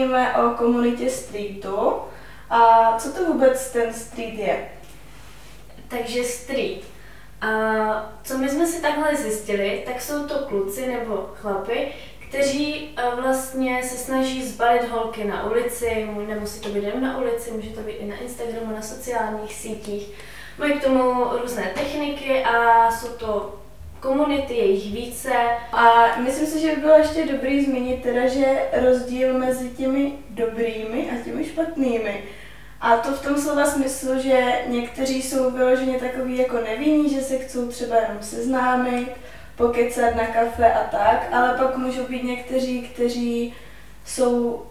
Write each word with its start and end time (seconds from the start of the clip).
pobavíme 0.00 0.34
o 0.36 0.50
komunitě 0.50 1.10
streetu. 1.10 1.94
A 2.50 2.94
co 2.98 3.12
to 3.12 3.24
vůbec 3.24 3.72
ten 3.72 3.94
street 3.94 4.34
je? 4.34 4.68
Takže 5.88 6.24
street. 6.24 6.82
A 7.40 7.48
co 8.24 8.38
my 8.38 8.48
jsme 8.48 8.66
si 8.66 8.82
takhle 8.82 9.16
zjistili, 9.16 9.82
tak 9.86 10.02
jsou 10.02 10.26
to 10.26 10.34
kluci 10.34 10.86
nebo 10.86 11.30
chlapy, 11.34 11.88
kteří 12.28 12.94
eh, 12.96 13.02
vlastně 13.22 13.82
se 13.84 13.96
snaží 13.96 14.48
zbalit 14.48 14.88
holky 14.88 15.24
na 15.24 15.50
ulici, 15.50 16.08
nemusí 16.26 16.60
to 16.60 16.68
být 16.68 16.84
jen 16.84 17.02
na 17.02 17.18
ulici, 17.18 17.50
může 17.50 17.70
to 17.70 17.80
být 17.80 17.92
i 17.92 18.06
na 18.06 18.16
Instagramu, 18.16 18.74
na 18.74 18.82
sociálních 18.82 19.54
sítích. 19.54 20.10
Mají 20.58 20.80
k 20.80 20.84
tomu 20.84 21.24
různé 21.42 21.72
techniky 21.74 22.44
a 22.44 22.90
jsou 22.90 23.08
to 23.08 23.60
komunity, 24.00 24.54
je 24.54 24.66
jich 24.66 24.92
více. 24.94 25.32
A 25.72 26.16
myslím 26.20 26.46
si, 26.46 26.60
že 26.60 26.74
by 26.74 26.80
bylo 26.80 26.98
ještě 26.98 27.26
dobrý 27.26 27.64
zmínit 27.64 28.02
teda, 28.02 28.28
že 28.28 28.62
rozdíl 28.72 29.38
mezi 29.38 29.70
těmi 29.70 30.12
dobrými 30.30 31.10
a 31.10 31.24
těmi 31.24 31.44
špatnými. 31.44 32.24
A 32.80 32.96
to 32.96 33.12
v 33.12 33.22
tom 33.22 33.36
slova 33.36 33.66
smyslu, 33.66 34.20
že 34.22 34.40
někteří 34.66 35.22
jsou 35.22 35.50
vyloženě 35.50 35.98
takový 35.98 36.38
jako 36.38 36.56
nevinní, 36.56 37.14
že 37.14 37.20
se 37.20 37.38
chcou 37.38 37.68
třeba 37.68 37.96
jenom 37.96 38.16
seznámit, 38.20 39.08
pokecat 39.56 40.14
na 40.14 40.26
kafe 40.26 40.72
a 40.72 40.84
tak, 40.84 41.28
ale 41.32 41.58
pak 41.58 41.76
můžou 41.76 42.04
být 42.04 42.24
někteří, 42.24 42.82
kteří 42.82 43.54
jsou 44.06 44.62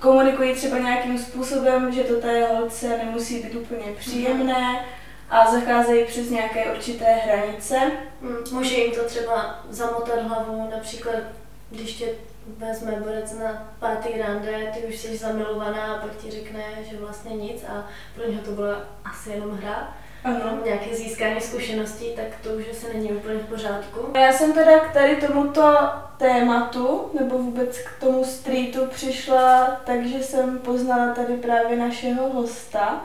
komunikují 0.00 0.54
třeba 0.54 0.78
nějakým 0.78 1.18
způsobem, 1.18 1.92
že 1.92 2.02
to 2.04 2.20
té 2.20 2.46
holce 2.46 2.98
nemusí 3.04 3.42
být 3.42 3.54
úplně 3.54 3.84
příjemné 3.98 4.84
a 5.30 5.50
zacházejí 5.50 6.04
přes 6.04 6.30
nějaké 6.30 6.72
určité 6.72 7.04
hranice. 7.04 7.78
Hmm, 8.22 8.36
může 8.52 8.74
jim 8.74 8.94
to 8.94 9.04
třeba 9.04 9.64
zamotat 9.70 10.22
hlavu, 10.22 10.70
například 10.70 11.16
když 11.70 11.94
tě 11.94 12.06
vezme 12.58 12.92
borec 12.92 13.32
na 13.32 13.72
pátý 13.78 14.08
rande, 14.18 14.72
ty 14.74 14.86
už 14.86 14.98
jsi 14.98 15.16
zamilovaná 15.16 15.94
a 15.94 15.98
pak 15.98 16.16
ti 16.16 16.30
řekne, 16.30 16.62
že 16.90 16.96
vlastně 16.96 17.36
nic 17.36 17.64
a 17.64 17.86
pro 18.14 18.30
něho 18.30 18.42
to 18.42 18.50
byla 18.50 18.84
asi 19.04 19.30
jenom 19.30 19.50
hra. 19.50 19.96
Ano. 20.24 20.58
nějaké 20.64 20.96
získání 20.96 21.40
zkušeností, 21.40 22.06
tak 22.16 22.24
to 22.42 22.50
už 22.50 22.64
se 22.72 22.92
není 22.92 23.12
úplně 23.12 23.38
v 23.38 23.46
pořádku. 23.46 24.00
Já 24.14 24.32
jsem 24.32 24.52
teda 24.52 24.78
k 24.78 24.92
tady 24.92 25.16
tomuto 25.16 25.78
tématu, 26.16 27.10
nebo 27.20 27.38
vůbec 27.38 27.78
k 27.78 28.00
tomu 28.00 28.24
streetu 28.24 28.86
přišla, 28.86 29.80
takže 29.84 30.22
jsem 30.22 30.58
poznala 30.58 31.14
tady 31.14 31.36
právě 31.36 31.76
našeho 31.76 32.28
hosta. 32.28 33.04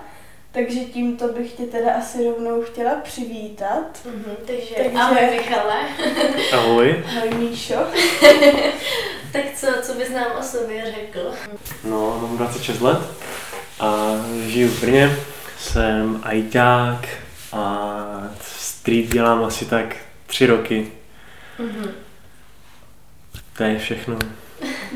Takže 0.53 0.79
tímto 0.79 1.27
bych 1.27 1.51
tě 1.53 1.63
teda 1.63 1.93
asi 1.93 2.29
rovnou 2.29 2.61
chtěla 2.61 2.95
přivítat. 2.95 3.99
Mm-hmm, 4.05 4.35
takže, 4.47 4.75
takže 4.75 4.97
ahoj 4.97 5.21
Michale. 5.31 5.79
ahoj. 6.53 7.03
Ahoj 7.17 7.29
Míšo. 7.29 7.75
tak 9.31 9.41
co, 9.55 9.67
co 9.81 9.93
bys 9.93 10.09
nám 10.09 10.31
o 10.39 10.43
sobě 10.43 10.93
řekl? 10.95 11.31
No, 11.83 12.19
mám 12.21 12.37
26 12.37 12.81
let 12.81 13.01
a 13.79 14.15
žiju 14.47 14.67
v 14.69 14.81
Brně 14.81 15.17
jsem 15.59 16.21
ajťák 16.23 17.07
a 17.53 17.87
street 18.41 19.05
dělám 19.05 19.43
asi 19.43 19.65
tak 19.65 19.95
tři 20.27 20.45
roky. 20.45 20.91
Mm-hmm. 21.59 21.91
To 23.57 23.63
je 23.63 23.79
všechno. 23.79 24.19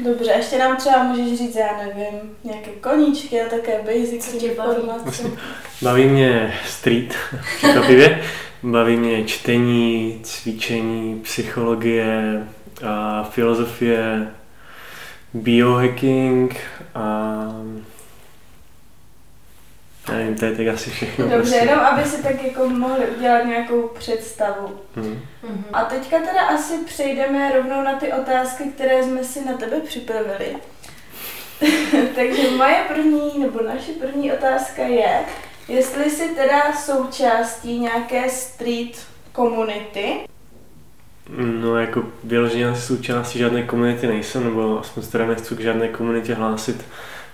Dobře, 0.03 0.31
ještě 0.31 0.57
nám 0.57 0.77
třeba 0.77 1.03
můžeš 1.03 1.37
říct, 1.37 1.55
já 1.55 1.77
nevím, 1.77 2.37
nějaké 2.43 2.71
koníčky 2.71 3.41
a 3.41 3.49
také 3.49 3.81
basic 3.81 4.43
informace. 4.43 5.31
Baví 5.81 6.05
mě 6.05 6.53
street, 6.67 7.13
překvapivě. 7.57 8.21
Baví 8.63 8.95
mě 8.95 9.23
čtení, 9.23 10.19
cvičení, 10.23 11.19
psychologie, 11.19 12.47
a 12.85 13.23
filozofie, 13.23 14.27
biohacking 15.33 16.55
a 16.95 17.45
Nevím, 20.11 20.35
to 20.35 20.45
je 20.45 20.55
tak 20.55 20.67
asi 20.67 20.89
všechno. 20.89 21.25
Dobře, 21.25 21.37
prostě. 21.37 21.55
jenom 21.55 21.79
aby 21.79 22.03
si 22.03 22.23
tak 22.23 22.43
jako 22.43 22.69
mohli 22.69 23.05
udělat 23.07 23.45
nějakou 23.45 23.87
představu. 23.87 24.79
Hmm. 24.95 25.21
A 25.73 25.85
teďka 25.85 26.19
teda 26.19 26.41
asi 26.41 26.73
přejdeme 26.85 27.51
rovnou 27.55 27.81
na 27.83 27.93
ty 27.93 28.13
otázky, 28.13 28.63
které 28.63 29.03
jsme 29.03 29.23
si 29.23 29.45
na 29.45 29.53
tebe 29.53 29.79
připravili. 29.79 30.55
Takže 32.15 32.51
moje 32.57 32.75
první, 32.87 33.39
nebo 33.39 33.63
naše 33.63 33.91
první 33.91 34.31
otázka 34.31 34.81
je, 34.81 35.19
jestli 35.67 36.09
jsi 36.09 36.29
teda 36.35 36.73
součástí 36.73 37.79
nějaké 37.79 38.29
street 38.29 39.07
komunity. 39.31 40.17
No 41.59 41.77
jako 41.77 42.03
vyloženě 42.23 42.75
součástí 42.75 43.39
žádné 43.39 43.63
komunity 43.63 44.07
nejsem, 44.07 44.43
nebo 44.43 44.79
aspoň 44.79 45.03
teda 45.05 45.25
nechci 45.25 45.55
k 45.55 45.59
žádné 45.59 45.87
komunitě 45.87 46.33
hlásit. 46.33 46.85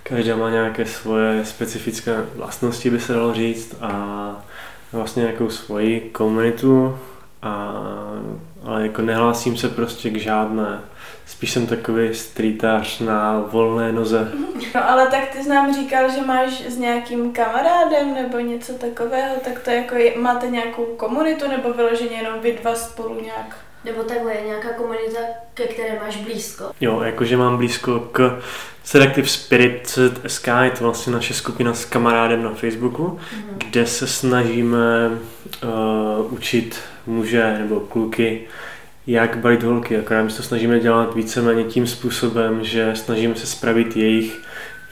Každá 0.08 0.36
má 0.36 0.50
nějaké 0.50 0.86
svoje 0.86 1.44
specifické 1.44 2.12
vlastnosti, 2.34 2.90
by 2.90 3.00
se 3.00 3.12
dalo 3.12 3.34
říct, 3.34 3.76
a 3.80 4.44
vlastně 4.92 5.22
nějakou 5.22 5.50
svoji 5.50 6.00
komunitu, 6.00 6.98
a, 7.42 7.74
ale 8.64 8.82
jako 8.82 9.02
nehlásím 9.02 9.56
se 9.56 9.68
prostě 9.68 10.10
k 10.10 10.16
žádné. 10.16 10.80
Spíš 11.26 11.50
jsem 11.50 11.66
takový 11.66 12.14
streetář 12.14 13.00
na 13.00 13.44
volné 13.50 13.92
noze. 13.92 14.32
No 14.74 14.90
ale 14.90 15.06
tak 15.06 15.28
ty 15.28 15.42
jsi 15.42 15.48
nám 15.48 15.74
říkal, 15.74 16.10
že 16.10 16.20
máš 16.20 16.60
s 16.60 16.78
nějakým 16.78 17.32
kamarádem 17.32 18.14
nebo 18.14 18.38
něco 18.38 18.72
takového, 18.72 19.34
tak 19.44 19.60
to 19.60 19.70
jako 19.70 19.94
máte 20.20 20.46
nějakou 20.46 20.84
komunitu 20.84 21.48
nebo 21.48 21.72
vyloženě 21.72 22.16
jenom 22.16 22.40
vy 22.40 22.58
dva 22.62 22.74
spolu 22.74 23.20
nějak? 23.20 23.63
Nebo 23.84 24.02
takhle 24.02 24.34
je 24.34 24.46
nějaká 24.46 24.68
komunita, 24.68 25.18
ke 25.54 25.64
které 25.64 25.98
máš 26.04 26.16
blízko? 26.16 26.64
Jo, 26.80 27.00
jakože 27.00 27.36
mám 27.36 27.56
blízko 27.56 28.00
k 28.12 28.38
Selective 28.84 29.28
Spirit 29.28 29.98
SK, 30.26 30.46
je 30.62 30.70
to 30.70 30.84
vlastně 30.84 31.12
naše 31.12 31.34
skupina 31.34 31.74
s 31.74 31.84
kamarádem 31.84 32.42
na 32.42 32.54
Facebooku, 32.54 33.06
mm-hmm. 33.06 33.68
kde 33.68 33.86
se 33.86 34.06
snažíme 34.06 35.10
uh, 35.10 36.32
učit 36.32 36.80
muže 37.06 37.58
nebo 37.58 37.80
kluky, 37.80 38.40
jak 39.06 39.38
balit 39.38 39.62
holky. 39.62 39.98
Akorát 39.98 40.22
my 40.22 40.30
se 40.30 40.36
to 40.36 40.42
snažíme 40.42 40.80
dělat 40.80 41.14
víceméně 41.14 41.64
tím 41.64 41.86
způsobem, 41.86 42.64
že 42.64 42.90
snažíme 42.94 43.34
se 43.34 43.46
spravit 43.46 43.96
jejich 43.96 44.40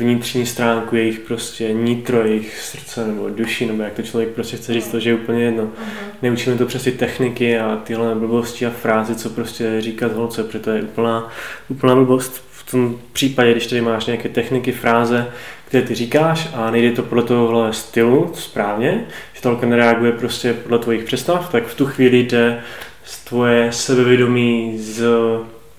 vnitřní 0.02 0.46
stránku, 0.46 0.96
jejich 0.96 1.20
prostě 1.20 1.72
nitro, 1.72 2.26
jejich 2.26 2.58
srdce 2.58 3.06
nebo 3.06 3.28
duši, 3.28 3.66
nebo 3.66 3.82
jak 3.82 3.92
to 3.92 4.02
člověk 4.02 4.30
prostě 4.30 4.56
chce 4.56 4.74
říct, 4.74 4.88
to 4.88 5.00
že 5.00 5.10
je 5.10 5.14
úplně 5.14 5.44
jedno. 5.44 5.64
Uh-huh. 5.64 5.96
Neučíme 6.22 6.56
to 6.56 6.66
přes 6.66 6.82
ty 6.82 6.92
techniky 6.92 7.58
a 7.58 7.80
tyhle 7.84 8.14
blbosti 8.14 8.66
a 8.66 8.70
frázy, 8.70 9.14
co 9.14 9.30
prostě 9.30 9.80
říkat 9.80 10.12
holce, 10.12 10.44
protože 10.44 10.58
to 10.58 10.70
je 10.70 10.82
úplná, 10.82 11.28
úplná 11.68 11.94
blbost 11.94 12.44
v 12.50 12.70
tom 12.70 12.98
případě, 13.12 13.52
když 13.52 13.66
tady 13.66 13.80
máš 13.80 14.06
nějaké 14.06 14.28
techniky, 14.28 14.72
fráze, 14.72 15.26
které 15.64 15.84
ty 15.84 15.94
říkáš 15.94 16.48
a 16.54 16.70
nejde 16.70 16.90
to 16.90 17.02
podle 17.02 17.24
tohohle 17.24 17.72
stylu 17.72 18.30
správně, 18.34 19.04
že 19.34 19.42
to 19.42 19.58
nereaguje 19.64 20.12
prostě 20.12 20.52
podle 20.52 20.78
tvojich 20.78 21.04
představ, 21.04 21.52
tak 21.52 21.66
v 21.66 21.74
tu 21.74 21.86
chvíli 21.86 22.18
jde 22.18 22.60
z 23.04 23.24
tvoje 23.24 23.72
sebevědomí 23.72 24.78
z 24.78 25.04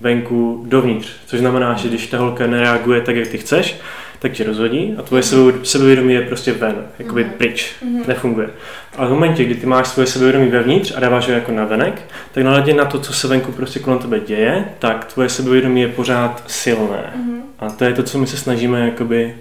venku 0.00 0.64
dovnitř. 0.68 1.12
Což 1.26 1.40
znamená, 1.40 1.74
že 1.74 1.88
když 1.88 2.06
ta 2.06 2.18
holka 2.18 2.46
nereaguje 2.46 3.00
tak, 3.00 3.16
jak 3.16 3.28
ty 3.28 3.38
chceš, 3.38 3.76
tak 4.24 4.32
tě 4.32 4.44
rozhodí 4.44 4.94
a 4.98 5.02
tvoje 5.02 5.22
sebevědomí 5.62 6.14
je 6.14 6.20
prostě 6.20 6.52
ven, 6.52 6.86
jakoby 6.98 7.24
mm-hmm. 7.24 7.30
pryč, 7.30 7.74
mm-hmm. 7.82 8.08
nefunguje. 8.08 8.50
A 8.96 9.06
v 9.06 9.10
momentě, 9.10 9.44
kdy 9.44 9.54
ty 9.54 9.66
máš 9.66 9.88
svoje 9.88 10.06
sebevědomí 10.06 10.48
vevnitř 10.48 10.92
a 10.96 11.00
dáváš 11.00 11.26
ho 11.26 11.32
jako 11.32 11.52
na 11.52 11.64
venek, 11.64 12.02
tak 12.32 12.44
nahledě 12.44 12.74
na 12.74 12.84
to, 12.84 13.00
co 13.00 13.12
se 13.12 13.28
venku 13.28 13.52
prostě 13.52 13.78
kolem 13.78 13.98
tebe 13.98 14.20
děje, 14.20 14.64
tak 14.78 15.04
tvoje 15.04 15.28
sebevědomí 15.28 15.80
je 15.80 15.88
pořád 15.88 16.42
silné. 16.46 17.12
Mm-hmm. 17.16 17.40
A 17.58 17.70
to 17.70 17.84
je 17.84 17.92
to, 17.92 18.02
co 18.02 18.18
my 18.18 18.26
se 18.26 18.36
snažíme 18.36 18.80
jakoby 18.80 19.36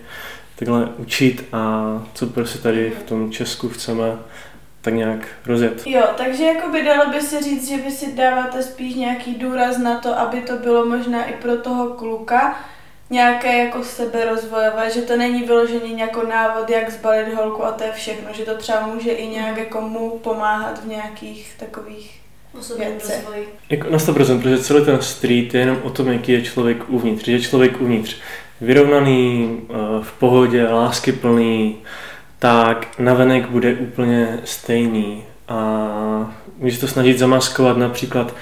takhle 0.56 0.90
učit 0.98 1.46
a 1.54 1.84
co 2.14 2.28
prostě 2.28 2.60
tady 2.60 2.92
v 3.00 3.04
tom 3.04 3.32
Česku 3.32 3.70
chceme 3.70 4.06
tak 4.82 4.94
nějak 4.94 5.28
rozjet. 5.46 5.84
Jo, 5.86 6.04
takže 6.18 6.44
jako 6.44 6.72
by 6.72 6.84
dalo 6.84 7.12
by 7.12 7.22
se 7.22 7.42
říct, 7.42 7.70
že 7.70 7.78
vy 7.78 7.92
si 7.92 8.16
dáváte 8.16 8.64
spíš 8.64 8.96
nějaký 8.96 9.36
důraz 9.36 9.78
na 9.78 10.00
to, 10.00 10.20
aby 10.20 10.42
to 10.42 10.54
bylo 10.58 10.86
možná 10.86 11.26
i 11.26 11.34
pro 11.34 11.58
toho 11.58 11.90
kluka, 11.90 12.56
nějaké 13.14 13.58
jako 13.58 13.84
seberozvojové, 13.84 14.92
že 14.94 15.02
to 15.02 15.18
není 15.18 15.44
vyloženě 15.44 16.04
jako 16.04 16.28
návod, 16.28 16.70
jak 16.70 16.92
zbalit 16.92 17.34
holku 17.34 17.66
a 17.66 17.72
to 17.72 17.84
je 17.84 17.92
všechno, 17.92 18.34
že 18.34 18.44
to 18.44 18.58
třeba 18.58 18.88
může 18.88 19.12
i 19.12 19.28
nějak 19.28 19.58
jako 19.58 19.82
mu 19.82 20.20
pomáhat 20.20 20.84
v 20.84 20.88
nějakých 20.88 21.54
takových 21.60 22.22
věcech. 22.78 23.28
Jako 23.70 23.90
na 23.90 23.98
100%, 23.98 24.42
protože 24.42 24.64
celý 24.64 24.86
ten 24.86 25.02
street 25.02 25.54
je 25.54 25.60
jenom 25.60 25.78
o 25.84 25.90
tom, 25.90 26.08
jaký 26.08 26.32
je 26.32 26.42
člověk 26.42 26.90
uvnitř. 26.90 27.28
Je 27.28 27.42
člověk 27.42 27.82
uvnitř 27.82 28.16
vyrovnaný, 28.62 29.58
eh, 29.62 29.74
v 30.02 30.12
pohodě, 30.12 30.68
láskyplný, 30.68 31.78
tak 32.40 33.00
navenek 33.00 33.50
bude 33.50 33.74
úplně 33.74 34.40
stejný. 34.44 35.24
A 35.48 36.34
můžeš 36.58 36.80
to 36.80 36.88
snažit 36.88 37.20
zamaskovat 37.20 37.78
například 37.78 38.36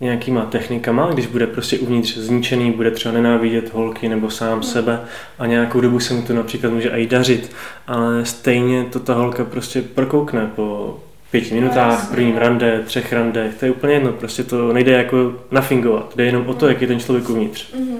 nějakýma 0.00 0.44
technikama, 0.44 1.10
když 1.12 1.26
bude 1.26 1.46
prostě 1.46 1.78
uvnitř 1.78 2.16
zničený, 2.16 2.72
bude 2.72 2.90
třeba 2.90 3.14
nenávidět 3.14 3.72
holky 3.72 4.08
nebo 4.08 4.30
sám 4.30 4.56
no. 4.56 4.62
sebe 4.62 5.00
a 5.38 5.46
nějakou 5.46 5.80
dobu 5.80 6.00
se 6.00 6.14
mu 6.14 6.22
to 6.22 6.32
například 6.32 6.72
může 6.72 6.88
i 6.88 7.06
dařit, 7.06 7.52
ale 7.86 8.24
stejně 8.24 8.84
to 8.84 9.00
ta 9.00 9.14
holka 9.14 9.44
prostě 9.44 9.82
prokoukne 9.82 10.50
po 10.56 10.98
pěti 11.30 11.54
minutách, 11.54 11.92
Jasně. 11.92 12.14
prvním 12.14 12.36
rande, 12.36 12.82
třech 12.86 13.12
randech, 13.12 13.54
to 13.54 13.64
je 13.64 13.70
úplně 13.70 13.94
jedno, 13.94 14.12
prostě 14.12 14.42
to 14.42 14.72
nejde 14.72 14.92
jako 14.92 15.16
nafingovat, 15.50 16.16
jde 16.16 16.24
jenom 16.24 16.48
o 16.48 16.54
to, 16.54 16.68
jak 16.68 16.80
je 16.80 16.86
ten 16.86 17.00
člověk 17.00 17.30
uvnitř. 17.30 17.72
Mhm. 17.72 17.98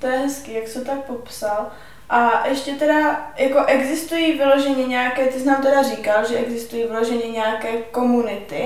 To 0.00 0.06
je 0.06 0.18
hezký, 0.18 0.54
jak 0.54 0.64
to 0.72 0.80
tak 0.80 1.04
popsal. 1.04 1.66
A 2.10 2.46
ještě 2.48 2.70
teda, 2.70 3.30
jako 3.38 3.64
existují 3.66 4.32
vyloženě 4.32 4.84
nějaké, 4.86 5.26
ty 5.26 5.40
jsi 5.40 5.46
nám 5.46 5.62
teda 5.62 5.82
říkal, 5.82 6.28
že 6.28 6.38
existují 6.38 6.82
vyloženě 6.82 7.26
nějaké 7.32 7.68
komunity, 7.90 8.62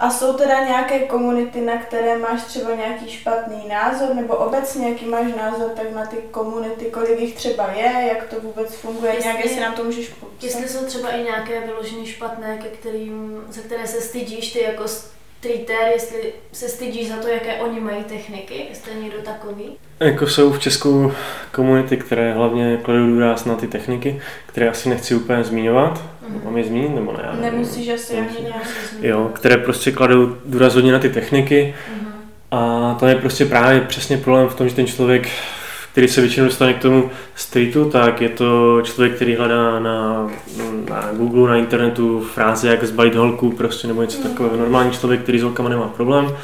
a 0.00 0.10
jsou 0.10 0.32
teda 0.32 0.64
nějaké 0.64 0.98
komunity, 0.98 1.60
na 1.60 1.76
které 1.82 2.18
máš 2.18 2.42
třeba 2.44 2.74
nějaký 2.74 3.10
špatný 3.10 3.68
názor, 3.68 4.14
nebo 4.14 4.34
obecně 4.36 4.88
jaký 4.88 5.04
máš 5.06 5.26
názor 5.36 5.70
tak 5.70 5.92
na 5.94 6.06
ty 6.06 6.16
komunity, 6.16 6.84
kolik 6.84 7.20
jich 7.20 7.34
třeba 7.34 7.72
je, 7.72 8.08
jak 8.08 8.24
to 8.26 8.40
vůbec 8.40 8.74
funguje, 8.74 9.12
Jestli- 9.14 9.24
nějak 9.28 9.44
jestli 9.44 9.60
nám 9.60 9.74
to 9.74 9.84
můžeš 9.84 10.08
popsat. 10.08 10.44
Jestli 10.44 10.68
jsou 10.68 10.86
třeba 10.86 11.10
i 11.10 11.22
nějaké 11.22 11.60
vyloženě 11.60 12.06
špatné, 12.06 12.58
ke 12.62 12.68
kterým, 12.68 13.44
za 13.50 13.60
které 13.60 13.86
se 13.86 14.00
stydíš 14.00 14.52
ty 14.52 14.62
jako 14.62 14.84
streeter, 15.38 15.76
jestli 15.92 16.18
se 16.52 16.68
stydíš 16.68 17.08
za 17.08 17.16
to, 17.16 17.28
jaké 17.28 17.54
oni 17.54 17.80
mají 17.80 18.04
techniky, 18.04 18.66
jestli 18.70 18.92
je 18.92 19.00
někdo 19.02 19.18
takový. 19.18 19.64
Jako 20.00 20.26
jsou 20.26 20.52
v 20.52 20.58
Česku 20.60 21.12
komunity, 21.52 21.96
které 21.96 22.32
hlavně 22.32 22.78
kladou 22.82 23.06
důraz 23.06 23.44
na 23.44 23.54
ty 23.54 23.66
techniky, 23.66 24.20
které 24.46 24.68
asi 24.68 24.88
nechci 24.88 25.14
úplně 25.14 25.44
zmiňovat. 25.44 26.02
Mhm. 26.28 26.40
Mám 26.44 26.56
je 26.58 26.64
zmínit 26.64 26.94
nebo 26.94 27.12
ne? 27.12 27.18
Já 27.22 27.32
nevím. 27.32 27.50
Nemusíš 27.52 27.88
asi 27.88 28.16
ani 28.16 28.42
nějak. 28.42 28.62
Jo, 29.02 29.30
které 29.34 29.56
prostě 29.56 29.92
kladou 29.92 30.36
důraz 30.44 30.74
hodně 30.74 30.92
na 30.92 30.98
ty 30.98 31.08
techniky 31.08 31.74
Mhm. 31.96 32.08
a 32.50 32.96
to 33.00 33.06
je 33.06 33.14
prostě 33.14 33.44
právě 33.44 33.80
přesně 33.80 34.16
problém 34.16 34.48
v 34.48 34.54
tom, 34.54 34.68
že 34.68 34.74
ten 34.74 34.86
člověk, 34.86 35.28
který 35.98 36.08
se 36.08 36.20
většinou 36.20 36.46
dostane 36.46 36.74
k 36.74 36.82
tomu 36.82 37.10
streetu, 37.34 37.90
tak 37.90 38.20
je 38.20 38.28
to 38.28 38.80
člověk, 38.84 39.14
který 39.14 39.34
hledá 39.34 39.78
na, 39.78 40.30
na 40.88 41.10
Google, 41.12 41.50
na 41.50 41.56
internetu 41.56 42.20
fráze, 42.34 42.68
jak 42.68 42.84
zbalit 42.84 43.14
holku 43.14 43.52
prostě 43.52 43.88
nebo 43.88 44.02
něco 44.02 44.22
takového. 44.22 44.56
Normální 44.56 44.90
člověk, 44.90 45.22
který 45.22 45.38
s 45.38 45.42
holkama 45.42 45.68
nemá 45.68 45.88
problém, 45.88 46.36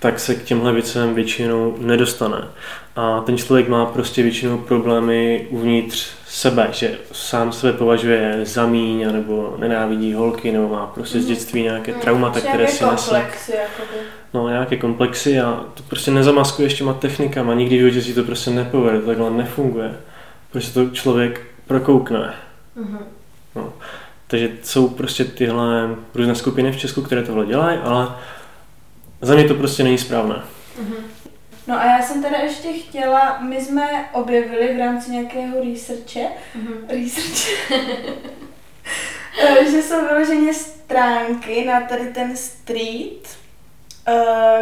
tak 0.00 0.20
se 0.20 0.34
k 0.34 0.42
těmhle 0.44 0.72
věcem 0.72 1.14
většinou 1.14 1.74
nedostane. 1.78 2.44
A 2.96 3.20
ten 3.20 3.36
člověk 3.38 3.68
má 3.68 3.86
prostě 3.86 4.22
většinou 4.22 4.58
problémy 4.58 5.46
uvnitř 5.50 6.08
sebe, 6.26 6.68
že 6.72 6.98
sám 7.12 7.52
sebe 7.52 7.72
považuje 7.72 8.40
za 8.42 8.66
míň, 8.66 9.12
nebo 9.12 9.54
nenávidí 9.58 10.12
holky, 10.14 10.52
nebo 10.52 10.68
má 10.68 10.86
prostě 10.86 11.18
z 11.20 11.24
Mhm. 11.24 11.34
dětství 11.34 11.62
nějaké 11.62 11.92
Mhm. 11.92 12.00
traumata, 12.00 12.40
které 12.40 12.66
si 12.68 12.84
nese. 12.84 13.26
No, 14.34 14.48
nějaké 14.48 14.76
komplexy 14.76 15.40
a 15.40 15.64
to 15.74 15.82
prostě 15.88 16.10
nezamaskuješ 16.10 16.74
těma 16.74 16.92
technikama, 16.92 17.54
nikdy 17.54 17.76
v 17.76 17.80
životě 17.80 18.02
si 18.02 18.14
to 18.14 18.22
prostě 18.24 18.50
nepovede, 18.50 19.00
takhle 19.00 19.30
nefunguje. 19.30 19.94
Prostě 20.52 20.72
to 20.80 20.90
člověk 20.90 21.40
prokoukne. 21.66 22.34
Mhm. 22.76 22.98
Takže 24.26 24.50
jsou 24.62 24.88
prostě 24.88 25.24
tyhle 25.24 25.88
různé 26.14 26.34
skupiny 26.34 26.72
v 26.72 26.76
Česku, 26.76 27.02
které 27.02 27.22
tohle 27.22 27.46
dělají, 27.46 27.78
ale 27.78 28.08
za 29.20 29.34
mě 29.34 29.44
to 29.44 29.54
prostě 29.54 29.82
není 29.84 29.98
správné. 29.98 30.42
Mhm. 30.82 30.94
No 31.66 31.80
a 31.80 31.84
já 31.84 32.02
jsem 32.02 32.22
teda 32.22 32.38
ještě 32.38 32.72
chtěla, 32.72 33.38
my 33.40 33.60
jsme 33.60 34.08
objevili 34.12 34.74
v 34.74 34.78
rámci 34.78 35.10
nějakého 35.10 35.64
researche, 35.64 36.26
Mhm. 36.54 36.74
research, 36.88 37.70
eh, 39.42 39.70
že 39.70 39.82
jsou 39.82 40.06
vyloženě 40.08 40.54
stránky 40.54 41.64
na 41.64 41.80
tady 41.80 42.04
ten 42.12 42.36
street, 42.36 43.28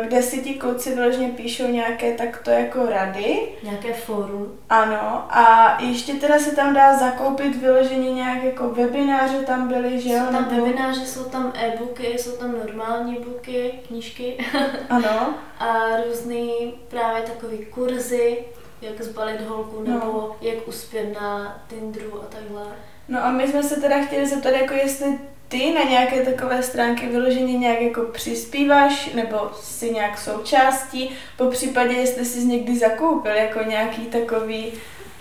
kde 0.02 0.22
si 0.22 0.42
ti 0.42 0.54
kluci 0.54 0.94
vyloženě 0.94 1.28
píšou 1.28 1.66
nějaké 1.66 2.12
takto 2.14 2.50
jako 2.50 2.86
rady. 2.86 3.38
Nějaké 3.62 3.92
fórum. 3.92 4.58
Ano, 4.70 5.24
a 5.30 5.76
ještě 5.82 6.14
teda 6.14 6.38
se 6.38 6.56
tam 6.56 6.74
dá 6.74 6.96
zakoupit 6.98 7.56
vyloženě 7.56 8.12
nějak 8.12 8.42
jako 8.44 8.68
webináře 8.68 9.38
tam 9.38 9.68
byly, 9.68 10.00
že 10.00 10.12
jo? 10.12 10.18
Jsou 10.26 10.32
tam 10.32 10.48
nebo- 10.50 10.64
webináře, 10.66 11.00
jsou 11.06 11.24
tam 11.24 11.52
e-booky, 11.56 12.06
jsou 12.18 12.30
tam 12.30 12.52
normální 12.66 13.14
booky, 13.14 13.72
knížky 13.86 14.36
Ano, 14.90 15.34
a 15.58 15.86
různý 16.08 16.74
právě 16.88 17.22
takový 17.22 17.58
kurzy, 17.66 18.38
jak 18.82 19.02
zbalit 19.02 19.40
holku 19.40 19.82
No. 19.86 19.94
nebo 19.94 20.36
jak 20.40 20.68
uspět 20.68 21.14
na 21.20 21.58
Tinderu 21.68 22.22
a 22.22 22.24
takhle. 22.26 22.62
no 23.08 23.24
a 23.24 23.30
my 23.30 23.48
jsme 23.48 23.62
se 23.62 23.80
teda 23.80 24.02
chtěli 24.02 24.26
zeptat, 24.26 24.50
jako 24.50 24.74
jestli 24.74 25.18
ty 25.48 25.72
na 25.74 25.82
nějaké 25.90 26.22
takové 26.22 26.62
stránky 26.62 27.06
vyloženě 27.06 27.58
nějak 27.58 27.80
jako 27.80 28.02
přispíváš, 28.02 29.10
nebo 29.14 29.36
si 29.60 29.90
nějak 29.90 30.18
součástí, 30.18 31.10
po 31.36 31.46
případě 31.46 31.94
jestli 31.94 32.24
jsi 32.24 32.44
někdy 32.44 32.78
zakoupil 32.78 33.32
jako 33.32 33.62
nějaký 33.68 34.02
takový 34.02 34.72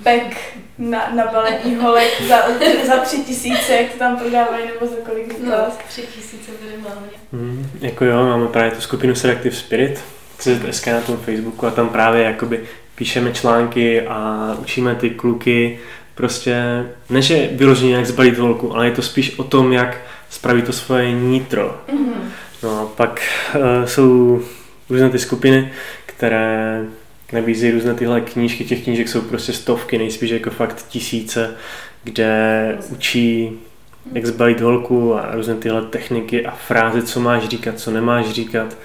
pack 0.04 0.38
na, 0.78 1.10
na 1.16 1.26
balení 1.32 1.76
holek 1.76 2.22
za, 2.28 2.38
za 2.88 2.98
tři 2.98 3.18
tisíce, 3.18 3.74
jak 3.74 3.92
to 3.92 3.98
tam 4.00 4.18
prodávají, 4.18 4.66
nebo 4.68 4.86
za 4.86 4.96
kolik 5.06 5.40
No, 5.40 5.56
tři 5.88 6.02
tisíce 6.02 6.52
minimálně. 6.66 7.10
Mm, 7.32 7.70
jako 7.82 8.06
jo, 8.06 8.16
máme 8.26 8.48
právě 8.48 8.72
tu 8.72 8.82
skupinu 8.82 9.16
Selective 9.16 9.56
Spirit, 9.56 10.04
CZSK 10.38 10.88
na 10.88 11.02
tom 11.02 11.18
Facebooku 11.18 11.68
a 11.68 11.72
tam 11.72 11.90
právě 11.90 12.24
jakoby 12.24 12.64
píšeme 12.96 13.34
články 13.34 14.02
a 14.02 14.50
učíme 14.62 14.96
ty 14.96 15.10
kluky. 15.10 15.80
Prostě, 16.16 16.56
ne 17.10 17.22
že 17.22 17.50
vyloženě 17.52 17.96
jak 17.96 18.06
zbalit 18.06 18.38
holku, 18.38 18.76
ale 18.76 18.86
je 18.86 18.92
to 18.92 19.02
spíš 19.02 19.40
o 19.40 19.44
tom, 19.44 19.74
jak 19.74 19.98
spravit 20.30 20.66
to 20.66 20.74
svoje 20.74 21.12
nitro. 21.12 21.82
Mhm. 21.92 22.32
No 22.64 22.80
a 22.80 22.86
pak 22.86 23.22
uh, 23.56 23.86
jsou 23.86 24.42
různé 24.90 25.10
ty 25.10 25.20
skupiny, 25.20 25.72
které 26.06 26.86
nabízejí 27.34 27.72
různé 27.72 27.94
tyhle 27.94 28.22
knížky, 28.22 28.66
těch 28.66 28.84
knížek 28.84 29.10
jsou 29.10 29.22
prostě 29.22 29.54
stovky, 29.54 29.98
nejspíš 29.98 30.30
jako 30.32 30.50
fakt 30.50 30.86
tisíce, 30.90 31.56
kde 32.04 32.78
učí 32.92 33.60
jak 34.14 34.26
zbalit 34.26 34.62
holku 34.62 35.16
a 35.16 35.36
různé 35.36 35.56
tyhle 35.56 35.82
techniky 35.82 36.46
a 36.46 36.52
fráze, 36.52 37.02
co 37.02 37.20
máš 37.20 37.48
říkat, 37.48 37.80
co 37.80 37.92
nemáš 37.92 38.30
říkat. 38.30 38.78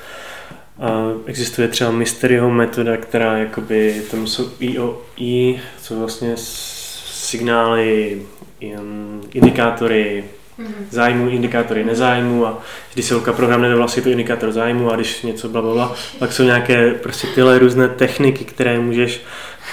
A 0.78 1.12
existuje 1.26 1.68
třeba 1.68 1.90
Mysteryho 1.90 2.50
metoda, 2.50 2.96
která 2.96 3.38
jakoby, 3.38 4.02
tam 4.10 4.26
jsou 4.26 4.50
IOI, 4.60 5.60
co 5.82 5.96
vlastně 5.96 6.32
signály, 6.36 8.22
in- 8.60 9.20
indikátory 9.34 10.24
Mhm. 10.60 10.86
zájmu, 10.90 11.28
indikátory 11.28 11.84
nezájmu 11.84 12.46
a 12.46 12.58
když 12.94 13.06
se 13.06 13.14
holka 13.14 13.32
prohráne 13.32 13.70
do 13.70 13.76
vlasy, 13.76 13.98
je 13.98 14.02
to 14.04 14.10
indikátor 14.10 14.52
zájmu 14.52 14.92
a 14.92 14.96
když 14.96 15.22
něco 15.22 15.48
bla, 15.48 15.62
bla, 15.62 15.74
bla, 15.74 15.94
pak 16.18 16.32
jsou 16.32 16.42
nějaké 16.42 16.90
prostě 16.94 17.26
tyhle 17.26 17.58
různé 17.58 17.88
techniky, 17.88 18.44
které 18.44 18.78
můžeš 18.78 19.20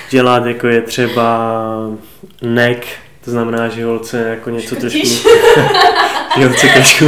dělat, 0.10 0.46
jako 0.46 0.68
je 0.68 0.82
třeba 0.82 1.48
neck, 2.42 2.86
to 3.26 3.32
znamená, 3.32 3.68
že 3.70 3.86
holce 3.86 4.20
jako 4.30 4.50
něco 4.50 4.76
trošku, 4.76 5.08
že 6.38 6.46
holce 6.48 6.68
trošku 6.68 7.06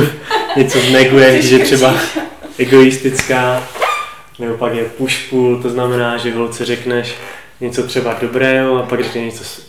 něco 0.58 0.80
neguje, 0.92 1.42
že 1.42 1.60
třeba 1.60 1.94
egoistická, 2.58 3.64
nebo 4.40 4.54
pak 4.58 4.74
je 4.74 4.84
push 4.84 5.30
pull, 5.30 5.62
to 5.62 5.70
znamená, 5.70 6.18
že 6.18 6.34
holce 6.34 6.66
řekneš 6.66 7.16
něco 7.62 7.84
třeba 7.84 8.18
dobrého 8.22 8.78
a 8.78 8.84
pak 8.86 9.04
řekne 9.04 9.22
něco 9.22 9.44
s- 9.44 9.62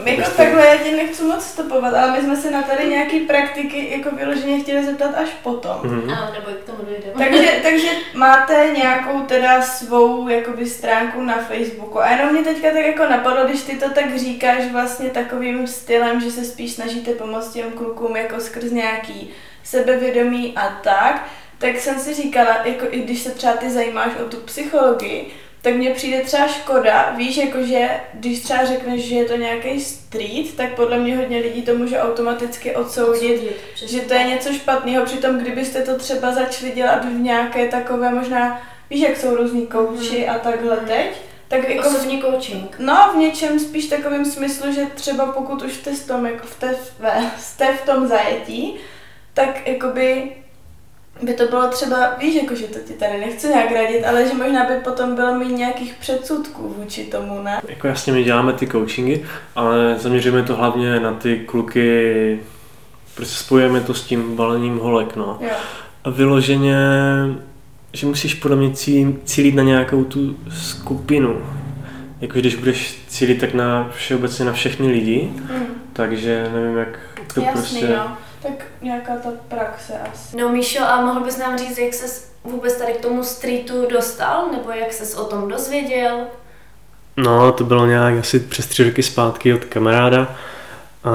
o, 0.00 0.02
zlého. 0.02 0.20
Jako 0.20 0.36
takhle 0.36 0.66
já 0.66 0.76
tě 0.76 0.96
nechci 0.96 1.22
moc 1.22 1.44
stopovat, 1.44 1.94
ale 1.94 2.12
my 2.12 2.18
jsme 2.18 2.36
se 2.36 2.50
na 2.50 2.62
tady 2.62 2.88
nějaký 2.88 3.20
praktiky 3.20 3.90
jako 3.90 4.16
vyloženě 4.16 4.60
chtěli 4.60 4.84
zeptat 4.84 5.14
až 5.14 5.28
potom. 5.42 5.80
Mhm. 5.84 6.10
A 6.10 6.30
nebo 6.30 6.58
k 6.62 6.64
tomu 6.64 6.78
dojdeme. 6.84 7.12
Takže, 7.18 7.60
takže 7.62 7.88
máte 8.14 8.70
nějakou 8.76 9.20
teda 9.20 9.62
svou 9.62 10.28
jakoby 10.28 10.66
stránku 10.66 11.20
na 11.22 11.38
Facebooku. 11.38 12.00
A 12.00 12.10
jenom 12.10 12.32
mě 12.32 12.42
teďka 12.42 12.70
tak 12.70 12.84
jako 12.86 13.06
napadlo, 13.06 13.44
když 13.46 13.62
ty 13.62 13.76
to 13.76 13.90
tak 13.90 14.18
říkáš 14.18 14.64
vlastně 14.72 15.10
takovým 15.10 15.66
stylem, 15.66 16.20
že 16.20 16.30
se 16.30 16.44
spíš 16.44 16.72
snažíte 16.72 17.12
pomoct 17.12 17.52
těm 17.52 17.70
klukům 17.72 18.16
jako 18.16 18.40
skrz 18.40 18.70
nějaký 18.70 19.30
sebevědomí 19.62 20.52
a 20.56 20.80
tak, 20.82 21.28
tak 21.58 21.76
jsem 21.76 21.98
si 21.98 22.14
říkala, 22.14 22.56
jako 22.64 22.86
i 22.90 23.00
když 23.00 23.22
se 23.22 23.30
třeba 23.30 23.52
ty 23.52 23.70
zajímáš 23.70 24.12
o 24.26 24.28
tu 24.28 24.36
psychologii, 24.36 25.30
tak 25.62 25.74
mně 25.74 25.90
přijde 25.90 26.20
třeba 26.20 26.46
škoda, 26.48 27.14
víš, 27.16 27.36
jakože 27.36 27.88
když 28.14 28.40
třeba 28.40 28.64
řekneš, 28.64 29.02
že 29.08 29.14
je 29.14 29.24
to 29.24 29.36
nějaký 29.36 29.80
street, 29.80 30.56
tak 30.56 30.74
podle 30.74 30.98
mě 30.98 31.16
hodně 31.16 31.38
lidí 31.38 31.62
to 31.62 31.74
může 31.74 32.00
automaticky 32.00 32.74
odsoudit, 32.76 33.42
Přesně 33.74 34.00
že 34.00 34.04
to 34.06 34.14
je 34.14 34.24
něco 34.24 34.52
špatného, 34.52 35.04
přitom 35.04 35.38
kdybyste 35.38 35.82
to 35.82 35.98
třeba 35.98 36.32
začali 36.32 36.70
dělat 36.72 37.04
v 37.04 37.20
nějaké 37.20 37.68
takové 37.68 38.10
možná, 38.14 38.62
víš, 38.90 39.00
jak 39.00 39.16
jsou 39.16 39.36
různí 39.36 39.66
kouči 39.66 40.28
a 40.28 40.38
takhle 40.38 40.76
Mhm. 40.76 40.86
teď, 40.86 41.06
tak 41.48 41.68
jako 41.68 41.88
Osobní 41.88 42.20
coaching. 42.22 42.76
no 42.78 43.10
v 43.14 43.16
něčem 43.16 43.58
spíš 43.58 43.86
takovým 43.86 44.24
smyslu, 44.24 44.72
že 44.72 44.86
třeba 44.94 45.26
pokud 45.26 45.62
už 45.62 45.72
jste 45.74 45.94
v 45.94 46.06
tom, 46.06 46.26
jako 46.26 46.46
v 46.46 46.54
té, 46.54 46.76
jste 47.38 47.76
v 47.76 47.86
tom 47.86 48.06
zajetí, 48.08 48.74
tak 49.34 49.66
jakoby 49.68 50.32
by 51.22 51.34
to 51.34 51.46
bylo 51.46 51.68
třeba, 51.68 51.96
víš, 52.20 52.34
jako 52.42 52.54
že 52.54 52.66
to 52.66 52.78
ti 52.86 52.92
tady 52.92 53.20
nechci 53.20 53.48
nějak 53.48 53.72
radit, 53.72 54.04
ale 54.04 54.28
že 54.28 54.34
možná 54.34 54.64
by 54.64 54.74
potom 54.84 55.14
bylo 55.14 55.34
mít 55.34 55.52
nějakých 55.58 55.94
předsudků 56.00 56.74
vůči 56.78 57.04
tomu, 57.04 57.42
ne? 57.42 57.60
Jako 57.68 57.86
jasně 57.86 58.12
my 58.12 58.24
děláme 58.24 58.52
ty 58.52 58.66
coachingy, 58.66 59.20
ale 59.56 59.96
zaměřujeme 59.98 60.42
to 60.42 60.56
hlavně 60.56 61.00
na 61.00 61.12
ty 61.14 61.36
kluky, 61.46 62.40
prostě 63.14 63.34
spojujeme 63.44 63.80
to 63.80 63.94
s 63.94 64.02
tím 64.04 64.36
balením 64.36 64.78
holek, 64.78 65.16
no. 65.16 65.38
Jo. 65.40 65.48
A 66.04 66.10
vyloženě, 66.10 66.76
že 67.92 68.06
musíš 68.06 68.34
podle 68.34 68.56
mě 68.56 68.70
cí- 68.70 69.16
cílit 69.24 69.54
na 69.54 69.62
nějakou 69.62 70.04
tu 70.04 70.36
skupinu. 70.50 71.36
Jako 72.22 72.38
když 72.38 72.54
budeš 72.54 73.04
cílit 73.08 73.40
tak 73.40 73.54
na 73.54 73.90
všeobecně 73.94 74.44
na 74.44 74.52
všechny 74.52 74.86
lidi, 74.92 75.32
Hmm. 75.48 75.66
takže 75.92 76.50
nevím, 76.54 76.78
jak 76.78 76.98
to 77.34 77.40
Jasný, 77.40 77.60
prostě... 77.60 77.88
no. 77.88 78.16
Tak 78.42 78.52
nějaká 78.82 79.16
ta 79.16 79.28
praxe 79.48 79.92
asi. 80.12 80.36
No 80.36 80.48
Míšo, 80.48 80.82
a 80.84 81.00
mohl 81.00 81.20
bys 81.20 81.38
nám 81.38 81.58
říct, 81.58 81.78
jak 81.78 81.94
ses 81.94 82.32
vůbec 82.44 82.76
tady 82.76 82.92
k 82.92 83.00
tomu 83.00 83.22
streetu 83.22 83.86
dostal, 83.90 84.46
nebo 84.52 84.70
jak 84.70 84.92
ses 84.92 85.14
o 85.14 85.24
tom 85.24 85.48
dozvěděl? 85.48 86.18
No, 87.16 87.52
to 87.52 87.64
bylo 87.64 87.86
nějak 87.86 88.18
asi 88.18 88.40
přes 88.40 88.66
tři 88.66 88.84
roky 88.84 89.02
zpátky 89.02 89.54
od 89.54 89.64
kamaráda. 89.64 90.36
A 91.04 91.10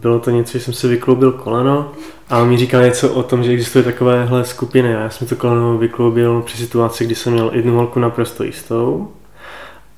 bylo 0.00 0.18
to 0.20 0.30
něco, 0.30 0.58
že 0.58 0.64
jsem 0.64 0.74
si 0.74 0.88
vykloubil 0.88 1.32
koleno 1.32 1.92
a 2.30 2.38
on 2.38 2.48
mi 2.48 2.56
říkal 2.56 2.82
něco 2.82 3.14
o 3.14 3.22
tom, 3.22 3.44
že 3.44 3.52
existuje 3.52 3.84
takovéhle 3.84 4.44
skupiny. 4.44 4.96
A 4.96 5.00
já 5.00 5.10
jsem 5.10 5.26
to 5.26 5.36
koleno 5.36 5.78
vykloubil 5.78 6.42
při 6.42 6.56
situaci, 6.56 7.04
kdy 7.04 7.14
jsem 7.14 7.32
měl 7.32 7.50
jednu 7.54 7.76
holku 7.76 8.00
naprosto 8.00 8.44
jistou. 8.44 9.12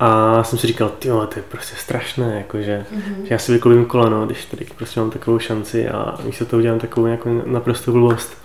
A 0.03 0.43
jsem 0.43 0.59
si 0.59 0.67
říkal, 0.67 0.89
ty 0.89 1.07
to 1.07 1.29
je 1.35 1.43
prostě 1.49 1.75
strašné, 1.75 2.35
jakože, 2.37 2.85
mm-hmm. 2.95 3.23
že 3.23 3.33
já 3.33 3.37
si 3.37 3.51
vykloubím 3.51 3.85
koleno, 3.85 4.25
když 4.25 4.45
tady 4.45 4.65
prostě 4.77 4.99
mám 4.99 5.09
takovou 5.11 5.39
šanci 5.39 5.89
a 5.89 6.17
místo 6.23 6.45
toho 6.45 6.59
udělám 6.59 6.79
takovou 6.79 7.07
jako 7.07 7.41
naprosto 7.45 7.91
blbost. 7.91 8.37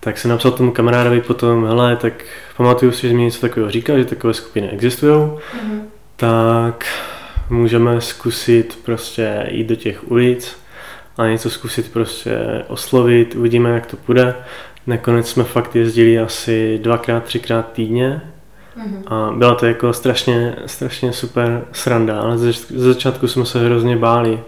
Tak 0.00 0.18
jsem 0.18 0.30
napsal 0.30 0.50
tomu 0.50 0.72
kamarádovi 0.72 1.20
potom, 1.20 1.66
hele, 1.66 1.96
tak 1.96 2.12
pamatuju 2.56 2.92
si, 2.92 3.08
že 3.08 3.14
mi 3.14 3.22
něco 3.22 3.40
takového 3.40 3.70
říkal, 3.70 3.98
že 3.98 4.04
takové 4.04 4.34
skupiny 4.34 4.70
existují, 4.70 5.12
mm-hmm. 5.12 5.80
tak 6.16 6.84
můžeme 7.50 8.00
zkusit 8.00 8.78
prostě 8.84 9.46
jít 9.50 9.66
do 9.66 9.76
těch 9.76 10.10
ulic 10.10 10.56
a 11.16 11.26
něco 11.26 11.50
zkusit 11.50 11.92
prostě 11.92 12.38
oslovit, 12.68 13.34
uvidíme, 13.34 13.70
jak 13.70 13.86
to 13.86 13.96
půjde. 13.96 14.34
Nakonec 14.86 15.28
jsme 15.28 15.44
fakt 15.44 15.76
jezdili 15.76 16.18
asi 16.18 16.78
dvakrát, 16.82 17.24
třikrát 17.24 17.72
týdně 17.72 18.20
mm-hmm. 18.78 19.02
a 19.06 19.32
byla 19.36 19.54
to 19.54 19.66
jako 19.66 19.92
strašně, 19.92 20.56
strašně 20.66 21.12
super 21.12 21.64
sranda, 21.72 22.20
ale 22.20 22.38
ze, 22.38 22.52
ze 22.52 22.92
začátku 22.92 23.28
jsme 23.28 23.46
se 23.46 23.64
hrozně 23.64 23.96
báli. 23.96 24.40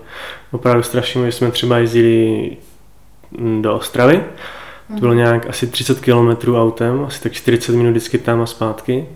Opravdu 0.50 0.82
strašně, 0.82 1.26
že 1.26 1.32
jsme 1.32 1.50
třeba 1.50 1.78
jezdili 1.78 2.56
do 3.60 3.74
Ostravy, 3.74 4.24
to 4.94 5.00
bylo 5.00 5.14
nějak 5.14 5.46
asi 5.46 5.66
30 5.66 6.00
km 6.00 6.54
autem, 6.54 7.04
asi 7.04 7.22
tak 7.22 7.32
40 7.32 7.72
minut 7.72 7.90
vždycky 7.90 8.18
tam 8.18 8.40
a 8.40 8.46
zpátky. 8.46 9.06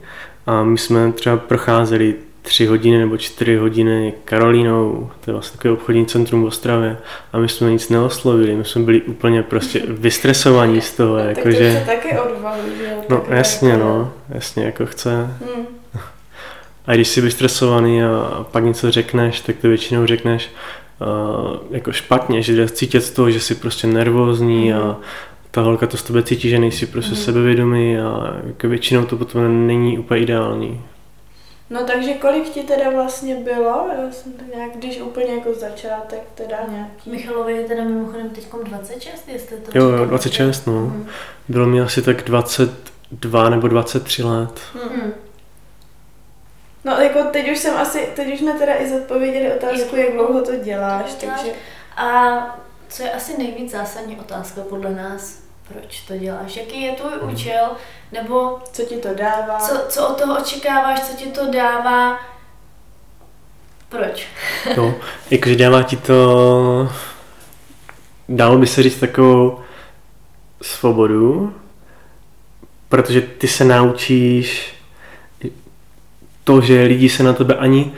A 0.47 0.63
my 0.63 0.79
jsme 0.79 1.13
třeba 1.13 1.37
procházeli 1.37 2.15
tři 2.47 2.67
hodiny 2.67 2.99
nebo 2.99 3.17
čtyři 3.17 3.57
hodiny 3.57 4.15
Karolínou, 4.25 5.11
to 5.21 5.31
je 5.31 5.33
vlastně 5.33 5.57
takové 5.57 5.75
obchodní 5.75 6.07
centrum 6.07 6.43
v 6.43 6.47
Ostravě 6.47 6.97
a 7.33 7.39
my 7.39 7.49
jsme 7.49 7.71
nic 7.71 7.89
neoslovili, 7.89 8.55
my 8.55 8.65
jsme 8.65 8.83
byli 8.83 9.03
úplně 9.03 9.43
prostě 9.43 9.83
vystresovaní 9.89 10.81
z 10.81 10.93
toho, 10.93 11.17
jako 11.19 11.43
tak 11.43 11.53
že... 11.53 11.81
to 11.81 11.87
taky 11.87 12.19
odvahu, 12.19 12.61
že 12.79 12.95
No 13.09 13.25
jasně, 13.29 13.71
jako... 13.71 13.85
no, 13.85 14.13
jasně, 14.29 14.65
jako 14.65 14.87
chce. 14.87 15.11
Hmm. 15.15 15.67
A 16.87 16.95
když 16.95 17.09
jsi 17.09 17.21
vystresovaný 17.21 18.03
a 18.03 18.47
pak 18.51 18.65
něco 18.65 18.91
řekneš, 18.91 19.41
tak 19.41 19.57
to 19.57 19.69
většinou 19.69 20.07
řekneš 20.07 20.51
uh, 21.01 21.57
jako 21.71 21.93
špatně, 21.93 22.43
že 22.43 22.69
cítit 22.69 23.01
z 23.01 23.11
toho, 23.11 23.31
že 23.31 23.41
jsi 23.41 23.55
prostě 23.55 23.87
nervózní 23.87 24.71
hmm. 24.71 24.83
a 24.83 25.01
ta 25.51 25.61
holka 25.61 25.87
to 25.87 25.97
z 25.97 26.03
tebe 26.03 26.23
cítí, 26.23 26.49
že 26.49 26.59
nejsi 26.59 26.87
prostě 26.87 27.15
hmm. 27.15 27.25
sebevědomý 27.25 27.99
a 27.99 28.37
jako 28.47 28.69
většinou 28.69 29.05
to 29.05 29.17
potom 29.17 29.67
není 29.67 29.99
úplně 29.99 30.21
ideální. 30.21 30.81
No 31.71 31.85
takže 31.85 32.15
kolik 32.15 32.49
ti 32.49 32.63
teda 32.63 32.91
vlastně 32.91 33.37
bylo? 33.37 33.89
Já 33.97 34.13
jsem 34.13 34.33
to 34.33 34.45
nějak, 34.57 34.73
když 34.77 35.01
úplně 35.01 35.35
jako 35.35 35.55
začátek 35.55 36.23
teda 36.35 36.57
nějaký. 36.69 37.11
Michalovi 37.11 37.53
je 37.53 37.69
teda 37.69 37.85
mimochodem 37.85 38.31
teď 38.31 38.47
26, 38.63 39.29
jestli 39.29 39.57
to 39.57 39.79
Jo, 39.79 39.89
jo, 39.89 40.05
26, 40.05 40.67
no. 40.67 40.73
Hmm. 40.73 41.09
Bylo 41.49 41.67
mi 41.67 41.81
asi 41.81 42.03
tak 42.03 42.23
22 42.23 43.51
nebo 43.51 43.69
23 43.69 44.23
let. 44.23 44.61
Hmm. 44.75 45.13
No 46.85 46.93
jako 46.93 47.23
teď 47.23 47.53
už 47.53 47.59
jsem 47.59 47.77
asi, 47.77 48.09
teď 48.17 48.35
už 48.35 48.39
jsme 48.39 48.53
teda 48.53 48.73
i 48.79 48.89
zodpověděli 48.91 49.53
otázku, 49.53 49.97
jak 49.97 50.13
dlouho 50.13 50.43
to 50.43 50.57
děláš, 50.57 51.15
takže... 51.15 51.53
A 51.97 52.37
co 52.89 53.03
je 53.03 53.13
asi 53.13 53.39
nejvíc 53.39 53.73
zásadní 53.73 54.17
otázka 54.17 54.61
podle 54.61 54.91
nás? 54.91 55.46
Proč 55.69 56.01
to 56.01 56.17
děláš, 56.17 56.57
jaký 56.57 56.83
je 56.83 56.93
tvůj 56.93 57.13
hmm. 57.23 57.35
účel, 57.35 57.71
nebo 58.13 58.59
co 58.73 58.83
ti 58.83 58.97
to 58.97 59.15
dává, 59.15 59.59
co, 59.59 59.75
co 59.89 60.09
od 60.09 60.21
toho 60.21 60.41
očekáváš, 60.41 61.01
co 61.01 61.17
ti 61.17 61.27
to 61.27 61.51
dává, 61.51 62.21
proč? 63.89 64.27
No, 64.77 64.95
jakože 65.31 65.57
dává 65.57 65.83
ti 65.83 65.97
to, 65.97 66.89
dalo 68.29 68.59
by 68.59 68.67
se 68.67 68.83
říct 68.83 69.01
takovou 69.01 69.61
svobodu, 70.63 71.55
protože 72.89 73.21
ty 73.21 73.49
se 73.49 73.65
naučíš 73.65 74.75
to, 76.45 76.61
že 76.61 76.83
lidi 76.83 77.09
se 77.09 77.23
na 77.23 77.33
tebe 77.33 77.55
ani 77.55 77.93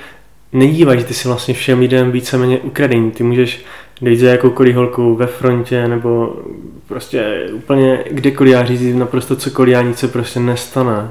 nedívají, 0.53 1.01
že 1.01 1.07
ty 1.07 1.15
si 1.15 1.29
vlastně 1.29 1.55
všem 1.55 1.79
lidem 1.79 2.13
víceméně 2.13 2.59
ukradení. 2.59 3.11
Ty 3.11 3.23
můžeš 3.23 3.61
dejít 4.02 4.21
za 4.21 4.28
jakoukoliv 4.28 4.76
holku 4.76 5.14
ve 5.14 5.26
frontě 5.26 5.88
nebo 5.88 6.37
prostě 6.88 7.49
úplně 7.52 8.05
kdekoliv 8.11 8.52
já 8.52 8.64
říct 8.64 8.97
naprosto 8.97 9.37
cokoliv 9.37 9.76
a 9.76 9.83
nic 9.83 9.99
se 9.99 10.09
prostě 10.09 10.40
nestane. 10.40 11.11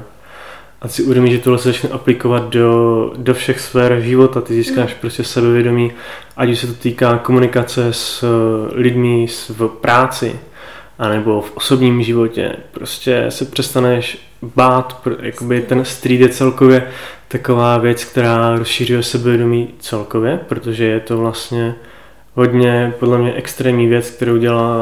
A 0.82 0.88
si 0.88 1.02
uvědomí, 1.02 1.32
že 1.32 1.38
tohle 1.38 1.58
se 1.58 1.72
začne 1.72 1.88
aplikovat 1.88 2.48
do, 2.48 3.12
do 3.16 3.34
všech 3.34 3.60
sfér 3.60 4.00
života. 4.00 4.40
Ty 4.40 4.54
získáš 4.54 4.90
mm. 4.90 5.00
prostě 5.00 5.24
sebevědomí, 5.24 5.92
ať 6.36 6.48
už 6.48 6.58
se 6.58 6.66
to 6.66 6.74
týká 6.74 7.18
komunikace 7.18 7.92
s 7.92 8.24
lidmi 8.72 9.26
v 9.48 9.68
práci, 9.68 10.38
anebo 10.98 11.40
v 11.40 11.56
osobním 11.56 12.02
životě. 12.02 12.56
Prostě 12.72 13.26
se 13.28 13.44
přestaneš 13.44 14.18
bát, 14.42 15.08
jakoby 15.20 15.60
ten 15.60 15.84
street 15.84 16.20
je 16.20 16.28
celkově 16.28 16.88
taková 17.28 17.78
věc, 17.78 18.04
která 18.04 18.56
rozšířuje 18.56 19.02
sebevědomí 19.02 19.68
celkově, 19.78 20.40
protože 20.48 20.84
je 20.84 21.00
to 21.00 21.16
vlastně 21.16 21.74
hodně 22.38 22.94
podle 22.98 23.18
mě 23.18 23.32
extrémní 23.32 23.86
věc, 23.86 24.10
kterou 24.10 24.36
dělá 24.36 24.76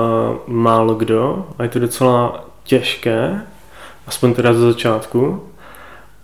málo 0.46 0.94
kdo 0.94 1.46
a 1.58 1.62
je 1.62 1.68
to 1.68 1.78
docela 1.78 2.44
těžké, 2.64 3.40
aspoň 4.06 4.34
teda 4.34 4.52
za 4.52 4.60
začátku. 4.60 5.42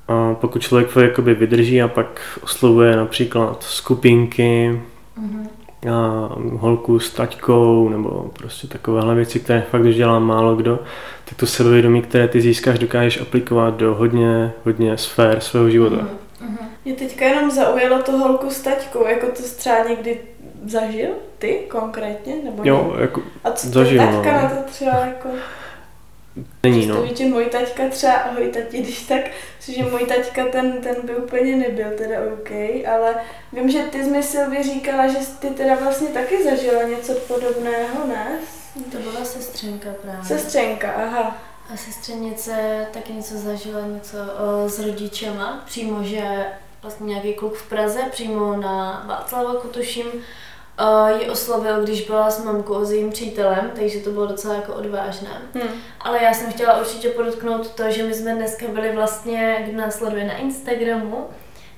A 0.08 0.34
pokud 0.34 0.62
člověk 0.62 0.92
to 0.92 1.00
jakoby 1.00 1.34
vydrží 1.34 1.82
a 1.82 1.88
pak 1.88 2.38
oslovuje 2.44 2.96
například 2.96 3.62
skupinky, 3.62 4.80
mm-hmm. 5.20 5.48
a 5.92 6.28
holku 6.56 6.98
s 6.98 7.10
taťkou 7.10 7.88
nebo 7.88 8.30
prostě 8.38 8.66
takovéhle 8.66 9.14
věci, 9.14 9.40
které 9.40 9.64
fakt 9.70 9.84
už 9.84 9.94
dělá 9.94 10.18
málo 10.18 10.56
kdo, 10.56 10.78
tak 11.24 11.38
to 11.38 11.46
sebevědomí, 11.46 12.02
které 12.02 12.28
ty 12.28 12.40
získáš, 12.40 12.78
dokážeš 12.78 13.20
aplikovat 13.20 13.76
do 13.76 13.94
hodně, 13.94 14.52
hodně 14.64 14.98
sfér 14.98 15.40
svého 15.40 15.70
života. 15.70 15.96
Mm-hmm. 15.96 16.66
Mě 16.84 16.94
teďka 16.94 17.24
jenom 17.24 17.50
zaujalo 17.50 18.02
to 18.02 18.12
holku 18.12 18.50
s 18.50 18.60
taťkou, 18.60 19.06
jako 19.06 19.26
to 19.26 19.42
třeba 19.56 19.88
někdy 19.88 20.18
zažil 20.66 21.10
ty 21.38 21.66
konkrétně? 21.70 22.34
Nebo 22.44 22.62
jo, 22.64 22.96
jako 23.00 23.22
A 23.44 23.50
co 23.50 23.68
zažil, 23.68 23.98
taťka 23.98 24.32
no. 24.32 24.42
na 24.42 24.48
to 24.48 24.70
třeba 24.70 24.98
jako... 24.98 25.28
Není, 26.62 26.86
no. 26.86 27.02
Víš, 27.02 27.18
že 27.18 27.24
můj 27.24 27.44
taťka 27.44 27.88
třeba, 27.88 28.12
ahoj 28.12 28.48
tati, 28.48 28.82
když 28.82 29.02
tak, 29.02 29.20
že 29.60 29.82
můj 29.82 30.06
taťka 30.06 30.44
ten, 30.44 30.72
ten 30.80 30.96
by 31.04 31.16
úplně 31.16 31.56
nebyl 31.56 31.86
teda 31.96 32.16
OK, 32.32 32.50
ale 32.94 33.14
vím, 33.52 33.70
že 33.70 33.82
ty 33.82 34.04
jsi 34.04 34.10
mi 34.10 34.22
Silvi 34.22 34.62
říkala, 34.62 35.08
že 35.08 35.18
ty 35.38 35.50
teda 35.50 35.74
vlastně 35.74 36.08
taky 36.08 36.44
zažila 36.44 36.82
něco 36.82 37.14
podobného, 37.14 38.06
ne? 38.08 38.38
To 38.92 38.98
byla 38.98 39.24
sestřenka 39.24 39.88
právě. 40.02 40.24
Sestřenka, 40.24 40.92
aha. 40.92 41.36
A 41.74 41.76
sestřenice 41.76 42.86
taky 42.92 43.12
něco 43.12 43.38
zažila, 43.38 43.80
něco 43.80 44.16
o, 44.18 44.68
s 44.68 44.78
rodičema, 44.78 45.62
přímo, 45.66 46.04
že 46.04 46.46
vlastně 46.82 47.06
nějaký 47.06 47.34
kluk 47.34 47.54
v 47.54 47.68
Praze, 47.68 48.00
přímo 48.10 48.56
na 48.56 49.04
Václava 49.06 49.54
tuším, 49.54 50.06
uh, 50.80 51.20
ji 51.20 51.30
oslovil, 51.30 51.82
když 51.82 52.06
byla 52.06 52.30
s 52.30 52.44
mamkou 52.44 52.76
a 52.76 52.84
s 52.84 52.92
jejím 52.92 53.10
přítelem, 53.10 53.70
takže 53.74 53.98
to 53.98 54.10
bylo 54.10 54.26
docela 54.26 54.54
jako 54.54 54.74
odvážné. 54.74 55.30
Hmm. 55.54 55.68
Ale 56.00 56.22
já 56.22 56.34
jsem 56.34 56.52
chtěla 56.52 56.80
určitě 56.80 57.08
podotknout 57.08 57.70
to, 57.70 57.90
že 57.90 58.02
my 58.02 58.14
jsme 58.14 58.34
dneska 58.34 58.66
byli 58.68 58.92
vlastně, 58.92 59.64
kdo 59.68 59.78
nás 59.78 59.94
sleduje 59.94 60.24
na 60.24 60.36
Instagramu, 60.36 61.26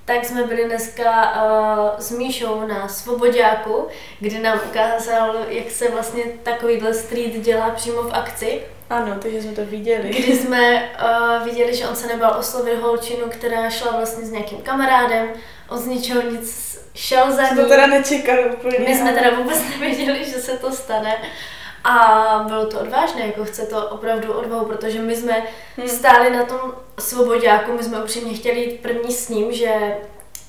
tak 0.05 0.25
jsme 0.25 0.45
byli 0.45 0.65
dneska 0.65 1.33
uh, 1.33 1.89
s 1.99 2.11
Míšou 2.11 2.67
na 2.67 2.89
Svobodáku, 2.89 3.87
kde 4.21 4.39
nám 4.39 4.61
ukázal, 4.71 5.37
jak 5.49 5.71
se 5.71 5.91
vlastně 5.91 6.25
takovýhle 6.43 6.95
street 6.95 7.33
dělá 7.33 7.71
přímo 7.71 8.03
v 8.03 8.13
akci. 8.13 8.63
Ano, 8.91 9.17
takže 9.23 9.43
jsme 9.43 9.53
to 9.53 9.65
viděli. 9.65 10.09
Kdy 10.09 10.37
jsme 10.37 10.91
uh, 11.05 11.45
viděli, 11.45 11.75
že 11.77 11.89
on 11.89 11.97
se 11.97 12.07
nebal 12.07 12.37
oslovit 12.39 12.81
holčinu, 12.81 13.27
která 13.29 13.71
šla 13.71 13.97
vlastně 13.97 14.27
s 14.27 14.31
nějakým 14.31 14.59
kamarádem, 14.59 15.29
on 15.69 15.79
z 15.79 15.87
ničeho 15.87 16.23
nic 16.23 16.74
šel 16.95 17.33
za 17.33 17.43
ní. 17.43 17.57
to 17.57 17.69
teda 17.69 17.87
nečekali 17.87 18.45
úplně. 18.45 18.79
My 18.79 18.99
jsme 18.99 19.13
teda 19.13 19.31
vůbec 19.31 19.63
nevěděli, 19.71 20.25
že 20.25 20.39
se 20.41 20.59
to 20.59 20.73
stane. 20.73 21.17
A 21.85 22.45
bylo 22.49 22.67
to 22.67 22.81
odvážné, 22.81 23.27
jako 23.27 23.45
chce 23.45 23.67
to 23.67 23.89
opravdu 23.89 24.33
odvahu, 24.33 24.67
protože 24.67 24.99
my 24.99 25.17
jsme 25.17 25.43
hmm. 25.77 25.89
stáli 25.89 26.31
na 26.31 26.45
tom 26.45 26.75
svobodáku, 26.99 27.73
my 27.73 27.83
jsme 27.83 28.03
upřímně 28.03 28.35
chtěli 28.35 28.61
jít 28.61 28.81
první 28.81 29.13
s 29.13 29.29
ním, 29.29 29.53
že 29.53 29.97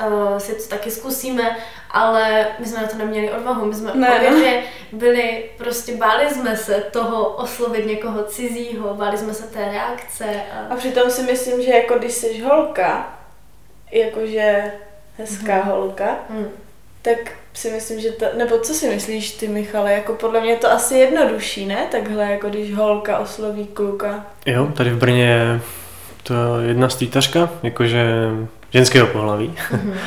uh, 0.07 0.37
si 0.37 0.55
to 0.55 0.69
taky 0.69 0.91
zkusíme, 0.91 1.57
ale 1.91 2.47
my 2.59 2.65
jsme 2.65 2.81
na 2.81 2.87
to 2.87 2.97
neměli 2.97 3.31
odvahu, 3.31 3.65
my 3.65 3.75
jsme 3.75 3.91
ne, 3.93 4.19
ne. 4.19 4.63
byli, 4.91 5.49
prostě 5.57 5.95
báli 5.95 6.29
jsme 6.29 6.57
se 6.57 6.73
toho 6.91 7.29
oslovit 7.29 7.85
někoho 7.85 8.23
cizího, 8.23 8.93
báli 8.93 9.17
jsme 9.17 9.33
se 9.33 9.43
té 9.43 9.65
reakce. 9.71 10.25
A, 10.25 10.73
a 10.73 10.75
přitom 10.75 11.11
si 11.11 11.23
myslím, 11.23 11.61
že 11.61 11.71
jako 11.71 11.99
když 11.99 12.13
jsi 12.13 12.41
holka, 12.41 13.19
jakože 13.91 14.71
hezká 15.17 15.53
mm-hmm. 15.53 15.65
holka, 15.65 16.15
mm. 16.29 16.48
tak 17.01 17.17
si 17.53 17.72
myslím, 17.72 18.00
že 18.00 18.12
to, 18.12 18.25
nebo 18.38 18.60
co 18.60 18.74
si 18.74 18.89
myslíš 18.89 19.31
ty, 19.31 19.48
Michale, 19.48 19.93
jako 19.93 20.13
podle 20.13 20.41
mě 20.41 20.50
je 20.50 20.57
to 20.57 20.72
asi 20.72 20.98
jednodušší, 20.98 21.65
ne? 21.65 21.88
Takhle, 21.91 22.31
jako 22.31 22.50
když 22.50 22.75
holka 22.75 23.19
osloví 23.19 23.65
kluka. 23.65 24.25
Jo, 24.45 24.72
tady 24.77 24.89
v 24.89 24.98
Brně 24.98 25.25
je 25.25 25.62
to 26.24 26.34
jedna 26.62 26.89
stýtařka, 26.89 27.50
jakože 27.63 28.05
ženského 28.72 29.07
pohlaví. 29.07 29.53
Mm-hmm. 29.72 29.93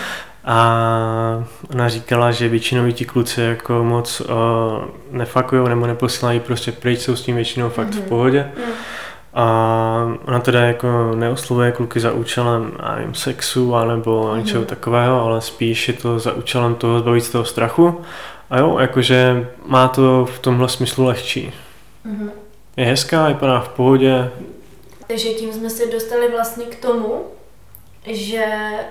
A 0.51 1.45
ona 1.71 1.89
říkala, 1.89 2.31
že 2.31 2.49
většinou 2.49 2.93
ti 2.93 3.05
kluci 3.05 3.41
jako 3.41 3.85
moc 3.85 4.21
uh, 4.21 4.27
nefakují 5.11 5.69
nebo 5.69 5.87
neposílají 5.87 6.41
prostě 6.41 6.73
pryč, 6.73 7.01
jsou 7.01 7.17
s 7.17 7.23
tím 7.23 7.37
většinou 7.37 7.69
fakt 7.69 7.89
mm-hmm. 7.89 7.93
v 7.93 8.01
mhm. 8.01 8.09
pohodě. 8.09 8.51
Mm. 8.57 8.73
A 9.39 10.19
ona 10.27 10.41
teda 10.41 10.61
jako 10.61 11.15
neoslovuje 11.15 11.73
kluky 11.73 12.01
za 12.01 12.13
účelem, 12.13 12.73
nevím, 12.97 13.15
sexu 13.15 13.75
anebo 13.75 14.33
mm. 14.33 14.39
něčeho 14.39 14.65
takového, 14.65 15.23
ale 15.23 15.41
spíš 15.41 15.89
je 15.89 15.95
to 15.95 16.19
za 16.19 16.33
účelem 16.33 16.75
toho 16.75 17.01
zbavit 17.01 17.21
z 17.21 17.31
toho 17.31 17.45
strachu. 17.45 18.01
A 18.51 18.59
jo, 18.59 18.79
jakože 18.79 19.49
má 19.67 19.89
to 19.89 20.27
v 20.27 20.39
tomhle 20.39 20.69
smyslu 20.69 21.05
lehčí. 21.05 21.53
Mm. 22.05 22.31
Je 22.77 22.85
hezká, 22.85 23.29
vypadá 23.29 23.61
v 23.61 23.69
pohodě. 23.69 24.31
Takže 25.07 25.29
tím 25.29 25.53
jsme 25.53 25.71
se 25.71 25.87
dostali 25.87 26.31
vlastně 26.31 26.65
k 26.65 26.83
tomu, 26.83 27.25
že 28.07 28.45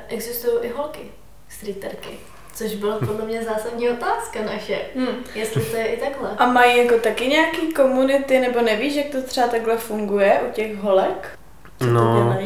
existují 0.08 0.54
i 0.62 0.70
holky 0.78 1.02
streeterky. 1.50 2.10
Což 2.58 2.76
byla 2.76 2.98
podle 3.00 3.26
mě 3.26 3.44
zásadní 3.44 3.90
otázka 3.90 4.40
naše. 4.42 4.78
Hmm. 4.96 5.16
Jestli 5.36 5.62
to 5.62 5.76
je 5.76 5.86
i 5.86 6.00
takhle. 6.00 6.30
A 6.38 6.46
mají 6.46 6.78
jako 6.78 6.96
taky 7.00 7.28
nějaký 7.28 7.74
komunity, 7.74 8.40
nebo 8.40 8.62
nevíš, 8.62 8.96
jak 8.96 9.06
to 9.06 9.22
třeba 9.22 9.48
takhle 9.48 9.78
funguje 9.78 10.42
u 10.50 10.52
těch 10.52 10.78
holek? 10.78 11.40
Co 11.80 11.86
no, 11.86 12.38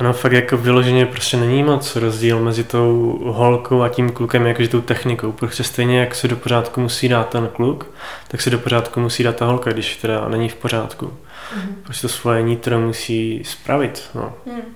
Ono 0.00 0.12
fakt 0.12 0.32
jako 0.32 0.56
vyloženě 0.56 1.06
prostě 1.06 1.36
není 1.36 1.62
moc 1.62 1.96
rozdíl 1.96 2.40
mezi 2.40 2.64
tou 2.64 3.20
holkou 3.24 3.82
a 3.82 3.88
tím 3.88 4.10
klukem, 4.10 4.46
jakože 4.46 4.68
tou 4.68 4.80
technikou. 4.80 5.32
Prostě 5.32 5.64
stejně 5.64 6.00
jak 6.00 6.14
se 6.14 6.28
do 6.28 6.36
pořádku 6.36 6.80
musí 6.80 7.08
dát 7.08 7.28
ten 7.28 7.48
kluk, 7.48 7.86
tak 8.28 8.40
se 8.40 8.50
do 8.50 8.58
pořádku 8.58 9.00
musí 9.00 9.22
dát 9.22 9.36
ta 9.36 9.46
holka, 9.46 9.72
když 9.72 9.96
teda 9.96 10.28
není 10.28 10.48
v 10.48 10.54
pořádku. 10.54 11.06
Mm-hmm. 11.06 11.74
Prostě 11.82 12.02
to 12.02 12.08
svoje 12.08 12.42
nitro 12.42 12.80
musí 12.80 13.42
spravit. 13.44 14.02
No. 14.14 14.34
Mm. 14.46 14.74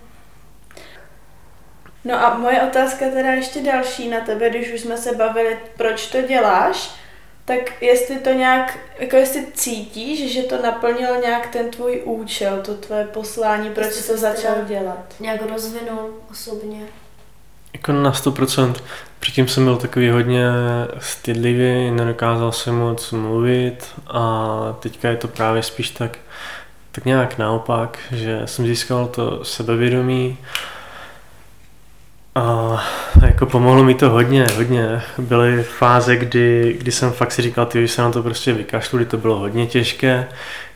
No 2.08 2.24
a 2.24 2.38
moje 2.38 2.62
otázka 2.62 3.04
teda 3.12 3.30
ještě 3.30 3.62
další 3.62 4.08
na 4.08 4.20
tebe, 4.20 4.50
když 4.50 4.72
už 4.72 4.80
jsme 4.80 4.96
se 4.96 5.14
bavili, 5.14 5.58
proč 5.76 6.06
to 6.06 6.22
děláš, 6.22 6.90
tak 7.44 7.82
jestli 7.82 8.18
to 8.18 8.30
nějak, 8.30 8.78
jako 8.98 9.16
jestli 9.16 9.46
cítíš, 9.54 10.32
že 10.32 10.42
to 10.42 10.62
naplnilo 10.62 11.20
nějak 11.20 11.46
ten 11.46 11.70
tvůj 11.70 12.02
účel, 12.04 12.60
to 12.62 12.74
tvoje 12.74 13.04
poslání, 13.04 13.70
proč 13.70 13.86
jsi 13.86 14.12
to 14.12 14.18
začal 14.18 14.54
dělat? 14.66 15.14
Nějak 15.20 15.40
rozvinul 15.50 16.10
osobně. 16.30 16.80
Jako 17.72 17.92
na 17.92 18.12
100%. 18.12 18.74
Předtím 19.20 19.48
jsem 19.48 19.64
byl 19.64 19.76
takový 19.76 20.10
hodně 20.10 20.44
stydlivý, 20.98 21.90
nedokázal 21.90 22.52
jsem 22.52 22.74
moc 22.74 23.10
mluvit 23.10 23.86
a 24.06 24.76
teďka 24.80 25.08
je 25.08 25.16
to 25.16 25.28
právě 25.28 25.62
spíš 25.62 25.90
tak, 25.90 26.18
tak 26.92 27.04
nějak 27.04 27.38
naopak, 27.38 27.98
že 28.12 28.42
jsem 28.44 28.66
získal 28.66 29.06
to 29.06 29.44
sebevědomí, 29.44 30.38
a 32.38 32.80
jako 33.26 33.46
pomohlo 33.46 33.84
mi 33.84 33.94
to 33.94 34.10
hodně, 34.10 34.46
hodně. 34.56 35.02
Byly 35.18 35.62
fáze, 35.62 36.16
kdy, 36.16 36.76
kdy 36.78 36.92
jsem 36.92 37.12
fakt 37.12 37.32
si 37.32 37.42
říkal, 37.42 37.66
ty 37.66 37.88
se 37.88 38.02
na 38.02 38.10
to 38.10 38.22
prostě 38.22 38.52
vykašlu, 38.52 38.98
kdy 38.98 39.06
to 39.06 39.16
bylo 39.16 39.38
hodně 39.38 39.66
těžké, 39.66 40.28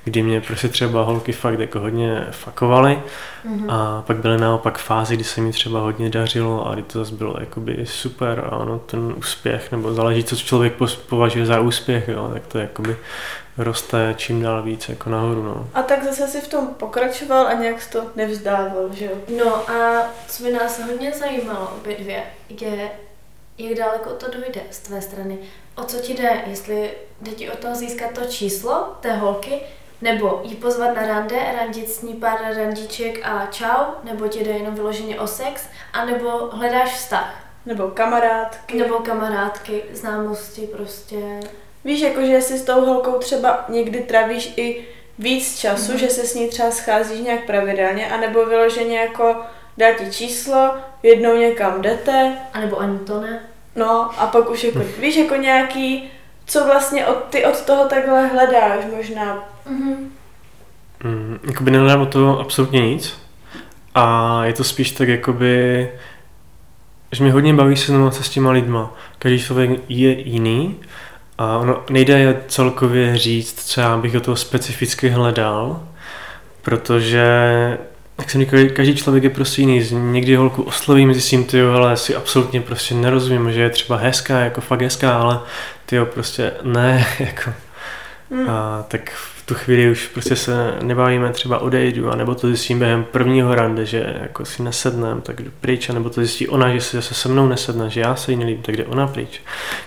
kdy 0.04 0.22
mě 0.22 0.40
prostě 0.40 0.68
třeba 0.68 1.02
holky 1.02 1.32
fakt 1.32 1.58
jako 1.58 1.80
hodně 1.80 2.26
fakovaly. 2.30 3.02
Mm-hmm. 3.46 3.66
A 3.68 4.02
pak 4.06 4.16
byly 4.16 4.38
naopak 4.38 4.78
fáze, 4.78 5.14
kdy 5.14 5.24
se 5.24 5.40
mi 5.40 5.52
třeba 5.52 5.80
hodně 5.80 6.10
dařilo 6.10 6.68
a 6.68 6.74
kdy 6.74 6.82
to 6.82 6.98
zase 6.98 7.14
bylo 7.14 7.36
jakoby 7.40 7.86
super 7.86 8.48
a 8.50 8.56
ono 8.56 8.78
ten 8.78 9.14
úspěch, 9.16 9.72
nebo 9.72 9.94
záleží, 9.94 10.24
co 10.24 10.36
člověk 10.36 10.72
považuje 11.08 11.46
za 11.46 11.60
úspěch, 11.60 12.08
jo, 12.08 12.30
tak 12.32 12.46
to 12.46 12.58
jakoby 12.58 12.96
roste 13.58 14.14
čím 14.16 14.42
dál 14.42 14.62
víc 14.62 14.88
jako 14.88 15.10
nahoru. 15.10 15.42
No. 15.42 15.68
A 15.74 15.82
tak 15.82 16.04
zase 16.04 16.26
si 16.26 16.40
v 16.40 16.48
tom 16.48 16.66
pokračoval 16.66 17.46
a 17.46 17.52
nějak 17.52 17.86
to 17.92 18.02
nevzdával, 18.16 18.88
že 18.92 19.04
jo? 19.04 19.12
No 19.38 19.70
a 19.70 20.08
co 20.28 20.42
by 20.42 20.52
nás 20.52 20.80
hodně 20.80 21.12
zajímalo 21.12 21.72
obě 21.80 21.96
dvě, 21.98 22.22
je, 22.60 22.90
jak 23.58 23.78
daleko 23.78 24.10
to 24.10 24.26
dojde 24.30 24.60
z 24.70 24.78
tvé 24.78 25.02
strany. 25.02 25.38
O 25.76 25.84
co 25.84 25.98
ti 25.98 26.14
jde? 26.14 26.42
Jestli 26.46 26.90
jde 27.20 27.30
ti 27.30 27.50
o 27.50 27.56
to 27.56 27.74
získat 27.74 28.12
to 28.12 28.24
číslo 28.24 28.96
té 29.00 29.16
holky, 29.16 29.60
nebo 30.02 30.40
jí 30.44 30.54
pozvat 30.54 30.96
na 30.96 31.06
rande, 31.06 31.36
randit 31.56 31.90
s 31.90 32.02
ní 32.02 32.14
pár 32.14 32.38
randiček 32.56 33.20
a 33.22 33.46
čau, 33.50 33.84
nebo 34.04 34.28
ti 34.28 34.44
jde 34.44 34.50
jenom 34.50 34.74
vyloženě 34.74 35.20
o 35.20 35.26
sex, 35.26 35.68
anebo 35.92 36.28
hledáš 36.52 36.94
vztah. 36.94 37.44
Nebo 37.66 37.88
kamarádky. 37.88 38.78
Nebo 38.78 38.94
kamarádky, 38.94 39.82
známosti 39.92 40.60
prostě. 40.76 41.16
Víš, 41.84 42.00
jako 42.00 42.20
že 42.22 42.40
si 42.40 42.58
s 42.58 42.64
tou 42.64 42.80
holkou 42.80 43.12
třeba 43.12 43.64
někdy 43.68 44.00
travíš 44.00 44.54
i 44.56 44.88
víc 45.18 45.58
času, 45.58 45.92
mm-hmm. 45.92 45.96
že 45.96 46.10
se 46.10 46.26
s 46.26 46.34
ní 46.34 46.48
třeba 46.48 46.70
scházíš 46.70 47.20
nějak 47.20 47.46
pravidelně, 47.46 48.10
anebo 48.10 48.46
vyloženě 48.46 48.98
jako 48.98 49.36
dá 49.76 49.92
ti 49.92 50.10
číslo, 50.10 50.74
jednou 51.02 51.36
někam 51.36 51.82
jdete. 51.82 52.38
A 52.52 52.60
nebo 52.60 52.78
ani 52.78 52.98
to 52.98 53.20
ne. 53.20 53.40
No 53.76 54.10
a 54.20 54.26
pak 54.26 54.50
už 54.50 54.64
jako, 54.64 54.80
víš, 54.98 55.16
jako 55.16 55.36
nějaký, 55.36 56.10
co 56.52 56.64
vlastně 56.64 57.06
od, 57.06 57.24
ty 57.30 57.44
od 57.44 57.60
toho 57.60 57.88
takhle 57.88 58.26
hledáš 58.26 58.84
možná. 58.96 59.34
Mm-hmm. 59.70 59.96
Mm, 61.04 61.38
jakoby 61.46 61.70
nehledám 61.70 62.00
o 62.00 62.06
toho 62.06 62.40
absolutně 62.40 62.80
nic. 62.80 63.18
A 63.94 64.44
je 64.44 64.52
to 64.52 64.64
spíš 64.64 64.90
tak 64.90 65.08
jakoby, 65.08 65.88
že 67.12 67.24
mě 67.24 67.32
hodně 67.32 67.54
baví 67.54 67.76
se 67.76 67.92
se 68.10 68.22
s 68.22 68.28
těma 68.28 68.50
lidma. 68.50 68.94
Každý 69.18 69.40
člověk 69.40 69.70
je 69.88 70.20
jiný 70.20 70.76
a 71.38 71.58
ono 71.58 71.84
nejde 71.90 72.18
je 72.18 72.42
celkově 72.48 73.18
říct, 73.18 73.64
co 73.64 73.80
já 73.80 73.96
bych 73.96 74.12
do 74.12 74.20
toho 74.20 74.36
specificky 74.36 75.08
hledal, 75.08 75.82
protože 76.62 77.28
jak 78.18 78.30
jsem 78.30 78.40
říkal, 78.40 78.60
každý 78.72 78.96
člověk 78.96 79.24
je 79.24 79.30
prostě 79.30 79.62
jiný. 79.62 79.88
Někdy 79.92 80.36
holku 80.36 80.62
oslovím, 80.62 81.12
zjistím, 81.12 81.44
ty 81.44 81.62
ale 81.62 81.96
si 81.96 82.16
absolutně 82.16 82.60
prostě 82.60 82.94
nerozumím, 82.94 83.52
že 83.52 83.60
je 83.60 83.70
třeba 83.70 83.96
hezká, 83.96 84.40
jako 84.40 84.60
fakt 84.60 84.82
hezká, 84.82 85.18
ale 85.18 85.40
ty 85.92 86.04
prostě 86.04 86.52
ne, 86.62 87.06
jako. 87.18 87.50
Hmm. 88.30 88.50
A 88.50 88.84
tak 88.88 89.12
tu 89.46 89.54
chvíli 89.54 89.90
už 89.90 90.06
prostě 90.06 90.36
se 90.36 90.74
nebavíme, 90.82 91.32
třeba 91.32 91.58
odejdu, 91.58 92.16
nebo 92.16 92.34
to 92.34 92.46
zjistím 92.46 92.78
během 92.78 93.04
prvního 93.04 93.54
rande, 93.54 93.86
že 93.86 94.16
jako 94.20 94.44
si 94.44 94.62
nesednem, 94.62 95.20
tak 95.20 95.42
jdu 95.42 95.50
pryč, 95.60 95.88
nebo 95.88 96.10
to 96.10 96.20
zjistí 96.20 96.48
ona, 96.48 96.74
že 96.74 96.80
si 96.80 96.96
zase 96.96 97.14
se 97.14 97.28
mnou 97.28 97.48
nesedne, 97.48 97.90
že 97.90 98.00
já 98.00 98.16
se 98.16 98.30
jí 98.30 98.38
nelíbím, 98.38 98.62
tak 98.62 98.76
jde 98.76 98.84
ona 98.84 99.06
pryč. 99.06 99.40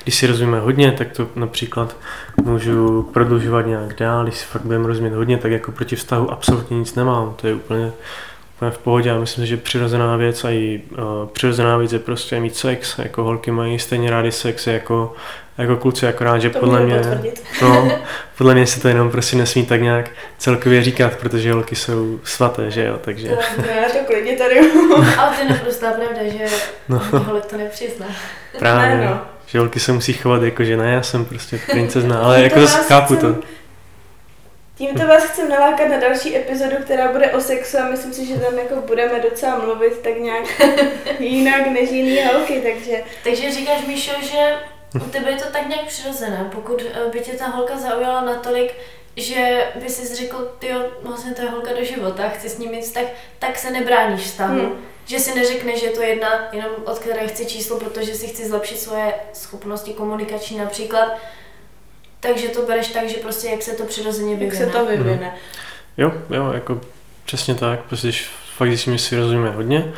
Když 0.04 0.15
si 0.15 0.28
rozumíme 0.28 0.60
hodně, 0.60 0.91
tak 0.91 1.12
to 1.12 1.28
například 1.36 1.98
můžu 2.44 3.04
prodlužovat 3.13 3.65
nějak 3.65 3.96
dál, 3.96 4.24
když 4.24 4.36
si 4.36 4.46
fakt 4.46 4.62
budeme 4.62 4.88
rozumět 4.88 5.13
hodně, 5.13 5.38
tak 5.38 5.52
jako 5.52 5.72
proti 5.72 5.96
vztahu 5.96 6.32
absolutně 6.32 6.80
nic 6.80 6.96
nemám, 6.96 7.34
to 7.41 7.48
je 7.48 7.56
úplně 7.56 7.91
úplně 8.56 8.72
v 8.72 8.78
pohodě. 8.78 9.10
Já 9.10 9.20
myslím, 9.20 9.46
že 9.46 9.58
přirozená 9.58 10.15
věc 10.15 10.44
a 10.44 10.50
i 10.50 10.82
uh, 10.91 11.30
přirozená 11.30 11.78
věc 11.78 11.94
je 11.94 12.00
prostě 12.00 12.39
mít 12.39 12.56
sex. 12.56 12.98
Jako 13.00 13.24
holky 13.24 13.52
mají 13.52 13.80
stejně 13.80 14.10
rádi 14.10 14.32
sex 14.32 14.68
jako 14.68 15.13
jako 15.58 15.78
kluci, 15.78 16.08
akorát, 16.08 16.39
že 16.39 16.50
to 16.50 16.60
podle 16.60 16.80
mě, 16.80 17.02
no, 17.62 17.91
podle 18.38 18.54
mě 18.54 18.68
se 18.68 18.82
to 18.82 18.88
jenom 18.88 19.12
prostě 19.12 19.38
nesmí 19.38 19.65
tak 19.65 19.82
nějak 19.82 20.10
celkově 20.38 20.84
říkat, 20.84 21.15
protože 21.15 21.54
holky 21.54 21.76
jsou 21.76 22.20
svaté, 22.24 22.72
že 22.72 22.86
jo, 22.86 23.00
takže. 23.02 23.28
To, 23.28 23.62
ne, 23.62 23.89
to 23.91 24.06
klidně 24.06 24.38
tady. 24.38 24.60
Ale 25.18 25.36
to 25.36 25.44
je 25.44 25.50
naprostá 25.50 25.91
pravda, 25.91 26.22
že 26.24 26.46
no. 26.89 27.02
holek 27.12 27.46
to 27.46 27.58
nepřizná. 27.58 28.06
Právě, 28.60 28.98
ne, 28.98 29.06
no. 29.06 29.22
že 29.48 29.60
holky 29.60 29.80
se 29.80 29.91
musí 29.91 30.13
chovat 30.13 30.44
jako, 30.44 30.63
že 30.63 30.78
ne, 30.78 30.94
já 30.94 31.04
jsem 31.04 31.26
prostě 31.26 31.60
princezna, 31.72 32.20
ale 32.20 32.44
jako 32.44 32.60
to 32.60 32.68
chápu 32.68 33.15
to. 33.15 33.36
Tímto 34.78 35.08
vás 35.08 35.24
chcem 35.24 35.50
nalákat 35.50 35.89
na 35.89 36.00
další 36.00 36.38
epizodu, 36.38 36.76
která 36.84 37.12
bude 37.12 37.32
o 37.32 37.41
sexu 37.41 37.78
a 37.78 37.89
myslím 37.89 38.13
si, 38.13 38.26
že 38.26 38.34
tam 38.34 38.58
jako 38.58 38.76
budeme 38.88 39.20
docela 39.20 39.60
mluvit 39.60 40.00
tak 40.00 40.18
nějak 40.18 40.44
jinak 41.20 41.68
než 41.68 41.91
jiný 41.91 42.20
holky, 42.34 42.62
takže... 42.62 42.98
Takže 43.24 43.52
říkáš, 43.52 43.86
Míšo, 43.88 44.12
že 44.22 44.54
u 44.95 45.10
tebe 45.10 45.31
je 45.31 45.38
to 45.38 45.51
tak 45.51 45.69
nějak 45.69 45.86
přirozené, 45.86 46.49
pokud 46.51 46.81
eh, 46.81 47.10
by 47.12 47.19
tě 47.19 47.31
ta 47.31 47.47
holka 47.47 47.77
zaujala 47.77 48.21
natolik, 48.21 48.73
že 49.17 49.67
by 49.75 49.89
si 49.89 50.15
řekl, 50.15 50.55
ty 50.60 50.67
vlastně 51.01 51.34
to 51.34 51.41
je 51.41 51.49
holka 51.49 51.73
do 51.79 51.86
života, 51.86 52.29
chci 52.29 52.49
s 52.49 52.58
ní 52.58 52.67
mít 52.67 52.81
vztah, 52.81 53.03
tak 53.39 53.58
se 53.58 53.71
nebráníš 53.71 54.21
vztahu. 54.21 54.60
Hmm. 54.60 54.75
Že 55.05 55.19
si 55.19 55.36
neřekne, 55.36 55.77
že 55.77 55.89
to 55.89 56.01
je 56.01 56.10
jedna, 56.10 56.29
jenom 56.51 56.69
od 56.86 56.99
které 56.99 57.27
chci 57.27 57.45
číslo, 57.45 57.79
protože 57.79 58.15
si 58.15 58.27
chci 58.27 58.47
zlepšit 58.47 58.79
svoje 58.79 59.13
schopnosti 59.34 59.93
komunikační 59.93 60.58
například. 60.58 61.17
Takže 62.19 62.47
to 62.47 62.62
bereš 62.62 62.88
tak, 62.88 63.10
že 63.10 63.17
prostě 63.17 63.47
jak 63.47 63.62
se 63.62 63.71
to 63.71 63.84
přirozeně 63.84 64.36
vyvine. 64.36 64.55
Jak 64.55 64.65
se 64.65 64.77
to 64.77 64.86
vyvine. 64.86 65.27
Hmm. 65.27 65.38
Jo, 65.97 66.12
jo, 66.29 66.51
jako 66.53 66.81
přesně 67.25 67.55
tak, 67.55 67.79
protože 67.84 68.08
když 68.08 68.29
fakt 68.58 68.67
zjistím, 68.67 68.93
že 68.93 69.03
si 69.03 69.17
rozumíme 69.17 69.49
hodně, 69.49 69.93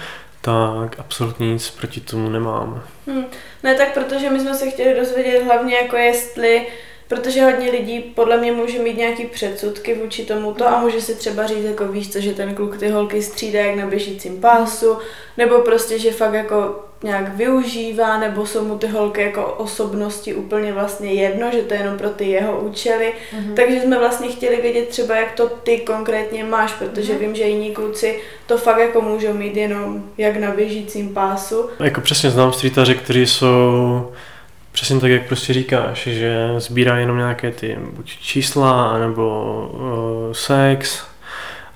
tak 0.47 0.99
absolutně 0.99 1.53
nic 1.53 1.69
proti 1.69 2.01
tomu 2.01 2.29
nemám. 2.29 2.83
Hmm. 3.07 3.25
Ne, 3.63 3.75
tak 3.75 3.93
protože 3.93 4.29
my 4.29 4.39
jsme 4.39 4.55
se 4.55 4.69
chtěli 4.69 4.99
dozvědět 4.99 5.43
hlavně 5.43 5.75
jako 5.75 5.95
jestli 5.95 6.67
Protože 7.08 7.43
hodně 7.43 7.72
lidí 7.72 8.00
podle 8.00 8.38
mě 8.38 8.52
může 8.52 8.80
mít 8.80 8.98
nějaký 8.98 9.26
předsudky 9.26 9.96
vůči 9.96 10.26
tomuto 10.26 10.67
a 10.67 10.80
může 10.80 11.02
si 11.02 11.15
třeba 11.15 11.48
říct, 11.48 11.63
jako 11.63 11.88
víš 11.88 12.12
co, 12.12 12.20
že 12.20 12.34
ten 12.34 12.56
kluk 12.56 12.78
ty 12.78 12.89
holky 12.89 13.22
střídá 13.22 13.60
jak 13.60 13.76
na 13.76 13.88
běžícím 13.88 14.41
pásu, 14.41 14.98
nebo 15.38 15.60
prostě, 15.60 16.00
že 16.00 16.12
fakt 16.12 16.34
jako 16.34 16.84
nějak 17.04 17.36
využívá, 17.36 18.17
nebo 18.17 18.46
jsou 18.46 18.65
mu 18.65 18.78
ty 18.78 18.88
holky 18.88 19.22
jako 19.22 19.46
osobnosti 19.46 20.36
úplně 20.36 20.74
vlastně 20.74 21.13
jedno, 21.13 21.52
že 21.52 21.62
to 21.62 21.74
je 21.74 21.80
jenom 21.80 21.98
pro 21.98 22.10
ty 22.10 22.26
jeho 22.26 22.60
účely. 22.60 23.13
Mm-hmm. 23.13 23.54
Takže 23.54 23.82
jsme 23.82 24.00
vlastně 24.00 24.28
chtěli 24.28 24.62
vědět 24.62 24.88
třeba, 24.88 25.15
jak 25.15 25.32
to 25.32 25.50
ty 25.50 25.78
konkrétně 25.78 26.43
máš, 26.43 26.74
protože 26.74 27.13
mm-hmm. 27.13 27.20
vím, 27.20 27.36
že 27.36 27.43
jiní 27.43 27.72
kluci 27.72 28.20
to 28.46 28.58
fakt 28.58 28.78
jako 28.78 29.02
můžou 29.02 29.34
mít 29.34 29.58
jenom 29.58 30.04
jak 30.17 30.38
na 30.38 30.52
běžícím 30.52 31.13
pásu. 31.13 31.70
Jako 31.80 32.02
přesně 32.02 32.32
znám 32.32 32.54
streetaře, 32.54 32.93
kteří 32.93 33.28
jsou 33.28 34.12
Přesně 34.77 34.99
tak, 34.99 35.11
jak 35.11 35.27
prostě 35.27 35.53
říkáš, 35.53 36.07
že 36.07 36.53
sbírá 36.57 36.97
jenom 36.97 37.17
nějaké 37.17 37.51
ty 37.51 37.77
buď 37.93 38.05
čísla, 38.09 38.99
nebo 38.99 39.51
uh, 39.73 40.33
sex, 40.33 41.07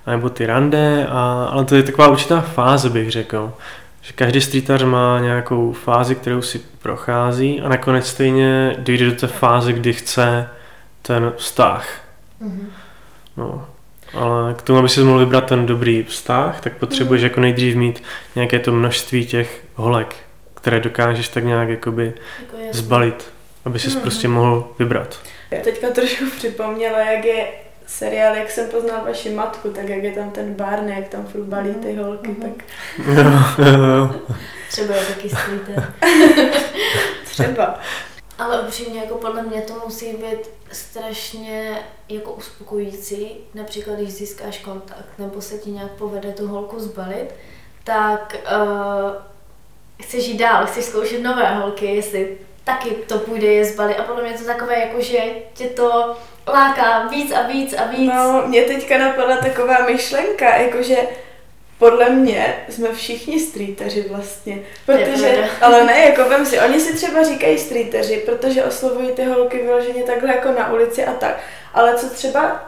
nebo 0.08 0.30
ty 0.30 0.46
rande, 0.46 1.08
a, 1.10 1.50
ale 1.52 1.66
to 1.66 1.76
je 1.76 1.84
taková 1.84 2.08
určitá 2.08 2.42
fáze, 2.42 2.90
bych 2.90 3.12
řekl. 3.12 3.54
Že 4.02 4.14
každý 4.14 4.42
streetař 4.42 4.84
má 4.84 5.20
nějakou 5.20 5.74
fázi, 5.74 6.16
kterou 6.16 6.42
si 6.42 6.62
prochází 6.82 7.62
a 7.62 7.70
nakonec 7.70 8.08
stejně 8.08 8.76
dojde 8.78 9.06
do 9.06 9.16
té 9.16 9.28
fáze, 9.28 9.74
kdy 9.74 9.94
chce 9.94 10.50
ten 11.02 11.34
vztah. 11.38 11.88
Mm-hmm. 12.44 12.66
No, 13.38 13.68
ale 14.14 14.54
k 14.54 14.62
tomu, 14.62 14.80
aby 14.80 14.90
si 14.90 15.04
mohl 15.04 15.20
vybrat 15.20 15.46
ten 15.46 15.66
dobrý 15.66 16.04
vztah, 16.04 16.62
tak 16.62 16.74
potřebuješ 16.74 17.22
mm-hmm. 17.22 17.26
jako 17.26 17.42
nejdřív 17.42 17.76
mít 17.76 18.04
nějaké 18.36 18.60
to 18.60 18.72
množství 18.72 19.26
těch 19.26 19.64
holek, 19.76 20.16
které 20.62 20.80
dokážeš 20.80 21.30
tak 21.30 21.44
nějak 21.44 21.70
jakoby 21.70 22.14
jako 22.40 22.58
zbalit, 22.72 23.32
aby 23.66 23.80
si 23.80 23.88
mm-hmm. 23.88 24.02
prostě 24.02 24.28
mohl 24.28 24.74
vybrat. 24.80 25.20
Teďka 25.64 25.90
trošku 25.90 26.24
připomněla, 26.38 27.00
jak 27.00 27.26
je 27.26 27.48
seriál 27.88 28.36
Jak 28.36 28.52
jsem 28.52 28.70
poznal 28.70 29.06
vaši 29.06 29.30
matku, 29.30 29.70
tak 29.70 29.90
jak 29.90 30.04
je 30.04 30.12
tam 30.12 30.32
ten 30.32 30.54
Barney, 30.54 30.96
jak 30.96 31.08
tam 31.08 31.26
furt 31.26 31.44
balí 31.44 31.74
ty 31.74 31.96
holky, 31.96 32.30
mm-hmm. 32.30 32.42
tak... 32.42 32.66
Třeba 34.70 34.96
je 34.96 35.06
taky 35.06 35.30
skryté. 35.30 35.94
Třeba. 37.26 37.80
Ale 38.38 38.62
upřímně, 38.62 39.00
jako 39.00 39.16
podle 39.16 39.44
mě 39.44 39.62
to 39.62 39.74
musí 39.86 40.14
být 40.14 40.50
strašně 40.72 41.80
jako 42.10 42.32
uspokojící, 42.32 43.32
například 43.54 43.96
když 43.96 44.14
získáš 44.14 44.58
kontakt, 44.58 45.20
nebo 45.20 45.42
se 45.42 45.58
ti 45.58 45.72
nějak 45.72 45.92
povede 45.92 46.32
tu 46.32 46.48
holku 46.48 46.80
zbalit, 46.80 47.36
tak 47.84 48.36
uh, 48.52 49.31
chceš 50.02 50.28
jít 50.28 50.38
dál, 50.38 50.66
chceš 50.66 50.86
zkoušet 50.86 51.22
nové 51.22 51.56
holky, 51.56 51.86
jestli 51.86 52.38
taky 52.64 52.90
to 52.90 53.18
půjde 53.18 53.48
je 53.48 53.66
zbalit 53.66 54.00
a 54.00 54.04
podle 54.04 54.24
mě 54.24 54.34
to 54.38 54.46
takové, 54.46 54.80
jako 54.80 55.02
že 55.02 55.20
tě 55.54 55.66
to 55.66 56.16
láká 56.48 57.08
víc 57.08 57.32
a 57.32 57.48
víc 57.48 57.74
a 57.74 57.86
víc. 57.86 58.12
No, 58.16 58.44
mě 58.48 58.62
teďka 58.62 58.98
napadla 58.98 59.38
taková 59.38 59.86
myšlenka, 59.86 60.56
jakože 60.56 60.98
podle 61.78 62.10
mě 62.10 62.56
jsme 62.70 62.94
všichni 62.94 63.40
streeteři 63.40 64.06
vlastně, 64.10 64.60
protože, 64.86 65.50
ale 65.62 65.84
ne, 65.84 66.00
jako 66.00 66.30
vem 66.30 66.46
si, 66.46 66.60
oni 66.60 66.80
si 66.80 66.94
třeba 66.96 67.24
říkají 67.24 67.58
streeteři, 67.58 68.18
protože 68.18 68.64
oslovují 68.64 69.12
ty 69.12 69.24
holky 69.24 69.58
vyloženě 69.58 70.04
takhle 70.04 70.30
jako 70.30 70.52
na 70.52 70.74
ulici 70.74 71.06
a 71.06 71.14
tak, 71.14 71.40
ale 71.74 71.96
co 71.96 72.10
třeba 72.10 72.64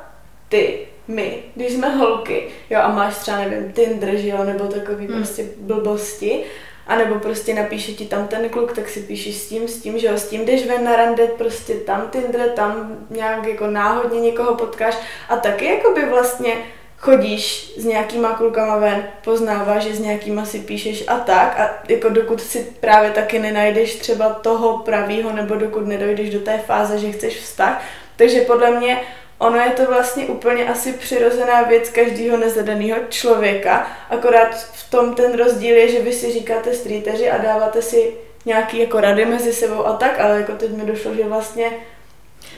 ty, 0.49 0.79
my, 1.07 1.43
když 1.55 1.73
jsme 1.73 1.89
holky, 1.89 2.47
jo, 2.69 2.79
a 2.83 2.87
máš 2.87 3.15
třeba, 3.17 3.37
nevím, 3.37 3.71
Tinder, 3.71 4.15
že 4.15 4.27
jo, 4.27 4.43
nebo 4.43 4.67
takový 4.67 5.07
hmm. 5.07 5.15
prostě 5.15 5.45
blbosti, 5.57 6.43
a 6.87 6.95
nebo 6.95 7.15
prostě 7.15 7.53
napíše 7.53 7.91
ti 7.91 8.05
tam 8.05 8.27
ten 8.27 8.49
kluk, 8.49 8.73
tak 8.73 8.89
si 8.89 8.99
píšeš 8.99 9.35
s 9.35 9.49
tím, 9.49 9.67
s 9.67 9.81
tím, 9.81 9.99
že 9.99 10.07
jo, 10.07 10.13
s 10.13 10.29
tím 10.29 10.45
jdeš 10.45 10.67
ven 10.67 10.83
na 10.83 10.95
rande, 10.95 11.27
prostě 11.27 11.73
tam 11.73 12.09
Tinder, 12.09 12.49
tam 12.49 12.97
nějak 13.09 13.47
jako 13.47 13.67
náhodně 13.67 14.19
někoho 14.19 14.55
potkáš. 14.55 14.97
A 15.29 15.35
taky 15.35 15.65
jako 15.65 15.93
by 15.93 16.05
vlastně 16.05 16.53
chodíš 16.97 17.73
s 17.77 17.85
nějakýma 17.85 18.33
klukama 18.33 18.77
ven, 18.77 19.07
poznáváš, 19.23 19.83
že 19.83 19.95
s 19.95 19.99
nějakýma 19.99 20.45
si 20.45 20.59
píšeš 20.59 21.03
a 21.07 21.19
tak. 21.19 21.59
A 21.59 21.83
jako 21.89 22.09
dokud 22.09 22.41
si 22.41 22.67
právě 22.79 23.11
taky 23.11 23.39
nenajdeš 23.39 23.95
třeba 23.95 24.29
toho 24.29 24.77
pravýho 24.77 25.33
nebo 25.33 25.55
dokud 25.55 25.87
nedojdeš 25.87 26.29
do 26.29 26.39
té 26.39 26.57
fáze, 26.57 26.97
že 26.97 27.11
chceš 27.11 27.39
vztah, 27.39 27.83
takže 28.15 28.41
podle 28.41 28.71
mě 28.71 29.01
ono 29.37 29.57
je 29.57 29.69
to 29.69 29.85
vlastně 29.85 30.25
úplně 30.25 30.69
asi 30.69 30.93
přirozená 30.93 31.61
věc 31.61 31.89
každého 31.89 32.37
nezadaného 32.37 32.99
člověka, 33.09 33.87
akorát 34.09 34.55
v 34.55 34.89
tom 34.89 35.15
ten 35.15 35.37
rozdíl 35.37 35.75
je, 35.75 35.91
že 35.91 36.01
vy 36.01 36.13
si 36.13 36.33
říkáte 36.33 36.73
streeteři 36.73 37.29
a 37.29 37.37
dáváte 37.37 37.81
si 37.81 38.13
nějaký 38.45 38.79
jako 38.79 38.99
rady 38.99 39.25
mezi 39.25 39.53
sebou 39.53 39.85
a 39.85 39.97
tak, 39.97 40.19
ale 40.19 40.37
jako 40.37 40.51
teď 40.51 40.71
mi 40.71 40.85
došlo, 40.85 41.15
že 41.15 41.23
vlastně... 41.23 41.71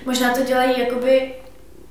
Možná 0.05 0.33
to 0.33 0.43
dělají 0.43 0.79
jakoby 0.79 1.33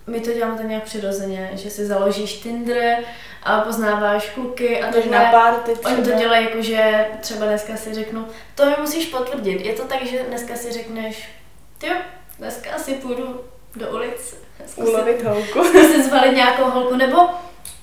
my 0.06 0.20
to 0.20 0.32
děláme 0.32 0.56
tak 0.56 0.66
nějak 0.66 0.82
přirozeně, 0.82 1.50
že 1.54 1.70
si 1.70 1.86
založíš 1.86 2.32
Tinder 2.32 2.98
a 3.42 3.60
poznáváš 3.60 4.30
kluky 4.30 4.82
a 4.82 4.92
takhle. 4.92 5.18
na 5.18 5.30
party 5.30 5.72
Oni 5.84 5.96
to 5.96 6.10
dělají 6.10 6.44
jako, 6.44 6.62
že 6.62 7.06
třeba 7.20 7.46
dneska 7.46 7.76
si 7.76 7.94
řeknu, 7.94 8.26
to 8.54 8.66
mi 8.66 8.74
musíš 8.80 9.06
potvrdit. 9.06 9.60
Je 9.60 9.72
to 9.72 9.84
tak, 9.84 10.06
že 10.06 10.22
dneska 10.28 10.56
si 10.56 10.72
řekneš, 10.72 11.28
jo, 11.82 11.94
dneska 12.38 12.78
si 12.78 12.94
půjdu 12.94 13.40
do 13.76 13.90
ulic. 13.90 14.43
Ulovit 14.76 15.24
holku. 15.24 15.64
Zkusit 15.68 16.04
zvalit 16.04 16.36
nějakou 16.36 16.70
holku, 16.70 16.96
nebo 16.96 17.18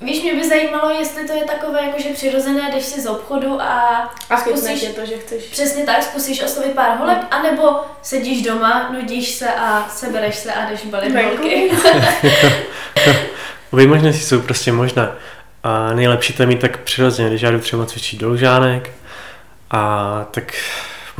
Víš, 0.01 0.23
mě 0.23 0.35
by 0.35 0.49
zajímalo, 0.49 0.89
jestli 0.89 1.27
to 1.27 1.33
je 1.33 1.45
takové 1.45 1.85
jakože 1.85 2.09
přirozené, 2.09 2.71
jdeš 2.71 2.85
si 2.85 3.01
z 3.01 3.07
obchodu 3.07 3.61
a, 3.61 3.99
a 4.29 4.37
zkusíš, 4.37 4.85
to, 4.95 5.05
že 5.05 5.17
chceš. 5.17 5.43
Přesně 5.43 5.83
tak, 5.83 6.03
zkusíš 6.03 6.43
oslovit 6.43 6.73
pár 6.73 6.97
holek, 6.97 7.17
hmm. 7.17 7.27
anebo 7.31 7.79
sedíš 8.01 8.41
doma, 8.41 8.89
nudíš 8.93 9.29
se 9.29 9.53
a 9.53 9.89
sebereš 9.89 10.35
se 10.35 10.53
a 10.53 10.69
jdeš 10.69 10.85
balit 10.85 11.15
holky. 11.15 11.71
Obě 13.71 13.87
možnosti 13.87 14.23
jsou 14.23 14.41
prostě 14.41 14.71
možné. 14.71 15.09
A 15.63 15.93
nejlepší 15.93 16.33
to 16.33 16.43
je 16.43 16.47
mít 16.47 16.59
tak 16.59 16.79
přirozeně, 16.79 17.29
když 17.29 17.41
já 17.41 17.51
jdu 17.51 17.59
třeba 17.59 17.85
cvičit 17.85 18.19
do 18.19 18.29
Lužánek 18.29 18.89
a 19.71 20.25
tak 20.31 20.53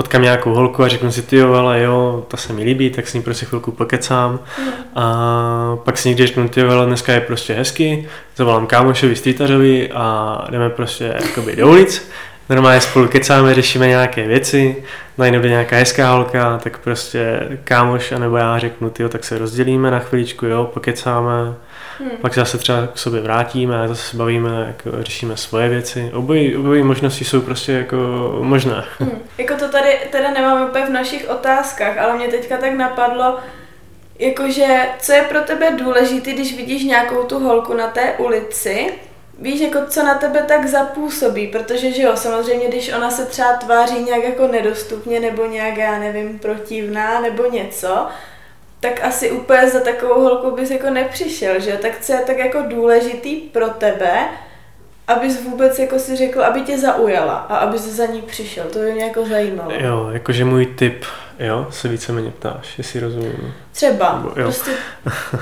potkám 0.01 0.21
nějakou 0.21 0.53
holku 0.53 0.83
a 0.83 0.87
řeknu 0.87 1.11
si, 1.11 1.21
ty 1.21 1.37
jo, 1.37 1.53
ale 1.53 1.81
jo, 1.81 2.25
ta 2.27 2.37
se 2.37 2.53
mi 2.53 2.63
líbí, 2.63 2.89
tak 2.89 3.07
s 3.07 3.13
ní 3.13 3.21
prostě 3.21 3.45
chvilku 3.45 3.71
pokecám. 3.71 4.31
Mm. 4.31 4.67
A 4.95 5.77
pak 5.83 5.97
si 5.97 6.09
někdy 6.09 6.27
řeknu, 6.27 6.49
ty 6.49 6.59
jo, 6.59 6.71
ale 6.71 6.85
dneska 6.85 7.13
je 7.13 7.21
prostě 7.21 7.53
hezky, 7.53 8.07
zavolám 8.35 8.67
kámošovi 8.67 9.15
streetařovi 9.15 9.91
a 9.91 10.37
jdeme 10.51 10.69
prostě 10.69 11.15
jakoby 11.21 11.55
do 11.55 11.67
ulic. 11.67 12.11
Normálně 12.49 12.81
spolu 12.81 13.07
kecáme, 13.07 13.53
řešíme 13.53 13.87
nějaké 13.87 14.27
věci, 14.27 14.75
najednou 15.17 15.41
nějaká 15.41 15.75
hezká 15.75 16.11
holka, 16.11 16.59
tak 16.63 16.77
prostě 16.77 17.39
kámoš, 17.63 18.11
anebo 18.11 18.37
já 18.37 18.59
řeknu, 18.59 18.89
ty 18.89 19.09
tak 19.09 19.23
se 19.23 19.37
rozdělíme 19.37 19.91
na 19.91 19.99
chviličku, 19.99 20.45
jo, 20.45 20.69
pokecáme 20.73 21.53
Hmm. 21.99 22.11
Pak 22.21 22.33
zase 22.35 22.57
třeba 22.57 22.87
k 22.87 22.97
sobě 22.97 23.21
vrátíme 23.21 23.87
zase 23.87 24.17
bavíme, 24.17 24.65
jako 24.67 25.03
řešíme 25.03 25.37
svoje 25.37 25.69
věci. 25.69 26.11
Obojí, 26.13 26.57
obojí 26.57 26.83
možnosti 26.83 27.25
jsou 27.25 27.41
prostě 27.41 27.71
jako 27.71 27.97
možné. 28.41 28.83
Hmm. 28.99 29.19
Jako 29.37 29.53
to 29.53 29.69
tady 29.69 29.99
teda 30.11 30.31
nemáme 30.31 30.65
úplně 30.65 30.85
v 30.85 30.89
našich 30.89 31.29
otázkách, 31.29 31.97
ale 31.97 32.15
mě 32.15 32.27
teďka 32.27 32.57
tak 32.57 32.73
napadlo, 32.73 33.39
jakože 34.19 34.85
co 34.99 35.13
je 35.13 35.21
pro 35.21 35.41
tebe 35.41 35.71
důležité, 35.79 36.31
když 36.31 36.57
vidíš 36.57 36.83
nějakou 36.83 37.23
tu 37.23 37.39
holku 37.39 37.73
na 37.73 37.87
té 37.87 38.13
ulici, 38.17 38.93
víš, 39.39 39.61
jako 39.61 39.79
co 39.89 40.03
na 40.03 40.15
tebe 40.15 40.45
tak 40.47 40.67
zapůsobí, 40.67 41.47
protože 41.47 41.91
že 41.91 42.01
jo, 42.01 42.11
samozřejmě, 42.15 42.67
když 42.67 42.93
ona 42.93 43.11
se 43.11 43.25
třeba 43.25 43.53
tváří 43.53 44.03
nějak 44.03 44.23
jako 44.23 44.47
nedostupně 44.47 45.19
nebo 45.19 45.45
nějak, 45.45 45.77
já 45.77 45.99
nevím, 45.99 46.39
protivná 46.39 47.21
nebo 47.21 47.51
něco, 47.51 48.07
tak 48.81 49.03
asi 49.03 49.31
úplně 49.31 49.69
za 49.69 49.79
takovou 49.79 50.21
holku 50.21 50.55
bys 50.55 50.71
jako 50.71 50.89
nepřišel, 50.89 51.59
že 51.59 51.71
Tak 51.71 51.99
co 52.01 52.13
je 52.13 52.19
tak 52.19 52.37
jako 52.37 52.59
důležitý 52.67 53.35
pro 53.35 53.69
tebe, 53.69 54.27
abys 55.07 55.43
vůbec 55.43 55.79
jako 55.79 55.99
si 55.99 56.15
řekl, 56.15 56.43
aby 56.43 56.61
tě 56.61 56.77
zaujala 56.77 57.33
a 57.33 57.55
aby 57.55 57.79
se 57.79 57.91
za 57.91 58.05
ní 58.05 58.21
přišel. 58.21 58.63
To 58.73 58.79
by 58.79 58.91
mě 58.91 59.03
jako 59.03 59.25
zajímalo. 59.25 59.71
Jo, 59.79 60.09
jakože 60.11 60.45
můj 60.45 60.65
tip, 60.65 61.05
jo, 61.39 61.67
se 61.69 61.87
víceméně 61.87 62.31
ptáš, 62.31 62.77
jestli 62.77 62.99
rozumím. 62.99 63.53
Třeba, 63.71 64.13
Nebo, 64.15 64.27
jo. 64.29 64.43
prostě 64.43 64.71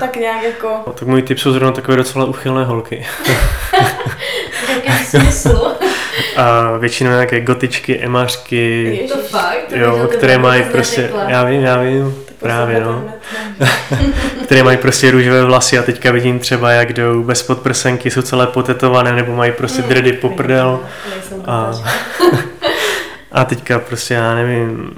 tak 0.00 0.16
nějak 0.16 0.42
jako... 0.42 0.68
No, 0.86 0.92
tak 0.92 1.08
můj 1.08 1.22
tip 1.22 1.38
jsou 1.38 1.52
zrovna 1.52 1.72
takové 1.72 1.96
docela 1.96 2.24
uchylné 2.24 2.64
holky. 2.64 3.06
Jaký 4.68 5.04
smyslu? 5.04 5.66
A 6.36 6.76
většinou 6.76 7.10
nějaké 7.10 7.40
gotičky, 7.40 7.98
emářky, 7.98 9.08
to 9.12 9.18
fakt? 9.18 9.66
To 9.68 9.76
jo, 9.76 10.08
které 10.12 10.38
mají 10.38 10.62
prostě, 10.62 11.12
já 11.28 11.44
vím, 11.44 11.62
já 11.62 11.82
vím, 11.82 12.24
právě 12.40 12.80
no. 12.80 13.04
které 14.44 14.62
mají 14.64 14.76
prostě 14.76 15.10
růžové 15.10 15.44
vlasy 15.44 15.78
a 15.78 15.82
teďka 15.82 16.12
vidím 16.12 16.38
třeba, 16.38 16.70
jak 16.70 16.92
jdou 16.92 17.22
bez 17.22 17.42
podprsenky, 17.42 18.10
jsou 18.10 18.22
celé 18.22 18.46
potetované 18.46 19.12
nebo 19.12 19.36
mají 19.36 19.52
prostě 19.52 19.82
mm, 19.82 19.88
dredy 19.88 20.12
poprdel. 20.12 20.80
A, 21.46 21.70
a 23.32 23.44
teďka 23.44 23.78
prostě, 23.78 24.14
já 24.14 24.34
nevím, 24.34 24.90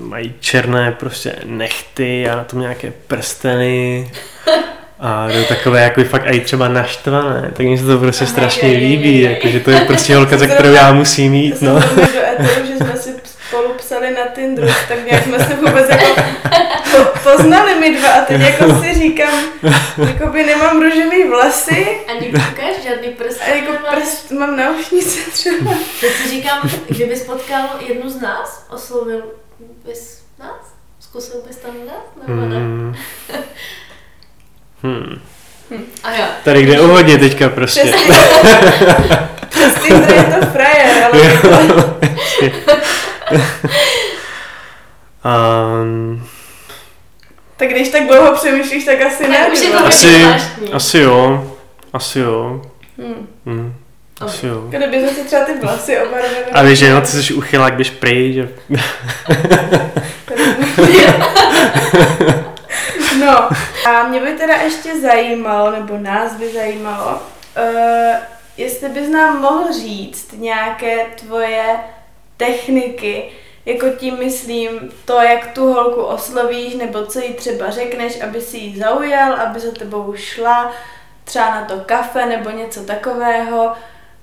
mají 0.00 0.34
černé 0.40 0.92
prostě 0.92 1.32
nechty 1.44 2.28
a 2.28 2.36
na 2.36 2.44
tom 2.44 2.60
nějaké 2.60 2.92
prsteny. 3.06 4.10
A 5.02 5.28
jdou 5.28 5.44
takové 5.44 5.82
jako 5.82 6.04
fakt 6.04 6.26
i 6.26 6.40
třeba 6.40 6.68
naštvané, 6.68 7.50
tak 7.52 7.66
mi 7.66 7.78
se 7.78 7.86
to 7.86 7.98
prostě 7.98 8.26
strašně 8.26 8.68
líbí, 8.68 9.20
jakože 9.20 9.60
to 9.60 9.70
je 9.70 9.80
prostě 9.80 10.16
holka, 10.16 10.38
za 10.38 10.46
kterou 10.46 10.72
já 10.72 10.92
musím 10.92 11.32
mít, 11.32 11.62
no. 11.62 11.80
že 12.66 12.76
jsme 12.76 12.96
si 12.96 13.10
spolu 13.24 13.74
psali 13.74 14.10
na 14.10 14.26
Tinderu, 14.34 14.68
tak 14.88 14.98
nějak 15.10 15.24
jsme 15.24 15.38
se 15.38 15.54
vůbec 15.54 15.88
jako 15.88 16.22
po, 16.96 17.30
poznali 17.30 17.74
mi 17.74 17.98
dva 17.98 18.08
a 18.08 18.24
teď 18.24 18.40
jako 18.40 18.82
si 18.82 18.94
říkám, 18.94 19.44
jakoby 20.06 20.42
nemám 20.46 20.82
růžový 20.82 21.28
vlasy 21.28 21.86
Ani 22.08 22.26
koukáš, 22.26 22.82
žádný 22.88 23.08
prst. 23.08 23.40
a 23.40 23.48
jako 23.54 23.72
nemáš. 23.72 23.94
prst, 23.94 24.30
mám 24.30 24.56
náušnice 24.56 25.30
třeba. 25.30 25.74
Teď 26.00 26.12
si 26.12 26.30
říkám, 26.30 26.70
kdybys 26.88 27.22
potkal 27.24 27.68
jednu 27.80 28.10
z 28.10 28.20
nás, 28.20 28.66
oslovil 28.70 29.22
bys 29.86 30.22
nás? 30.38 30.74
Zkusil 31.00 31.42
bys 31.48 31.56
tam 31.56 31.72
dát? 31.86 32.28
Nebo 32.28 32.40
ne? 32.46 32.56
Hmm. 32.56 32.94
Hmm. 34.82 35.20
A 36.02 36.10
jo. 36.16 36.24
Tady 36.44 36.66
jde 36.66 36.80
o 36.80 36.86
hodně 36.86 37.18
teďka 37.18 37.48
prostě. 37.48 37.80
Přes, 37.80 38.06
přes 39.48 39.74
Tinder 39.82 40.14
je 40.14 40.24
to 40.40 40.46
frajer, 40.46 41.04
ale 41.04 41.22
jako, 41.24 41.48
Um, 45.24 46.26
tak 47.60 47.68
když 47.68 47.88
tak 47.88 48.06
dlouho 48.06 48.34
přemýšlíš, 48.34 48.84
tak 48.84 49.02
asi 49.02 49.28
ne. 49.28 49.38
Tak 49.38 49.52
už 49.52 49.60
je 49.60 49.70
to 49.70 49.76
vole. 49.76 49.88
asi, 49.88 50.24
asi 50.72 50.98
jo. 50.98 51.50
Asi 51.92 52.18
jo. 52.18 52.62
Hmm. 52.98 53.28
Hmm. 53.46 53.74
Asi 54.20 54.46
jo. 54.46 54.64
Kdyby 54.68 55.00
jsme 55.00 55.10
si 55.10 55.24
třeba 55.24 55.44
ty 55.44 55.58
vlasy 55.58 55.98
obarvili. 55.98 56.44
A 56.52 56.62
víš, 56.62 56.78
že 56.78 56.94
no, 56.94 57.00
ty 57.00 57.06
jsi 57.06 57.34
uchylák, 57.34 57.74
běž 57.74 57.90
pryč. 57.90 58.34
že? 58.34 58.48
No, 63.20 63.48
a 63.88 64.08
mě 64.08 64.20
by 64.20 64.32
teda 64.32 64.54
ještě 64.54 65.00
zajímalo, 65.00 65.70
nebo 65.70 65.98
nás 65.98 66.34
by 66.34 66.52
zajímalo, 66.52 67.12
uh, 67.12 68.16
jestli 68.56 68.88
bys 68.88 69.08
nám 69.08 69.40
mohl 69.40 69.72
říct 69.72 70.32
nějaké 70.32 71.06
tvoje 71.18 71.64
techniky, 72.36 73.22
jako 73.66 73.86
tím 73.98 74.18
myslím 74.18 74.92
to, 75.04 75.20
jak 75.20 75.46
tu 75.46 75.72
holku 75.72 76.00
oslovíš, 76.02 76.74
nebo 76.74 77.06
co 77.06 77.18
jí 77.20 77.34
třeba 77.34 77.70
řekneš, 77.70 78.20
aby 78.20 78.40
si 78.40 78.56
ji 78.56 78.78
zaujal, 78.78 79.34
aby 79.34 79.60
za 79.60 79.70
tebou 79.72 80.14
šla, 80.16 80.72
třeba 81.24 81.50
na 81.50 81.64
to 81.64 81.80
kafe 81.86 82.26
nebo 82.26 82.50
něco 82.50 82.80
takového. 82.80 83.72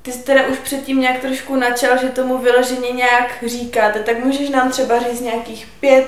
Ty 0.01 0.11
jsi 0.11 0.23
teda 0.23 0.45
už 0.47 0.57
předtím 0.57 1.01
nějak 1.01 1.19
trošku 1.19 1.55
načal, 1.55 1.97
že 1.97 2.09
tomu 2.09 2.37
vyloženě 2.37 2.91
nějak 2.91 3.43
říkáte, 3.45 3.99
tak 3.99 4.23
můžeš 4.23 4.49
nám 4.49 4.71
třeba 4.71 4.99
říct 4.99 5.21
nějakých 5.21 5.67
pět 5.79 6.07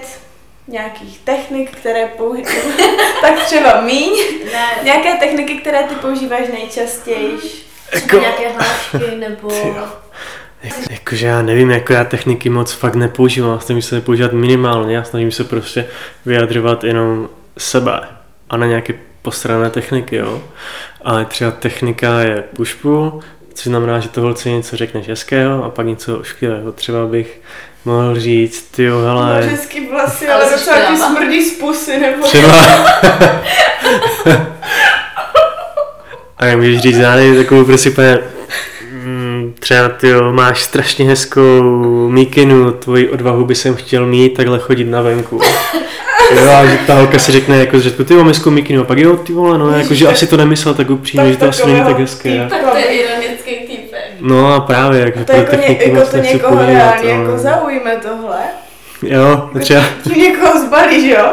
nějakých 0.67 1.19
technik, 1.19 1.71
které 1.77 2.07
používáš, 2.07 2.53
tak 3.21 3.45
třeba 3.45 3.81
míň. 3.81 4.11
Ne, 4.51 4.67
Nějaké 4.83 5.13
techniky, 5.15 5.55
které 5.55 5.83
ty 5.83 5.95
používáš 5.95 6.47
nejčastěji. 6.53 7.37
třeba 7.91 8.21
nějaké 8.21 8.49
hlášky 8.49 9.15
nebo... 9.15 9.49
Jak- 10.63 10.91
Jakože 10.91 11.27
já 11.27 11.41
nevím, 11.41 11.71
jako 11.71 11.93
já 11.93 12.03
techniky 12.03 12.49
moc 12.49 12.71
fakt 12.71 12.95
nepoužívám, 12.95 13.51
já 13.51 13.59
snažím 13.59 13.81
se 13.81 14.01
používat 14.01 14.33
minimálně, 14.33 14.95
já 14.95 15.03
snažím 15.03 15.31
se 15.31 15.43
prostě 15.43 15.85
vyjadřovat 16.25 16.83
jenom 16.83 17.29
sebe 17.57 17.99
a 18.49 18.57
na 18.57 18.65
nějaké 18.67 18.93
postrané 19.21 19.69
techniky, 19.69 20.15
jo. 20.15 20.41
Ale 21.03 21.25
třeba 21.25 21.51
technika 21.51 22.19
je 22.19 22.43
push-pull, 22.57 23.19
což 23.53 23.63
znamená, 23.63 23.99
že 23.99 24.09
to 24.09 24.21
holce 24.21 24.49
něco 24.49 24.77
řekneš 24.77 25.07
hezkého 25.07 25.63
a 25.63 25.69
pak 25.69 25.85
něco 25.85 26.19
ošklivého. 26.19 26.71
Třeba 26.71 27.05
bych 27.05 27.41
mohl 27.85 28.19
říct, 28.19 28.61
ty 28.71 28.83
jo, 28.83 28.99
hele, 28.99 29.21
Máš 29.35 29.45
hezký 29.45 29.87
vlasy, 29.89 30.27
Ale 30.27 30.43
ale 30.43 30.51
docela 30.51 30.77
ti 30.91 30.97
smrdí 30.97 31.45
z 31.45 31.59
pusy, 31.59 31.97
nebo... 31.99 32.23
třeba... 32.23 32.55
a 36.37 36.45
jak 36.45 36.57
můžeš 36.57 36.79
říct, 36.81 36.97
já 36.97 37.15
nevím, 37.15 37.35
takovou 37.35 37.65
prostě 37.65 37.89
úplně 37.89 38.19
třeba 39.59 39.89
ty 39.89 40.07
jo, 40.07 40.31
máš 40.31 40.63
strašně 40.63 41.05
hezkou 41.05 42.09
mikinu, 42.09 42.71
tvoji 42.71 43.09
odvahu 43.09 43.45
by 43.45 43.55
jsem 43.55 43.75
chtěl 43.75 44.05
mít, 44.05 44.29
takhle 44.29 44.59
chodit 44.59 44.83
na 44.83 45.01
venku. 45.01 45.41
Jo, 46.35 46.51
a 46.51 46.65
že 46.65 46.77
ta 46.87 46.93
holka 46.93 47.19
si 47.19 47.31
řekne 47.31 47.57
jako 47.57 47.79
řadku, 47.79 48.03
ty 48.03 48.13
mám 48.13 48.27
hezkou 48.27 48.49
mikinu, 48.49 48.81
a 48.81 48.85
pak 48.85 48.97
jo, 48.97 49.17
ty 49.17 49.33
vole, 49.33 49.57
no, 49.57 49.77
jako, 49.77 49.93
že 49.93 50.07
asi 50.07 50.27
to 50.27 50.37
nemyslel 50.37 50.73
tak 50.73 50.89
upřímně, 50.89 51.31
že 51.31 51.37
to 51.37 51.49
asi 51.49 51.67
není 51.67 51.81
tak 51.85 51.99
hezké. 51.99 52.47
Tak 52.49 52.71
to 52.71 52.77
je 52.77 52.85
ironický 52.85 53.55
týpek. 53.55 54.01
No 54.19 54.53
a 54.53 54.59
právě, 54.59 55.01
jak 55.01 55.25
To 55.25 55.31
jako, 55.31 55.55
ně, 55.55 55.77
jako 55.79 55.95
moc 55.95 56.09
to 56.09 56.17
někoho 56.17 56.57
používat, 56.57 56.73
reálně 56.73 57.09
jako 57.09 57.37
zaujme 57.37 57.95
tohle. 58.01 58.39
Jo, 59.01 59.49
třeba, 59.59 59.83
Tím 60.03 60.21
někoho 60.21 60.67
zbalíš, 60.67 61.03
jo? 61.03 61.25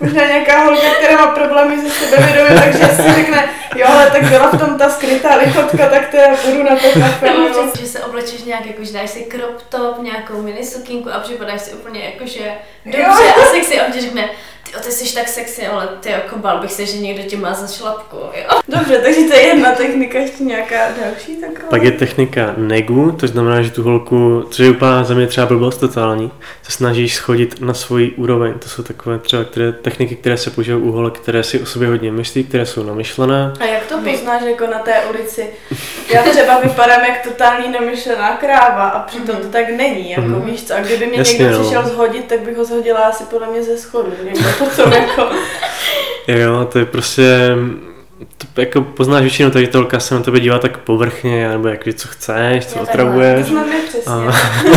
Možná 0.00 0.26
nějaká 0.26 0.64
holka, 0.64 0.90
která 0.98 1.16
má 1.16 1.26
problémy 1.26 1.76
se 1.80 1.90
sebevědomím, 1.90 2.60
takže 2.60 2.88
si 2.96 3.14
řekne, 3.14 3.48
jo, 3.76 3.86
ale 3.88 4.10
tak 4.10 4.24
byla 4.24 4.50
v 4.50 4.58
tom 4.58 4.78
ta 4.78 4.88
skrytá 4.88 5.36
lichotka, 5.36 5.88
tak 5.88 6.08
to 6.08 6.16
já 6.16 6.34
půjdu 6.36 6.62
na 6.62 6.76
to 6.76 7.00
kafe. 7.00 7.26
Nebo 7.30 7.70
že 7.80 7.86
se 7.86 8.00
oblečeš 8.00 8.44
nějak, 8.44 8.66
jako 8.66 8.84
že 8.84 8.92
dáš 8.92 9.10
si 9.10 9.26
crop 9.30 9.62
top, 9.68 10.02
nějakou 10.02 10.42
minisukínku 10.42 11.10
a 11.12 11.18
připadáš 11.18 11.60
si 11.60 11.70
úplně 11.70 12.04
jako, 12.04 12.26
že 12.26 12.52
dobře 12.86 13.34
a 13.42 13.46
sexy 13.50 13.80
a 13.80 13.86
on 13.86 13.92
ti 13.92 14.00
řekne, 14.00 14.28
ty, 14.74 14.80
ty 14.84 14.90
jsi 14.92 15.14
tak 15.14 15.28
sexy, 15.28 15.66
ale 15.66 15.88
ty 16.00 16.10
jako 16.10 16.38
bál 16.38 16.58
bych 16.60 16.72
se, 16.72 16.86
že 16.86 16.98
někdo 16.98 17.22
tě 17.22 17.36
má 17.36 17.54
za 17.54 17.66
šlapku, 17.66 18.16
jo. 18.16 18.60
Dobře, 18.68 18.98
takže 18.98 19.20
to 19.20 19.34
je 19.34 19.40
jedna 19.42 19.72
technika, 19.72 20.18
ještě 20.18 20.44
nějaká 20.44 20.76
další 20.76 21.36
taková. 21.36 21.68
Pak 21.70 21.82
je 21.82 21.90
technika 21.90 22.54
negu, 22.56 23.12
to 23.12 23.26
znamená, 23.26 23.62
že 23.62 23.70
tu 23.70 23.82
holku, 23.82 24.42
což 24.50 24.58
je 24.64 24.70
úplná 24.70 25.04
za 25.04 25.14
mě 25.14 25.26
třeba 25.26 25.46
blbost 25.46 25.76
totální, 25.76 26.32
se 26.62 26.72
snažíš 26.72 27.14
schodit 27.14 27.60
na 27.60 27.74
svoji 27.74 28.10
úroveň. 28.10 28.54
To 28.58 28.68
jsou 28.68 28.82
takové 28.82 29.18
třeba 29.18 29.44
které, 29.44 29.72
techniky, 29.72 30.16
které 30.16 30.36
se 30.36 30.50
používají 30.50 30.82
u 30.82 30.92
holek, 30.92 31.14
které 31.14 31.42
si 31.42 31.60
o 31.60 31.66
sobě 31.66 31.88
hodně 31.88 32.12
myslí, 32.12 32.44
které 32.44 32.66
jsou 32.66 32.82
namyšlené. 32.82 33.52
A 33.60 33.64
jak 33.64 33.86
to 33.86 33.98
poznáš 33.98 34.42
jako 34.42 34.66
na 34.66 34.78
té 34.78 34.94
ulici? 35.10 35.46
Já 36.14 36.22
třeba 36.22 36.60
vypadám 36.60 37.00
jak 37.04 37.22
totální 37.24 37.72
namyšlená 37.72 38.36
kráva 38.36 38.88
a 38.88 38.98
přitom 39.02 39.36
to 39.36 39.48
tak 39.48 39.68
není, 39.76 40.10
jako 40.10 40.22
Mhm. 40.22 40.42
víš 40.42 40.64
co. 40.64 40.74
A 40.74 40.80
kdyby 40.80 41.06
mě 41.06 41.18
Jasně, 41.18 41.38
někdo 41.38 41.58
no. 41.58 41.64
přišel 41.64 41.88
zhodit, 41.88 42.24
tak 42.24 42.40
bych 42.40 42.56
ho 42.56 42.64
zhodila 42.64 42.98
asi 43.00 43.24
podle 43.24 43.46
mě 43.46 43.62
ze 43.62 43.78
schodu. 43.78 44.12
Někdo 44.24 44.48
potom 44.76 44.92
jako... 44.92 45.30
Jo, 46.28 46.68
to 46.72 46.78
je 46.78 46.84
prostě, 46.84 47.56
to 48.54 48.60
jako 48.60 48.82
poznáš 48.82 49.22
většinou, 49.22 49.50
takže 49.50 49.70
ta 49.70 49.78
holka 49.78 50.00
se 50.00 50.14
na 50.14 50.20
tebe 50.20 50.40
dívá 50.40 50.58
tak 50.58 50.78
povrchně, 50.78 51.48
nebo 51.48 51.68
jak 51.68 51.80
co 51.94 52.08
chceš, 52.08 52.66
co 52.66 52.80
otravuješ. 52.80 53.46
To 53.46 53.52
znamená 53.52 53.78
přesně. 53.88 54.12
A, 54.12 54.14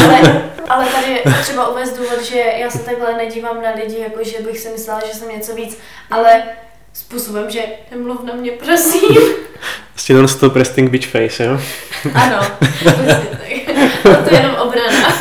Ale, 0.07 0.51
ale 0.69 0.85
tady 0.85 1.11
je 1.11 1.33
třeba 1.41 1.67
uvést 1.67 1.97
důvod, 1.97 2.23
že 2.23 2.39
já 2.57 2.69
se 2.69 2.79
takhle 2.79 3.13
nedívám 3.13 3.61
na 3.61 3.71
lidi, 3.83 3.99
jako 3.99 4.23
že 4.23 4.39
bych 4.39 4.59
si 4.59 4.69
myslela, 4.69 5.01
že 5.07 5.13
jsem 5.13 5.29
něco 5.29 5.55
víc, 5.55 5.77
ale 6.11 6.43
způsobem, 6.95 7.49
že 7.51 7.59
nemluv 7.91 8.23
na 8.23 8.33
mě, 8.33 8.51
prosím. 8.51 9.17
prostě 9.93 10.13
non-stop 10.13 10.55
resting 10.55 10.89
bitch 10.89 11.07
face, 11.07 11.43
jo? 11.43 11.59
Ano, 12.13 12.47
prostě 12.59 13.27
tak. 13.31 13.75
To 14.29 14.35
je 14.35 14.41
jenom 14.41 14.55
obrana. 14.55 15.13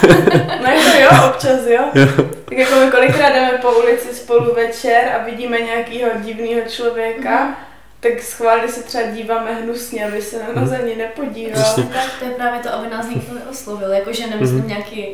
No 0.62 0.70
jako 0.72 0.98
jo, 1.14 1.30
občas 1.30 1.60
jo. 1.66 1.84
Jo. 1.94 2.06
Tak 2.44 2.58
jako 2.58 2.74
my 2.84 2.90
kolikrát 2.90 3.28
jdeme 3.32 3.58
po 3.62 3.68
ulici 3.72 4.14
spolu 4.14 4.54
večer 4.54 5.12
a 5.20 5.24
vidíme 5.24 5.60
nějakého 5.60 6.10
divného 6.24 6.60
člověka, 6.68 7.56
tak 8.00 8.22
schválně 8.22 8.68
se 8.68 8.82
třeba 8.82 9.04
díváme 9.04 9.54
hnusně, 9.54 10.06
aby 10.06 10.22
se 10.22 10.36
na 10.38 10.60
nás 10.62 10.72
ani 10.80 10.96
nepodíval. 10.96 11.62
Přesně. 11.62 11.82
Tak 11.84 12.10
to 12.18 12.24
je 12.24 12.30
právě 12.30 12.60
to, 12.60 12.74
aby 12.74 12.88
nás 12.90 13.08
nikdo 13.08 13.34
neoslovil, 13.34 13.92
jakože 13.92 14.26
nemyslím 14.26 14.58
Mhm. 14.58 14.68
nějaký, 14.68 15.06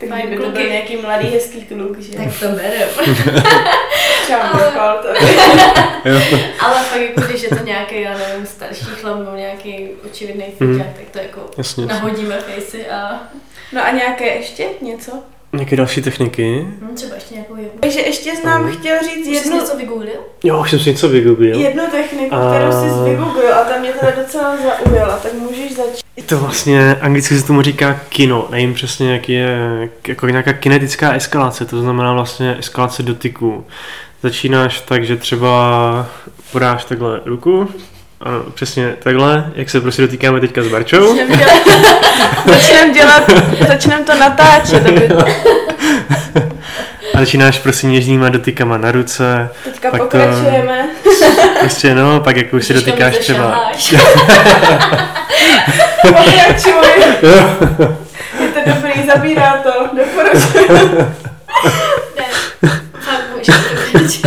Tak 0.00 0.08
kdyby 0.08 0.36
to 0.36 0.42
byl 0.42 0.50
kluky. 0.52 0.70
nějaký 0.70 0.96
mladý 0.96 1.28
hezký 1.28 1.64
kluk, 1.64 1.98
že? 2.00 2.16
tak 2.16 2.40
to 2.40 2.46
berem. 2.48 2.88
Třeba 4.26 4.42
Ale- 6.60 6.82
fakt 6.84 7.00
jako, 7.00 7.20
když 7.20 7.42
je 7.42 7.48
to 7.48 7.64
nějaký, 7.64 8.00
já 8.00 8.18
nevím, 8.18 8.46
starší 8.46 8.84
chlap 8.84 9.18
nebo 9.18 9.36
nějaký 9.36 9.88
očividný 10.06 10.44
fyťák, 10.58 10.86
tak 10.96 11.04
to 11.12 11.18
jako 11.18 11.40
Jasně. 11.58 11.86
nahodíme 11.86 12.38
fejsy 12.40 12.86
a 12.86 13.20
No 13.72 13.86
a 13.86 13.90
nějaké 13.90 14.26
ještě 14.26 14.64
něco? 14.80 15.12
Nějaké 15.52 15.76
další 15.76 16.02
techniky? 16.02 16.60
hm, 16.66 16.90
třeba 16.94 17.14
ještě 17.14 17.34
nějakou 17.34 17.56
jednu. 17.56 17.70
Takže 17.80 18.00
ještě 18.00 18.30
jsi 18.30 18.46
nám 18.46 18.72
chtěl 18.72 18.98
říct 19.02 19.26
Už 19.28 19.36
jsi 19.36 19.44
jednu, 19.44 19.56
něco 19.60 19.76
vygooglil? 19.76 20.20
Jo, 20.44 20.60
už 20.60 20.70
jsem 20.70 20.80
si 20.80 20.90
něco 20.90 21.08
vygooglil. 21.08 21.60
jednu 21.60 21.86
techniku, 21.90 22.34
A- 22.34 22.54
kterou 22.54 22.72
jsi 22.72 23.10
vygooglil 23.10 23.54
a 23.54 23.64
ta 23.64 23.78
mě 23.78 23.92
teda 23.92 24.12
docela 24.22 24.54
zaujala, 24.56 25.16
tak 25.18 25.32
můžeš 25.32 25.74
začít. 25.76 26.00
Je 26.16 26.22
to 26.22 26.38
vlastně, 26.38 26.96
anglicky 27.00 27.38
se 27.38 27.46
tomu 27.46 27.62
říká 27.62 28.00
kino, 28.08 28.48
nevím 28.50 28.74
přesně, 28.74 29.12
jak 29.12 29.28
je, 29.28 29.58
jako 30.08 30.28
nějaká 30.28 30.52
kinetická 30.52 31.12
eskalace, 31.12 31.64
to 31.64 31.80
znamená 31.80 32.12
vlastně 32.12 32.56
eskalace 32.58 33.02
dotyků. 33.02 33.66
Začínáš 34.22 34.80
tak, 34.80 35.04
že 35.04 35.16
třeba 35.16 36.06
podáš 36.52 36.84
takhle 36.84 37.20
ruku, 37.24 37.70
ano, 38.20 38.42
přesně 38.54 38.94
takhle, 39.02 39.52
jak 39.54 39.70
se 39.70 39.80
prostě 39.80 40.02
dotýkáme 40.02 40.40
teďka 40.40 40.62
s 40.62 40.68
Barčou. 40.68 41.16
Začneme 42.46 42.94
dělat, 42.94 43.22
začneme 43.68 44.04
to 44.04 44.14
natáčet, 44.14 44.86
aby 44.86 45.08
A 47.14 47.18
začínáš 47.18 47.58
prostě 47.58 47.86
něžnýma 47.86 48.28
dotykama 48.28 48.76
na 48.78 48.92
ruce, 48.92 49.48
teďka 49.64 49.90
to- 49.90 49.96
pokračujeme. 49.96 50.88
prostě 51.60 51.94
no, 51.94 52.20
pak 52.20 52.36
jako 52.36 52.56
už 52.56 52.66
si 52.66 52.74
to 52.74 52.80
dotýkáš 52.80 53.18
třeba. 53.18 53.70
Pokračuj. 56.02 56.72
Je 58.40 58.48
to 58.48 58.60
dobrý, 58.74 59.06
zabírá 59.06 59.62
to, 59.62 59.70
doporučuji. 59.96 61.06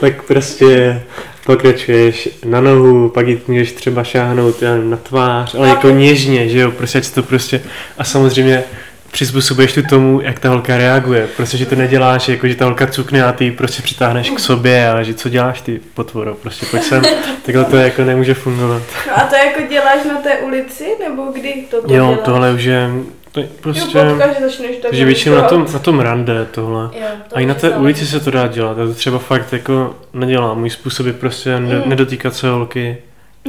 tak 0.00 0.22
prostě 0.22 1.02
pokračuješ 1.46 2.28
na 2.44 2.60
nohu, 2.60 3.08
pak 3.08 3.28
ji 3.28 3.40
můžeš 3.46 3.72
třeba 3.72 4.04
šáhnout 4.04 4.62
na 4.82 4.96
tvář, 4.96 5.54
ale 5.54 5.68
jako 5.68 5.90
něžně, 5.90 6.48
že 6.48 6.58
jo, 6.58 6.70
prostě 6.70 7.00
to 7.00 7.22
prostě 7.22 7.60
a 7.98 8.04
samozřejmě 8.04 8.64
přizpůsobuješ 9.12 9.72
tu 9.72 9.82
tomu, 9.82 10.20
jak 10.20 10.38
ta 10.38 10.48
holka 10.48 10.76
reaguje. 10.76 11.28
Prostě, 11.36 11.56
že 11.56 11.66
to 11.66 11.74
neděláš, 11.74 12.28
jako 12.28 12.48
že 12.48 12.54
ta 12.54 12.64
holka 12.64 12.86
cukne 12.86 13.24
a 13.24 13.32
ty 13.32 13.44
ji 13.44 13.50
prostě 13.50 13.82
přitáhneš 13.82 14.30
k 14.30 14.38
sobě 14.38 14.90
a 14.90 15.02
že 15.02 15.14
co 15.14 15.28
děláš 15.28 15.60
ty 15.60 15.80
potvoro, 15.94 16.34
prostě 16.34 16.66
pojď 16.70 16.82
sem, 16.82 17.02
takhle 17.46 17.64
to 17.64 17.76
jako 17.76 18.04
nemůže 18.04 18.34
fungovat. 18.34 18.82
No 19.06 19.18
a 19.18 19.20
to 19.20 19.34
jako 19.36 19.60
děláš 19.70 20.04
na 20.08 20.20
té 20.20 20.38
ulici, 20.38 20.84
nebo 21.08 21.22
kdy 21.32 21.54
to 21.70 21.76
Jo, 21.76 21.82
děláš? 21.86 22.18
tohle 22.24 22.52
už 22.52 22.64
je, 22.64 22.90
to 23.36 23.40
je 23.40 23.48
prostě, 23.60 23.98
Jo, 23.98 24.04
potkáš, 24.10 24.36
začneš 24.40 24.76
tak 24.76 24.90
takže 24.90 25.04
většinou 25.04 25.36
na 25.36 25.42
tom, 25.42 25.66
na 25.72 25.78
tom 25.78 26.00
rande 26.00 26.46
tohle. 26.50 26.82
Jo, 26.82 27.06
to 27.28 27.36
A 27.36 27.40
i 27.40 27.46
na 27.46 27.54
té 27.54 27.70
ulici 27.70 28.06
se 28.06 28.20
to 28.20 28.30
dá 28.30 28.46
dělat, 28.46 28.78
já 28.78 28.86
to 28.86 28.94
třeba 28.94 29.18
fakt 29.18 29.52
jako 29.52 29.94
nedělám. 30.12 30.58
Můj 30.58 30.70
způsob 30.70 31.06
je 31.06 31.12
prostě 31.12 31.56
Mm. 31.56 31.82
nedotýkat 31.86 32.34
se 32.34 32.48
holky. 32.48 32.96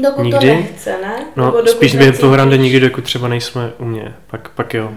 Dokud 0.03 0.21
nikdy? 0.23 0.39
to 0.49 0.55
nechce, 0.55 0.89
ne? 1.01 1.25
No, 1.35 1.45
dokud 1.51 1.69
spíš 1.69 1.95
během 1.95 2.17
toho 2.17 2.35
rande 2.35 2.57
nikdy, 2.57 2.79
dokud 2.79 3.03
třeba 3.03 3.27
nejsme 3.27 3.71
u 3.77 3.85
mě. 3.85 4.13
Pak, 4.31 4.49
pak 4.49 4.73
jo. 4.73 4.91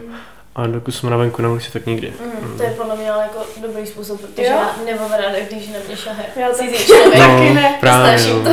A 0.57 0.67
dokud 0.67 0.93
jsme 0.93 1.11
na 1.11 1.17
venku 1.17 1.43
na 1.43 1.49
ulici, 1.51 1.73
tak 1.73 1.87
nikdy. 1.87 2.13
Mm, 2.25 2.57
to 2.57 2.63
je 2.63 2.71
podle 2.71 2.97
mě 2.97 3.11
ale 3.11 3.23
jako 3.23 3.39
dobrý 3.67 3.87
způsob, 3.87 4.21
protože 4.21 4.47
Jo. 4.47 4.53
já 4.53 4.71
nemám 4.87 5.11
ráda, 5.13 5.39
když 5.51 5.69
na 5.69 5.75
mě 5.87 5.97
šahe 5.97 6.23
Já 6.37 6.51
cizí 6.53 6.71
taky. 6.73 6.85
člověk. 6.85 7.19
No. 7.19 7.27
Taky 7.39 7.55
ne. 7.55 7.75
právě, 7.81 8.19
to. 8.19 8.49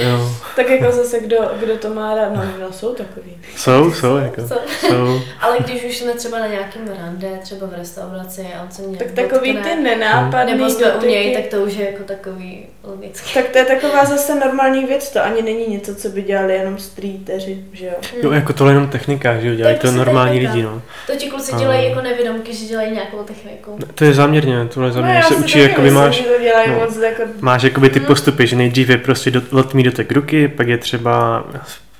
jo. 0.00 0.30
Tak 0.58 0.70
jako 0.70 0.92
zase, 0.92 1.20
kdo, 1.20 1.36
kdo 1.60 1.76
to 1.76 1.94
má 1.94 2.14
rád, 2.14 2.34
no, 2.34 2.44
no 2.60 2.72
jsou 2.72 2.94
takový. 2.94 3.36
Jsou, 3.56 3.92
jsou, 3.92 4.16
jako. 4.16 4.42
Jsou. 4.80 5.20
Ale 5.40 5.56
když 5.64 5.84
už 5.84 5.98
jsme 5.98 6.12
třeba 6.12 6.38
na 6.38 6.46
nějakém 6.46 6.82
rande, 7.02 7.28
třeba 7.42 7.66
v 7.66 7.72
restauraci 7.78 8.46
a 8.58 8.62
on 8.62 8.70
se 8.70 8.82
mě 8.82 8.98
Tak 8.98 9.10
takový 9.10 9.52
dotkne, 9.52 9.76
ty 9.76 9.82
nenápadný 9.82 10.52
nebo 10.52 10.70
jsme 10.70 10.92
u 10.92 11.06
něj, 11.06 11.34
tak 11.36 11.46
to 11.46 11.56
už 11.64 11.74
je 11.74 11.86
jako 11.86 12.02
takový 12.04 12.66
logický. 12.84 13.34
Tak 13.34 13.48
to 13.48 13.58
je 13.58 13.64
taková 13.64 14.04
zase 14.04 14.34
normální 14.34 14.84
věc, 14.84 15.10
to 15.10 15.24
ani 15.24 15.42
není 15.42 15.66
něco, 15.70 15.94
co 15.94 16.08
by 16.08 16.22
dělali 16.22 16.54
jenom 16.54 16.78
streeteři, 16.78 17.64
že 17.72 17.86
jo? 17.86 17.92
Jo, 18.22 18.30
jako 18.32 18.52
tohle 18.52 18.72
jenom 18.72 18.88
technika, 18.88 19.38
že 19.40 19.48
jo, 19.48 19.54
dělají 19.54 19.76
To 19.76 19.80
to 19.80 19.86
je 19.86 19.92
prostě 19.92 20.04
normální 20.04 20.32
technika. 20.40 20.52
lidi, 20.54 20.62
no. 20.66 20.82
To 21.06 21.12
ti 21.16 21.26
kluci 21.30 21.52
A- 21.52 21.58
dělají 21.58 21.88
jako 21.88 22.00
nevědomky, 22.00 22.54
že 22.54 22.64
dělají 22.66 22.92
nějakou 22.92 23.22
techniku. 23.22 23.78
To 23.94 24.04
je 24.04 24.12
záměrně, 24.14 24.68
tohle 24.74 24.92
záměrně 24.92 25.22
se 25.22 25.34
No, 25.34 25.38
si 25.38 25.44
učí, 25.44 25.58
jakoby 25.58 25.90
máš, 25.90 26.18
to 26.20 26.70
no. 26.70 26.74
moc 26.78 26.96
jako... 26.96 27.22
máš 27.40 27.62
jakoby 27.62 27.88
ty 27.90 27.98
Mhm. 27.98 28.06
postupy, 28.06 28.46
že 28.46 28.56
nejdřív 28.56 28.88
je 28.88 28.98
prostě 28.98 29.30
do, 29.30 29.42
letmí 29.52 29.82
dotek 29.82 30.12
ruky, 30.12 30.47
pak 30.48 30.68
je 30.68 30.78
třeba 30.78 31.44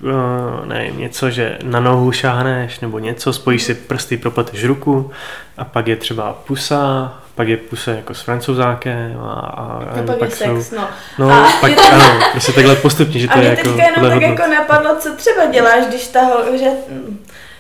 uh, 0.03 0.67
nevím, 0.67 0.99
něco, 0.99 1.31
že 1.31 1.59
na 1.63 1.81
nohu 1.81 2.13
šáhneš, 2.13 2.81
nebo 2.81 2.99
něco, 2.99 3.33
spojíš 3.33 3.63
si 3.63 3.75
prsty, 3.75 4.17
propleteš 4.17 4.65
ruku, 4.65 5.11
a 5.59 5.65
pak 5.65 5.87
je 5.89 5.97
třeba 5.97 6.33
pusa, 6.47 7.15
pak 7.35 7.49
je 7.49 7.57
pusa 7.57 7.91
jako 7.91 8.15
s 8.15 8.21
francouzákem 8.21 9.21
a, 9.23 9.31
a, 9.33 9.63
a 9.63 10.01
A 10.01 10.03
pak 10.03 10.09
je 10.09 10.17
pak 10.19 10.33
jsou, 10.33 10.57
sex, 10.63 10.71
no. 10.71 10.89
no, 11.19 11.31
A 11.31 11.49
pak 11.61 11.71
je 11.71 11.77
to- 11.77 11.93
ano, 11.93 12.21
prostě 12.33 12.53
takhle 12.53 12.77
postupně, 12.77 13.21
že 13.21 13.29
A 13.29 13.33
to 13.33 13.39
je 13.39 13.43
mě 13.43 13.51
jako 13.51 13.63
teďka 13.63 13.83
jenom 13.85 13.95
tak 14.11 14.13
hodnot. 14.13 14.23
jako 14.39 14.51
napadlo, 14.55 14.97
co 14.99 15.17
třeba 15.17 15.47
děláš, 15.47 15.87
když 15.87 16.07
ta 16.09 16.21
holka, 16.23 16.57
že... 16.57 16.69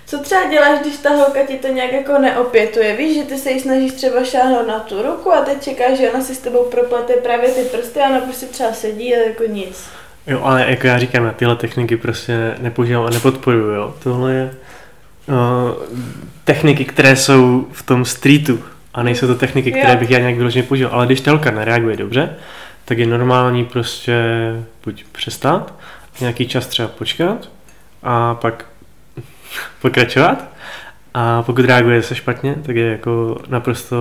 Co 0.06 0.18
třeba 0.18 0.40
děláš, 0.50 0.78
když 0.80 0.96
ta 0.96 1.10
holka 1.10 1.40
ti 1.48 1.58
to 1.58 1.68
nějak 1.68 1.92
jako 1.92 2.18
neopětuje? 2.18 2.96
Víš, 2.96 3.16
že 3.18 3.22
ty 3.24 3.36
se 3.38 3.50
jí 3.50 3.60
snažíš 3.60 3.92
třeba 3.92 4.24
šáhnout 4.24 4.66
na 4.68 4.78
tu 4.78 5.02
ruku 5.02 5.32
a 5.32 5.40
teď 5.40 5.62
čekáš, 5.62 5.98
že 5.98 6.10
ona 6.10 6.24
si 6.24 6.34
s 6.34 6.38
tebou 6.38 6.64
proplete 6.64 7.12
právě 7.12 7.48
ty 7.50 7.60
prsty 7.62 8.00
a 8.00 8.08
ona 8.08 8.20
prostě 8.20 8.46
třeba 8.46 8.72
sedí 8.72 9.14
a 9.14 9.18
jako 9.18 9.44
nic. 9.44 9.88
Jo, 10.26 10.40
ale 10.42 10.70
jako 10.70 10.86
já 10.86 10.98
říkám, 10.98 11.24
já 11.24 11.32
tyhle 11.32 11.56
techniky 11.56 11.96
prostě 11.96 12.54
nepoužívám 12.58 13.06
a 13.06 13.10
nepodporuju, 13.10 13.70
jo. 13.70 13.94
Tohle 14.02 14.32
je 14.32 14.50
uh, 15.26 15.34
techniky, 16.44 16.84
které 16.84 17.16
jsou 17.16 17.66
v 17.72 17.82
tom 17.82 18.04
streetu 18.04 18.64
a 18.94 19.02
nejsou 19.02 19.26
to 19.26 19.34
techniky, 19.34 19.72
které 19.72 19.96
bych 19.96 20.10
já 20.10 20.18
nějak 20.18 20.36
vyloženě 20.36 20.62
použil. 20.62 20.88
Ale 20.92 21.06
když 21.06 21.20
ta 21.20 21.30
holka 21.30 21.50
nereaguje 21.50 21.96
dobře, 21.96 22.30
tak 22.84 22.98
je 22.98 23.06
normální 23.06 23.64
prostě 23.64 24.22
buď 24.84 25.04
přestat, 25.12 25.74
nějaký 26.20 26.48
čas 26.48 26.66
třeba 26.66 26.88
počkat 26.88 27.48
a 28.02 28.34
pak 28.34 28.64
pokračovat. 29.82 30.44
A 31.14 31.42
pokud 31.42 31.64
reaguje 31.64 32.02
se 32.02 32.14
špatně, 32.14 32.54
tak 32.66 32.76
je 32.76 32.86
jako 32.86 33.36
naprosto 33.48 33.96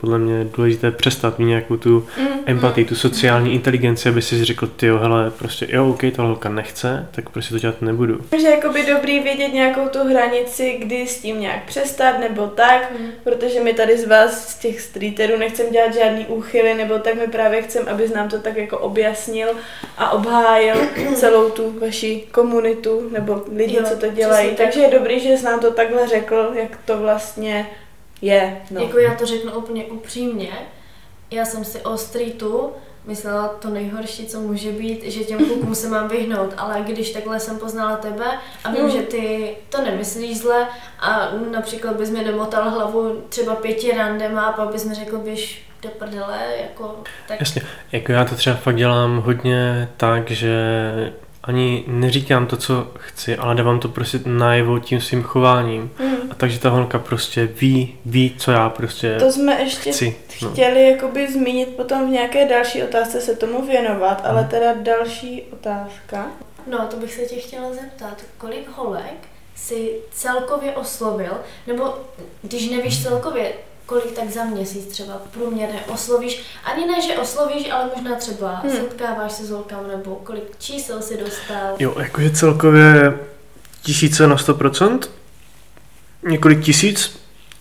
podle 0.00 0.18
mě 0.18 0.46
důležité 0.56 0.90
přestat 0.90 1.38
mít 1.38 1.44
nějakou 1.46 1.76
tu 1.76 2.06
Mm. 2.18 2.26
empatii, 2.46 2.84
tu 2.84 2.94
sociální 2.94 3.54
inteligenci, 3.54 4.08
aby 4.08 4.22
si 4.22 4.44
řekl, 4.44 4.66
ty 4.66 4.86
jo, 4.86 4.98
hele, 4.98 5.30
prostě 5.38 5.66
jo, 5.70 5.88
OK, 5.90 6.00
ta 6.16 6.22
holka 6.22 6.48
nechce, 6.48 7.08
tak 7.10 7.28
prostě 7.30 7.54
to 7.54 7.58
dělat 7.60 7.82
nebudu. 7.82 8.18
Že 8.40 8.46
je 8.46 8.50
jakoby 8.50 8.86
dobrý 8.86 9.20
vědět 9.20 9.48
nějakou 9.48 9.88
tu 9.88 9.98
hranici, 9.98 10.76
kdy 10.78 11.06
s 11.06 11.20
tím 11.20 11.40
nějak 11.40 11.64
přestat 11.64 12.20
nebo 12.20 12.46
tak, 12.46 12.92
Mm. 13.00 13.06
protože 13.24 13.60
my 13.60 13.74
tady 13.74 13.98
z 13.98 14.06
vás, 14.08 14.48
z 14.48 14.58
těch 14.58 14.80
streeterů, 14.80 15.38
nechcem 15.38 15.66
dělat 15.72 15.94
žádný 15.94 16.26
úchyly, 16.26 16.74
nebo 16.74 16.98
tak 16.98 17.14
my 17.14 17.26
právě 17.26 17.62
chcem, 17.62 17.82
abys 17.88 18.12
nám 18.12 18.28
to 18.28 18.38
tak 18.38 18.56
jako 18.56 18.78
objasnil 18.78 19.48
a 19.98 20.10
obhájil 20.10 20.76
celou 21.14 21.50
tu 21.50 21.74
vaši 21.80 22.22
komunitu, 22.32 23.08
nebo 23.12 23.42
lidi, 23.56 23.76
Jo, 23.76 23.82
co 23.88 23.96
to 23.96 24.08
dělají. 24.08 24.50
Takže 24.56 24.80
je 24.80 24.90
dobrý, 24.98 25.20
že 25.20 25.36
jsi 25.36 25.44
nám 25.44 25.60
to 25.60 25.70
takhle 25.70 26.08
řekl, 26.08 26.51
jak 26.54 26.76
to 26.84 26.98
vlastně 26.98 27.66
je. 28.22 28.56
No. 28.70 28.80
Jako 28.80 28.98
já 28.98 29.14
to 29.14 29.26
řeknu 29.26 29.52
úplně 29.52 29.84
upřímně, 29.84 30.50
já 31.30 31.44
jsem 31.44 31.64
si 31.64 31.80
o 31.80 31.96
streetu 31.96 32.70
myslela 33.04 33.48
to 33.48 33.68
nejhorší, 33.70 34.26
co 34.26 34.40
může 34.40 34.72
být, 34.72 35.02
že 35.02 35.24
těm 35.24 35.38
klukům 35.46 35.74
se 35.74 35.88
mám 35.88 36.08
vyhnout, 36.08 36.54
ale 36.56 36.80
když 36.86 37.10
takhle 37.10 37.40
jsem 37.40 37.58
poznala 37.58 37.96
tebe 37.96 38.24
a 38.64 38.70
vím, 38.70 38.84
Mm. 38.84 38.90
že 38.90 39.02
ty 39.02 39.56
to 39.68 39.82
nemyslíš 39.82 40.38
zle 40.38 40.66
a 41.00 41.28
například 41.50 41.96
bys 41.96 42.10
mi 42.10 42.24
domotal 42.24 42.70
hlavu 42.70 43.22
třeba 43.28 43.54
pěti 43.54 43.92
randema 43.96 44.42
a 44.46 44.52
pak 44.52 44.68
bys 44.72 44.84
mi 44.84 44.94
řekl, 44.94 45.18
běž 45.18 45.64
do 45.82 45.88
prdele, 45.88 46.38
jako 46.62 46.96
tak 47.28 47.40
Jasně, 47.40 47.62
jako 47.92 48.12
já 48.12 48.24
to 48.24 48.34
třeba 48.34 48.56
fakt 48.56 48.76
dělám 48.76 49.18
hodně 49.20 49.88
tak, 49.96 50.30
že 50.30 50.52
ani 51.42 51.84
neříkám 51.86 52.46
to, 52.46 52.56
co 52.56 52.86
chci, 52.98 53.36
ale 53.36 53.54
dávám 53.54 53.80
to 53.80 53.88
prostě 53.88 54.20
najevo 54.26 54.78
tím 54.78 55.00
svým 55.00 55.22
chováním. 55.22 55.90
Hmm. 55.98 56.16
A 56.30 56.34
takže 56.34 56.58
ta 56.58 56.70
holka 56.70 56.98
prostě 56.98 57.46
ví, 57.46 57.94
ví, 58.06 58.34
co 58.38 58.52
já 58.52 58.68
prostě 58.68 59.16
To 59.18 59.32
jsme 59.32 59.60
ještě 59.62 59.90
chci. 59.92 60.16
No. 60.42 60.50
chtěli 60.50 60.90
jakoby 60.90 61.32
zmínit 61.32 61.68
potom 61.76 62.06
v 62.08 62.10
nějaké 62.10 62.48
další 62.48 62.82
otázce 62.82 63.20
se 63.20 63.36
tomu 63.36 63.66
věnovat, 63.66 64.22
ale 64.24 64.40
Hmm. 64.40 64.50
teda 64.50 64.74
další 64.74 65.42
otázka. 65.52 66.26
No, 66.70 66.78
to 66.90 66.96
bych 66.96 67.14
se 67.14 67.20
tě 67.22 67.36
chtěla 67.36 67.72
zeptat, 67.72 68.22
kolik 68.38 68.68
holek 68.76 69.28
si 69.54 69.90
celkově 70.10 70.72
oslovil, 70.72 71.32
nebo 71.66 71.94
když 72.42 72.70
nevíš 72.70 73.02
celkově, 73.02 73.52
kolik 73.92 74.12
tak 74.12 74.30
za 74.30 74.44
měsíc 74.44 74.86
třeba 74.86 75.14
průměrně 75.30 75.80
oslovíš, 75.88 76.42
ani 76.64 76.86
ne, 76.86 77.02
že 77.02 77.18
oslovíš, 77.18 77.70
ale 77.70 77.90
možná 77.96 78.16
třeba 78.16 78.54
Hmm. 78.56 78.72
setkáváš 78.76 79.32
se 79.32 79.44
s 79.46 79.50
holkama, 79.50 79.82
nebo 79.88 80.14
kolik 80.24 80.42
čísel 80.58 81.02
si 81.02 81.16
dostal. 81.16 81.74
Jo, 81.78 81.94
jakože 81.98 82.30
celkově 82.30 83.18
tisíce 83.82 84.26
na 84.26 84.36
100%, 84.36 84.98
několik 86.28 86.64
tisíc 86.64 87.18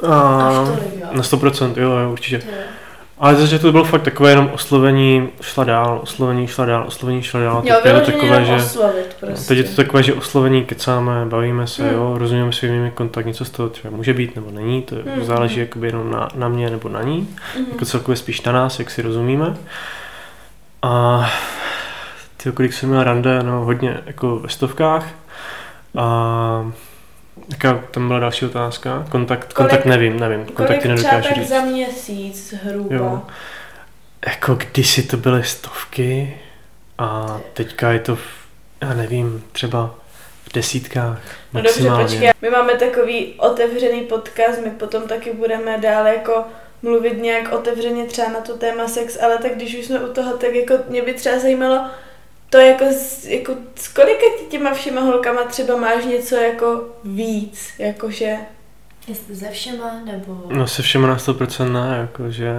a 0.07 0.47
Až 0.49 0.67
tolik, 0.67 0.93
jo. 1.01 1.07
na 1.11 1.21
100%, 1.23 1.73
jo, 1.81 1.91
jo, 1.91 2.11
určitě. 2.11 2.39
To 2.39 2.45
jo. 2.51 2.57
Ale 3.21 3.35
zase 3.35 3.59
to 3.59 3.71
bylo 3.71 3.83
fakt 3.83 4.01
takové 4.01 4.29
jenom 4.29 4.49
oslovení, 4.53 5.29
šla 5.41 5.63
dál, 5.63 5.99
oslovení, 6.03 6.47
šla 6.47 6.65
dál, 6.65 6.83
oslovení, 6.87 7.21
šla 7.23 7.39
dál. 7.39 7.61
Jo, 7.65 7.75
Teď 7.83 7.93
je 7.95 7.99
to 8.01 8.11
takové, 8.11 8.45
že, 8.45 8.55
oslovit 8.55 9.15
prostě. 9.19 9.47
teď 9.47 9.57
je 9.57 9.63
to 9.63 9.75
takové, 9.75 10.03
že 10.03 10.13
oslovení, 10.13 10.65
kecáme, 10.65 11.25
bavíme 11.25 11.67
se, 11.67 11.83
Hmm. 11.83 11.93
jo, 11.93 12.17
rozumíme 12.17 12.51
svými 12.53 12.91
kontakt, 12.91 13.25
něco 13.25 13.45
z 13.45 13.49
toho 13.49 13.69
třeba 13.69 13.95
může 13.97 14.13
být 14.13 14.35
nebo 14.35 14.51
není, 14.51 14.81
to 14.81 14.95
Hmm. 14.95 15.23
záleží 15.25 15.59
jakoby 15.59 15.87
jenom 15.87 16.11
na, 16.11 16.27
na 16.35 16.47
mě 16.47 16.69
nebo 16.69 16.89
na 16.89 17.01
ní, 17.01 17.27
Mhm. 17.57 17.65
jako 17.71 17.85
celkově 17.85 18.15
spíš 18.17 18.41
na 18.41 18.51
nás, 18.51 18.79
jak 18.79 18.89
si 18.91 19.01
rozumíme. 19.01 19.57
A 20.81 21.25
ty, 22.43 22.51
kolik 22.51 22.73
jsem 22.73 22.89
měl 22.89 23.03
rande, 23.03 23.43
no 23.43 23.65
hodně 23.65 23.97
jako 24.05 24.35
ve 24.39 24.49
stovkách. 24.49 25.05
A 25.97 26.71
jaká 27.51 27.83
tam 27.91 28.07
byla 28.07 28.19
další 28.19 28.45
otázka? 28.45 29.05
Kontakt, 29.09 29.53
kontakt 29.53 29.85
nevím, 29.85 30.19
nevím, 30.19 30.45
kontakty 30.45 30.63
Kolik 30.65 30.79
třeba 30.81 30.95
nedokážu 31.13 31.27
tak 31.27 31.37
říct. 31.37 31.49
za 31.49 31.61
měsíc 31.61 32.49
zhruba? 32.63 32.95
Jo. 32.95 33.21
Jako 34.27 34.55
kdysi 34.55 35.03
to 35.03 35.17
byly 35.17 35.43
stovky 35.43 36.37
a 36.97 37.39
teďka 37.53 37.91
je 37.91 37.99
to, 37.99 38.15
v, 38.15 38.21
já 38.81 38.93
nevím, 38.93 39.43
třeba 39.51 39.95
v 40.49 40.53
desítkách 40.53 41.19
No 41.53 41.61
dobře, 41.61 41.69
maximálně. 41.83 42.05
počkej, 42.05 42.31
my 42.41 42.49
máme 42.49 42.73
takový 42.73 43.33
otevřený 43.37 44.01
podcast, 44.01 44.61
my 44.63 44.69
potom 44.71 45.07
taky 45.07 45.33
budeme 45.33 45.77
dále 45.77 46.09
jako 46.15 46.43
mluvit 46.81 47.21
nějak 47.21 47.51
otevřeně 47.53 48.05
třeba 48.05 48.29
na 48.29 48.39
to 48.41 48.57
téma 48.57 48.87
sex, 48.87 49.17
ale 49.23 49.37
tak 49.37 49.55
když 49.55 49.75
už 49.79 49.85
jsme 49.85 49.99
u 49.99 50.13
toho, 50.13 50.37
tak 50.37 50.55
jako 50.55 50.73
mě 50.89 51.01
by 51.01 51.13
třeba 51.13 51.39
zajímalo, 51.39 51.85
to 52.51 52.57
jako, 52.57 52.85
jako 53.23 53.53
s 53.75 53.87
kolika 53.87 54.25
ti 54.39 54.45
těma 54.45 54.73
všema 54.73 55.01
holkama 55.01 55.43
třeba 55.43 55.77
máš 55.77 56.05
něco 56.05 56.35
jako 56.35 56.85
víc, 57.03 57.73
jakože, 57.79 58.37
Jestli 59.07 59.35
ze 59.35 59.49
všema, 59.49 60.01
nebo... 60.05 60.41
No 60.49 60.67
se 60.67 60.81
všema 60.81 61.07
na 61.07 61.17
100% 61.17 61.71
ne, 61.71 61.97
jakože... 62.01 62.53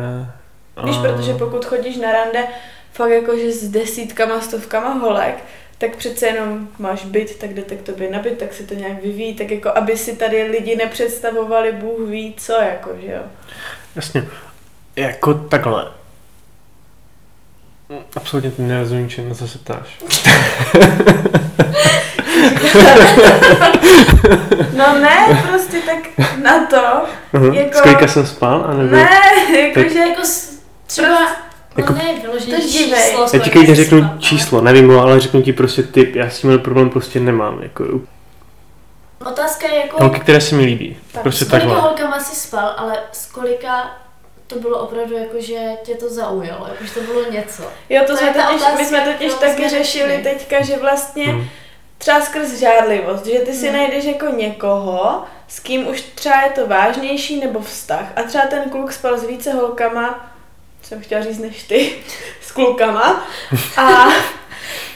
víš, 0.84 0.96
a- 0.96 1.02
protože 1.02 1.34
pokud 1.34 1.64
chodíš 1.64 1.96
na 1.96 2.12
rande 2.12 2.44
fakt 2.92 3.10
jakože 3.10 3.52
s 3.52 3.68
desítkama, 3.68 4.40
stovkama 4.40 4.94
holek, 4.94 5.34
tak 5.78 5.96
přece 5.96 6.26
jenom 6.26 6.68
máš 6.78 7.04
byt, 7.04 7.38
tak 7.38 7.54
jde 7.54 7.62
k 7.62 7.82
tobě 7.82 8.10
na 8.10 8.18
byt, 8.18 8.38
tak 8.38 8.52
si 8.54 8.66
to 8.66 8.74
nějak 8.74 9.02
vyvíjí, 9.02 9.34
tak 9.34 9.50
jako 9.50 9.70
aby 9.74 9.96
si 9.96 10.16
tady 10.16 10.42
lidi 10.42 10.76
nepředstavovali 10.76 11.72
Bůh 11.72 12.08
ví 12.08 12.34
co, 12.36 12.52
jako, 12.52 12.90
že 13.00 13.12
jo. 13.12 13.22
Jasně. 13.96 14.24
Jako 14.96 15.34
takhle. 15.34 16.01
Absolutně 18.16 18.50
ty 18.50 18.62
nerozumím, 18.62 19.08
čem 19.08 19.28
na 19.28 19.34
co 19.34 19.48
se 19.48 19.58
ptáš. 19.58 19.98
No 24.76 24.98
ne, 24.98 25.42
prostě 25.48 25.48
prostě 25.48 25.76
tak 25.86 26.26
na 26.42 26.66
to, 26.66 26.82
Uh-huh. 27.34 27.54
Jako- 27.54 27.78
S 27.78 27.80
kolika 27.80 28.08
jsem 28.08 28.26
spal? 28.26 28.64
A 28.68 28.74
nebo... 28.74 28.96
ne, 28.96 29.08
jakože 29.60 29.98
Jako 29.98 30.22
s- 30.24 30.58
třeba, 30.86 31.18
Jako- 31.76 31.92
no 31.92 31.98
ne, 31.98 32.20
vyloženě 32.22 32.60
číslo, 32.60 32.96
Já 33.32 33.38
ti 33.38 33.50
jsi 33.66 33.74
řeknu 33.74 33.98
spal, 33.98 34.10
ale- 34.10 34.20
číslo, 34.20 34.60
nevím 34.60 34.88
ho, 34.88 35.00
ale 35.00 35.20
řeknu 35.20 35.42
ti 35.42 35.52
prostě 35.52 35.82
typ. 35.82 36.14
Já 36.16 36.30
s 36.30 36.38
tím 36.40 36.58
problém 36.58 36.90
prostě 36.90 37.20
nemám. 37.20 37.62
Jako, 37.62 37.84
Otázka 39.26 39.66
je 39.68 39.76
jako, 39.80 39.96
holky, 40.00 40.20
které 40.20 40.40
se 40.40 40.54
mi 40.54 40.64
líbí. 40.64 40.96
Tak, 41.12 41.22
Prostě 41.22 41.44
s 41.44 41.48
kolika 41.48 41.66
takhle. 41.66 41.82
holkama 41.88 42.20
jsi 42.20 42.36
spal, 42.36 42.74
ale 42.76 42.98
s 43.12 43.26
kolika 43.26 43.90
to 44.52 44.58
bylo 44.58 44.78
opravdu 44.78 45.16
jako, 45.16 45.40
že 45.40 45.58
tě 45.82 45.94
to 45.94 46.08
zaujalo, 46.08 46.66
jako, 46.68 46.84
že 46.84 46.94
to 46.94 47.00
bylo 47.00 47.30
něco. 47.30 47.62
Jo, 47.88 48.00
to, 48.06 48.12
To 48.12 48.16
jsme 48.18 48.26
totiž, 48.32 48.60
otázka, 48.60 48.78
my 48.78 48.84
jsme 48.84 49.00
totiž 49.00 49.34
taky 49.34 49.52
jsme 49.56 49.68
řešili 49.68 50.08
řešili. 50.16 50.22
teďka, 50.22 50.62
že 50.64 50.76
vlastně 50.76 51.24
Hmm. 51.26 51.44
třeba 51.98 52.20
skrz 52.20 52.52
žádlivost, 52.60 53.26
že 53.26 53.38
ty 53.38 53.52
si 53.54 53.68
Hmm. 53.68 53.76
najdeš 53.76 54.04
jako 54.04 54.26
někoho, 54.26 55.24
s 55.48 55.60
kým 55.60 55.88
už 55.88 56.00
třeba 56.00 56.42
je 56.42 56.50
to 56.50 56.66
vážnější 56.66 57.40
nebo 57.40 57.60
vztah. 57.60 58.04
A 58.16 58.22
třeba 58.22 58.46
ten 58.46 58.70
kluk 58.70 58.92
spal 58.92 59.18
s 59.18 59.24
více 59.24 59.52
holkama, 59.52 60.30
jsem 60.82 61.00
chtěla 61.00 61.22
říct 61.22 61.38
než 61.38 61.62
ty, 61.62 61.92
s 62.42 62.52
klukama. 62.52 63.24
A, 63.76 64.08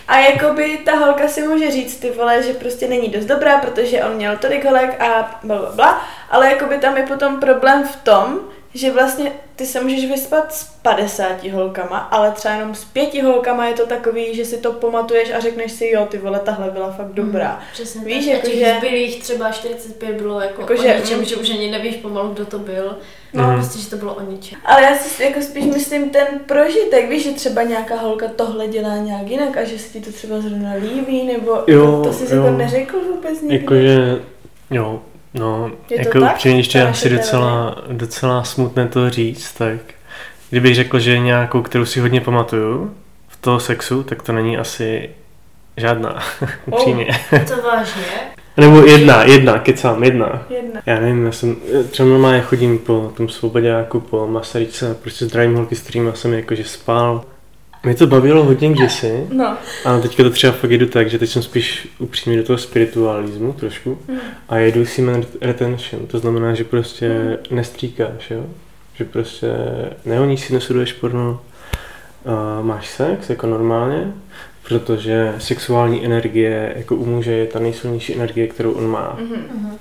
a 0.08 0.18
jakoby 0.18 0.78
ta 0.84 0.92
holka 0.96 1.28
si 1.28 1.42
může 1.42 1.70
říct 1.70 1.96
ty 1.96 2.10
vole, 2.10 2.42
že 2.42 2.52
prostě 2.54 2.88
není 2.88 3.08
dost 3.08 3.24
dobrá, 3.24 3.58
protože 3.58 4.04
on 4.04 4.12
měl 4.14 4.36
tolik 4.36 4.64
holek 4.64 5.00
a 5.02 5.38
bla, 5.42 5.56
bla, 5.58 5.70
bla. 5.72 6.06
Ale 6.30 6.50
jakoby 6.50 6.78
tam 6.78 6.96
je 6.96 7.02
potom 7.06 7.40
problém 7.40 7.88
v 7.88 7.96
tom, 7.96 8.40
že 8.76 8.92
vlastně 8.92 9.32
ty 9.56 9.66
se 9.66 9.80
můžeš 9.80 10.10
vyspat 10.10 10.54
s 10.54 10.64
50 10.82 11.44
holkama, 11.44 11.98
ale 11.98 12.30
třeba 12.32 12.54
jenom 12.54 12.74
s 12.74 12.84
pěti 12.84 13.20
holkama 13.20 13.66
je 13.66 13.74
to 13.74 13.86
takový, 13.86 14.34
že 14.34 14.44
si 14.44 14.56
to 14.58 14.72
pamatuješ 14.72 15.30
a 15.32 15.40
řekneš 15.40 15.72
si, 15.72 15.88
jo, 15.90 16.06
ty 16.10 16.18
vole, 16.18 16.40
tahle 16.40 16.70
byla 16.70 16.90
fakt 16.92 17.12
dobrá. 17.12 17.48
Mhm, 17.48 17.60
Přesně 17.72 18.04
Víš, 18.04 18.24
tak. 18.24 18.34
jako 18.34 18.46
a 18.46 18.50
těch 18.50 18.58
že- 18.58 18.74
zbylých 18.78 19.22
třeba 19.22 19.50
45 19.50 20.12
bylo 20.22 20.40
jako, 20.40 20.60
Jako 20.60 20.72
o 20.72 20.76
že- 20.76 20.96
ničem, 21.00 21.18
mm. 21.18 21.24
že 21.24 21.36
už 21.36 21.50
ani 21.50 21.70
nevíš 21.70 21.96
pomalu, 21.96 22.28
kdo 22.28 22.46
to 22.46 22.58
byl. 22.58 22.96
Mhm. 23.32 23.46
No, 23.46 23.52
prostě, 23.54 23.78
že 23.78 23.90
to 23.90 23.96
bylo 23.96 24.14
o 24.14 24.22
ničem. 24.22 24.58
Ale 24.64 24.82
já 24.82 24.94
si 24.96 25.22
jako 25.22 25.40
spíš 25.42 25.64
myslím 25.64 26.10
ten 26.10 26.26
prožitek, 26.46 27.08
víš, 27.08 27.24
že 27.24 27.30
třeba 27.32 27.62
nějaká 27.62 27.94
holka 27.96 28.28
tohle 28.36 28.66
dělá 28.66 28.96
nějak 28.96 29.26
jinak 29.28 29.56
a 29.56 29.64
že 29.64 29.78
se 29.78 29.88
ti 29.88 30.00
to 30.00 30.12
třeba 30.12 30.40
zrovna 30.40 30.72
líbí, 30.74 31.22
nebo 31.22 31.58
Jo, 31.66 32.00
to 32.04 32.12
jsi 32.12 32.34
jo. 32.34 32.42
jako 32.44 32.56
neřekl 32.56 33.00
vůbec 33.00 33.40
nikdy. 33.42 33.56
Jakože, 33.56 34.20
jo, 34.70 35.02
no, 35.38 35.70
Je 35.90 35.96
to 35.96 36.02
jako 36.08 36.20
tak? 36.20 36.34
upřímně, 36.34 36.56
když 36.56 36.68
to 36.68 36.72
Ta 36.72 36.78
je 36.78 36.84
naše 36.84 37.08
asi 37.08 37.16
docela, 37.16 37.76
docela 37.88 38.44
smutné 38.44 38.88
to 38.88 39.10
říct, 39.10 39.52
tak 39.52 39.78
kdybych 40.50 40.74
řekl, 40.74 40.98
že 40.98 41.18
nějakou, 41.18 41.62
kterou 41.62 41.84
si 41.84 42.00
hodně 42.00 42.20
pamatuju 42.20 42.94
v 43.28 43.36
toho 43.36 43.60
sexu, 43.60 44.02
tak 44.02 44.22
to 44.22 44.32
není 44.32 44.58
asi 44.58 45.10
žádná, 45.76 46.22
upřímně. 46.66 47.08
To 47.30 47.62
vážně. 47.62 48.02
Nebo 48.56 48.80
jedna, 48.80 49.22
jedna, 49.24 49.58
kecám, 49.58 50.04
jedna. 50.04 50.42
Jedna. 50.50 50.80
Já 50.86 51.00
nevím, 51.00 51.26
já 51.26 51.32
jsem, 51.32 51.56
třeba 51.90 52.08
normálně 52.08 52.40
chodím 52.40 52.78
po 52.78 53.12
tom 53.16 53.28
svobodě 53.28 53.86
po 54.00 54.26
Masaryce, 54.26 54.94
prostě 54.94 55.24
zdravím 55.24 55.54
holky, 55.56 55.76
s 55.76 55.80
kterými 55.80 56.10
jsem 56.14 56.32
jakože 56.32 56.64
spal. 56.64 57.24
Mě 57.86 57.94
to 57.94 58.06
bavilo 58.06 58.44
hodně 58.44 58.72
kdysi, 58.72 59.26
No. 59.32 59.56
a 59.84 60.00
teďka 60.00 60.22
to 60.22 60.30
třeba 60.30 60.52
fakt 60.52 60.70
jedu 60.70 60.86
tak, 60.86 61.10
že 61.10 61.18
teď 61.18 61.30
jsem 61.30 61.42
spíš 61.42 61.88
upřímně 61.98 62.38
do 62.38 62.44
toho 62.44 62.58
spiritualismu 62.58 63.52
trošku 63.52 63.98
Hmm. 64.08 64.18
a 64.48 64.56
jedu 64.56 64.86
semen 64.86 65.24
retention, 65.40 66.06
to 66.06 66.18
znamená, 66.18 66.54
že 66.54 66.64
prostě 66.64 67.08
Hmm. 67.08 67.36
nestříkáš, 67.56 68.30
jo? 68.30 68.44
Že 68.94 69.04
prostě 69.04 69.48
nehoníš 70.04 70.40
si, 70.40 70.52
nesuduješ 70.54 70.92
porno, 70.92 71.40
a 72.26 72.62
máš 72.62 72.88
sex 72.88 73.30
jako 73.30 73.46
normálně, 73.46 74.12
protože 74.68 75.34
sexuální 75.38 76.04
energie 76.04 76.72
jako 76.76 76.96
u 76.96 77.06
muže 77.06 77.32
je 77.32 77.46
ta 77.46 77.58
nejsilnější 77.58 78.14
energie, 78.14 78.46
kterou 78.46 78.72
on 78.72 78.86
má. 78.90 79.16
Mhm. 79.20 79.36
Mhm. 79.54 79.76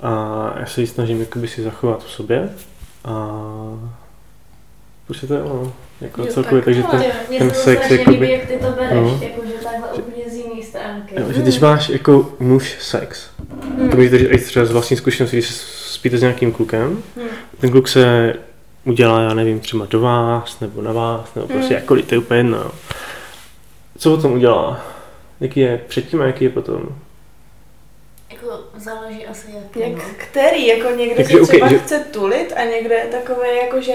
A 0.00 0.54
já 0.60 0.66
se 0.66 0.80
ji 0.80 0.86
snažím 0.86 1.20
jakoby 1.20 1.48
si 1.48 1.62
zachovat 1.62 2.04
v 2.04 2.10
sobě 2.10 2.48
a 3.04 3.38
prostě 5.06 5.26
to 5.26 5.34
je 5.34 5.42
ono, 5.42 5.72
jako 6.02 6.20
Jo, 6.22 6.26
celkově, 6.26 6.58
tak 6.60 6.64
takže 6.64 6.82
ten, 6.82 7.02
Jo, 7.30 7.38
ten 7.38 7.50
sex 7.50 7.90
jakoby- 7.90 8.10
líbí, 8.16 8.32
jak 8.32 8.46
ty 8.46 8.56
to 8.56 8.66
bereš, 8.72 8.92
No. 8.94 9.20
jakože 9.22 9.52
takhle 9.62 9.88
úplně 9.92 10.24
z 10.30 10.34
jiný 10.34 10.62
stránky. 10.62 11.14
Jo, 11.20 11.26
že 11.32 11.42
když 11.42 11.60
máš 11.60 11.88
jako 11.88 12.32
muž 12.40 12.76
sex, 12.80 13.30
Hmm. 13.78 13.90
to 13.90 13.96
můžete 13.96 14.18
říct 14.18 14.46
třeba 14.46 14.64
z 14.64 14.70
vlastní 14.72 14.96
zkušenosti, 14.96 15.36
když 15.36 15.46
se 15.48 15.64
spíte 15.94 16.18
s 16.18 16.20
nějakým 16.20 16.52
klukem, 16.52 17.02
Hmm. 17.16 17.26
ten 17.60 17.70
kluk 17.70 17.88
se 17.88 18.34
udělá, 18.84 19.20
já 19.20 19.34
nevím, 19.34 19.60
třeba 19.60 19.86
do 19.90 20.00
vás, 20.00 20.60
nebo 20.60 20.82
na 20.82 20.92
vás, 20.92 21.34
nebo 21.34 21.46
prostě 21.48 21.74
Hmm. 21.74 21.80
jakkoliv, 21.82 22.06
to 22.06 22.14
je 22.14 22.18
úplně 22.18 22.40
jedno. 22.40 22.70
Co 23.98 24.14
o 24.14 24.16
tom 24.16 24.32
udělá? 24.32 24.86
Jaký 25.40 25.60
je 25.60 25.80
předtím 25.88 26.20
a 26.22 26.26
jaký 26.26 26.44
je 26.44 26.50
potom? 26.50 26.82
Jako 28.32 28.60
záleží 28.76 29.26
asi 29.26 29.46
jak. 29.54 29.76
Jak 29.86 29.96
no. 29.98 30.04
který, 30.16 30.66
jako 30.66 30.90
někdo 30.96 31.14
Takže 31.16 31.34
se 31.34 31.40
ok, 31.40 31.48
třeba 31.48 31.68
že- 31.68 31.78
chce 31.78 31.98
tulit 32.10 32.52
a 32.56 32.64
někdo 32.64 32.94
je 32.94 33.04
takový 33.10 33.48
jako, 33.62 33.80
že 33.80 33.92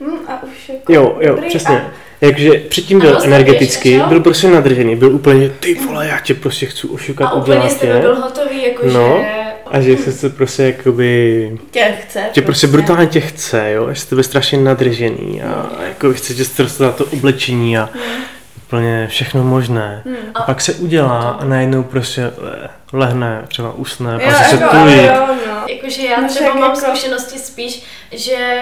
hm, 0.00 0.18
a 0.28 0.42
už 0.42 0.68
jako 0.68 0.92
Jo, 0.92 1.16
jo, 1.20 1.34
dobrý 1.34 1.48
přesně. 1.48 1.80
A, 1.80 1.90
Jakže 2.20 2.50
předtím 2.50 2.98
byl 3.00 3.08
Ano, 3.08 3.16
ostatně, 3.18 3.36
energeticky, 3.36 3.90
jo? 3.92 4.06
byl 4.06 4.20
prostě 4.20 4.48
nadržený, 4.48 4.96
byl 4.96 5.14
úplně, 5.14 5.48
ty 5.48 5.74
vole, 5.74 6.06
já 6.06 6.18
tě 6.20 6.34
prostě 6.34 6.66
chci 6.66 6.86
ošukat, 6.86 7.28
A 7.28 7.32
úplně 7.32 7.56
udělat 7.56 7.72
jste 7.72 7.86
tě. 7.86 7.92
byl 8.00 8.14
hotový, 8.16 8.62
jako 8.62 8.86
No. 8.86 9.18
že... 9.20 9.40
A 9.66 9.80
že 9.80 9.96
se 9.96 10.30
to 10.30 10.36
prostě 10.36 10.62
jakoby, 10.62 11.58
tě 11.70 11.94
chce. 12.02 12.22
že 12.32 12.42
prostě 12.42 12.66
brutálně 12.66 13.06
tě 13.06 13.20
chce, 13.20 13.70
jo, 13.72 13.88
že 13.94 14.00
jste 14.00 14.14
byl 14.14 14.24
strašně 14.24 14.58
nadržený 14.58 15.42
a, 15.42 15.52
a 15.78 15.82
jako 15.82 16.12
chce 16.12 16.34
tě 16.34 16.42
prostě 16.56 16.82
na 16.82 16.92
to 16.92 17.04
oblečení 17.04 17.78
a 17.78 17.88
Hmm. 17.92 18.22
Úplně 18.70 19.06
všechno 19.10 19.42
možné. 19.44 20.02
Hmm. 20.06 20.16
A 20.34 20.42
pak 20.42 20.60
se 20.60 20.72
udělá 20.74 21.30
a 21.40 21.44
najednou 21.44 21.82
prostě 21.82 22.32
le- 22.38 22.68
lehne, 22.92 23.44
třeba 23.48 23.72
usne, 23.72 24.12
Jo, 24.12 24.20
pak 24.24 24.44
se 24.46 24.56
jako, 24.56 24.76
tulí. 24.76 25.04
jo, 25.06 25.26
no. 25.46 25.62
Jakože 25.68 26.02
já 26.06 26.20
No 26.20 26.28
třeba 26.28 26.50
však 26.50 26.60
mám 26.60 26.70
jako- 26.74 26.80
zkušenosti 26.80 27.38
spíš, 27.38 27.84
že 28.12 28.60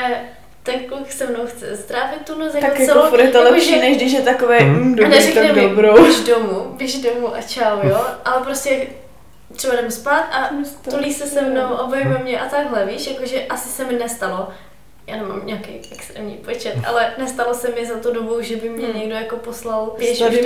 ten 0.62 0.74
kluk 0.88 1.10
se 1.12 1.26
mnou 1.26 1.46
chce 1.46 1.76
strávit 1.76 2.18
tu 2.26 2.38
noc 2.38 2.54
jako 2.54 2.66
Tak 2.66 2.76
celou, 2.86 2.98
jako 2.98 3.10
furt 3.10 3.20
je 3.20 3.28
to 3.28 3.38
jako 3.38 3.50
lepší, 3.52 3.70
že- 3.70 3.76
než 3.80 3.96
když 3.96 4.12
je 4.12 4.20
takový, 4.20 4.58
Hmm. 4.58 4.74
hm, 4.74 4.92
a 4.92 4.96
dobrý, 4.96 5.08
neřekne 5.10 5.42
tak 5.46 5.56
mi, 5.56 5.68
dobrou. 5.68 6.02
běž 6.02 6.20
domů, 6.20 6.74
běž 6.78 6.94
domů 7.02 7.34
a 7.36 7.42
čau, 7.42 7.88
jo, 7.88 8.00
ale 8.24 8.44
prostě 8.44 8.86
třeba 9.56 9.74
jdem 9.74 9.90
spát 9.90 10.24
a 10.32 10.50
tulí 10.90 11.12
se 11.14 11.26
se 11.26 11.42
mnou, 11.42 11.68
obejme 11.86 12.18
mě 12.18 12.40
a 12.40 12.44
takhle, 12.44 12.86
víš, 12.86 13.06
jakože 13.06 13.42
asi 13.48 13.68
se 13.68 13.84
mi 13.84 13.92
nestalo, 13.98 14.48
já 15.08 15.16
nemám 15.16 15.40
nějaký 15.44 15.70
extrémní 15.92 16.34
počet, 16.34 16.74
ale 16.86 17.12
nestalo 17.18 17.54
se 17.54 17.68
mi 17.80 17.86
za 17.86 17.94
tu 17.98 18.12
dobu, 18.12 18.42
že 18.42 18.56
by 18.56 18.68
mě 18.68 18.86
Hmm. 18.86 18.98
někdo 18.98 19.14
jako 19.14 19.36
poslal 19.36 19.96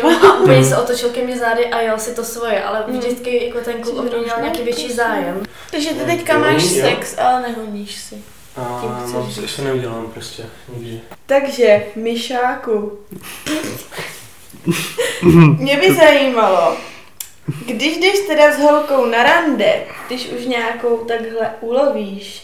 domů 0.02 0.16
a 0.26 0.38
úplně 0.40 0.56
Hmm. 0.56 0.64
se 0.68 0.76
otočil 0.76 1.08
ke 1.10 1.22
mně 1.22 1.38
zády 1.38 1.66
a 1.66 1.80
jel 1.80 1.98
si 1.98 2.14
to 2.14 2.24
svoje, 2.24 2.62
ale 2.62 2.84
Hmm. 2.88 2.98
vždycky 2.98 3.46
jako 3.46 3.60
ten 3.60 3.82
kluk 3.82 3.98
o 3.98 4.02
mě 4.02 4.16
měl 4.16 4.36
nějaký 4.40 4.62
větší 4.62 4.92
zájem. 4.92 5.42
Takže 5.70 5.88
ty 5.90 6.04
teďka 6.04 6.38
máš 6.38 6.62
sex, 6.64 7.18
ale 7.18 7.42
nehoníš 7.42 7.96
si. 7.96 8.22
A 8.56 9.02
moc 9.12 9.26
říct. 9.28 9.42
ještě 9.42 9.62
neudělám 9.62 10.10
prostě, 10.14 10.42
nikdy. 10.76 11.00
Takže, 11.26 11.84
Myšáku, 11.96 12.98
mě 15.58 15.76
by 15.76 15.94
zajímalo, 15.94 16.76
když 17.66 17.96
jdeš 17.96 18.18
teda 18.26 18.52
s 18.52 18.58
holkou 18.58 19.06
na 19.06 19.22
rande, 19.22 19.84
když 20.06 20.28
už 20.38 20.44
nějakou 20.46 20.96
takhle 20.96 21.50
ulovíš, 21.60 22.42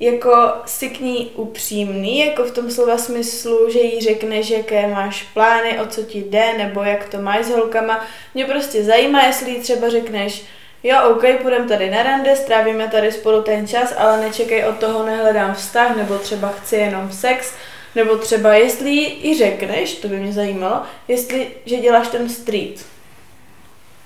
jako 0.00 0.52
si 0.66 0.88
k 0.88 1.00
ní 1.00 1.30
upřímný, 1.34 2.18
jako 2.18 2.44
v 2.44 2.50
tom 2.50 2.70
slova 2.70 2.98
smyslu, 2.98 3.70
že 3.70 3.78
jí 3.78 4.00
řekneš, 4.00 4.50
jaké 4.50 4.86
máš 4.86 5.22
plány, 5.22 5.80
o 5.80 5.86
co 5.86 6.02
ti 6.02 6.18
jde, 6.18 6.54
nebo 6.58 6.82
jak 6.82 7.08
to 7.08 7.18
máš 7.18 7.44
s 7.44 7.50
holkama. 7.50 8.04
Mě 8.34 8.44
prostě 8.44 8.84
zajímá, 8.84 9.22
jestli 9.22 9.50
jí 9.50 9.60
třeba 9.60 9.88
řekneš, 9.88 10.44
jo, 10.82 10.96
OK, 11.10 11.24
půjdeme 11.42 11.68
tady 11.68 11.90
na 11.90 12.02
rande, 12.02 12.36
strávíme 12.36 12.88
tady 12.88 13.12
spolu 13.12 13.42
ten 13.42 13.66
čas, 13.66 13.94
ale 13.98 14.20
nečekej 14.20 14.64
od 14.64 14.78
toho, 14.78 15.06
nehledám 15.06 15.54
vztah, 15.54 15.96
nebo 15.96 16.18
třeba 16.18 16.48
chci 16.48 16.76
jenom 16.76 17.12
sex, 17.12 17.54
nebo 17.94 18.16
třeba 18.16 18.54
jestli 18.54 18.90
jí 18.90 19.38
řekneš, 19.38 19.94
to 19.94 20.08
by 20.08 20.16
mě 20.16 20.32
zajímalo, 20.32 20.82
jestli, 21.08 21.50
že 21.64 21.76
děláš 21.76 22.08
ten 22.08 22.28
street. 22.28 22.95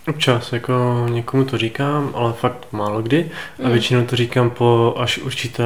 Občas, 0.09 0.53
jako 0.53 1.07
někomu 1.11 1.44
to 1.44 1.59
říkám, 1.59 2.11
ale 2.14 2.32
fakt 2.32 2.66
málo 2.72 3.03
kdy. 3.03 3.30
A 3.59 3.62
Hmm. 3.62 3.72
většinou 3.72 4.07
to 4.07 4.16
říkám 4.16 4.51
po 4.51 4.94
až 4.98 5.18
určité 5.18 5.64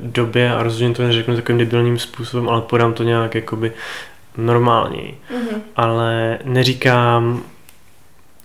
době 0.00 0.54
a 0.54 0.62
rozhodně 0.62 0.94
to 0.94 1.02
neřeknu 1.02 1.36
takovým 1.36 1.58
debilním 1.58 1.98
způsobem, 1.98 2.48
ale 2.48 2.62
podám 2.62 2.92
to 2.92 3.02
nějak 3.02 3.34
jakoby 3.34 3.72
normálněji. 4.36 5.18
Mhm. 5.30 5.62
Ale 5.76 6.38
neříkám 6.44 7.42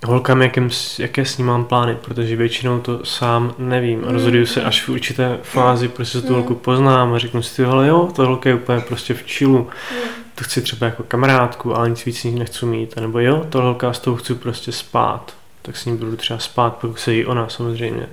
holkám, 0.06 0.42
jakém, 0.42 0.70
jaké 1.00 1.26
s 1.26 1.38
ním 1.38 1.48
mám 1.48 1.66
plány, 1.66 1.96
protože 1.96 2.36
většinou 2.36 2.80
to 2.80 3.06
sám 3.06 3.54
nevím. 3.58 4.04
Rozhoduju 4.04 4.46
se 4.46 4.64
až 4.64 4.84
v 4.84 4.90
určité 4.90 5.40
fázi, 5.44 5.88
prostě 5.88 6.22
tu 6.22 6.28
Mm. 6.28 6.34
holku 6.34 6.56
poznám 6.56 7.14
a 7.14 7.18
řeknu 7.18 7.42
si, 7.42 7.64
hele 7.66 7.88
jo, 7.88 8.10
ta 8.16 8.24
holka 8.24 8.50
je 8.50 8.56
úplně 8.56 8.80
prostě 8.80 9.14
v 9.14 9.24
čilu. 9.26 9.58
Mhm. 9.58 10.10
To 10.36 10.44
chci 10.44 10.62
třeba 10.62 10.86
jako 10.86 11.04
kamarádku, 11.04 11.76
ale 11.78 11.90
nic 11.90 12.06
víc 12.06 12.20
s 12.20 12.24
ní 12.24 12.40
nechci 12.40 12.66
mít. 12.66 12.94
A 12.98 13.02
nebo 13.02 13.20
jo, 13.20 13.46
ta 13.50 13.62
holka 13.62 13.94
s 13.94 14.00
tou 14.00 14.16
chci 14.16 14.36
prostě 14.36 14.72
spát. 14.72 15.34
Tak 15.62 15.78
s 15.78 15.86
ní 15.86 15.98
budu 15.98 16.16
třeba 16.16 16.40
spát, 16.40 16.76
pokud 16.78 17.00
se 17.00 17.14
jí 17.14 17.26
ona 17.26 17.50
samozřejmě. 17.50 18.08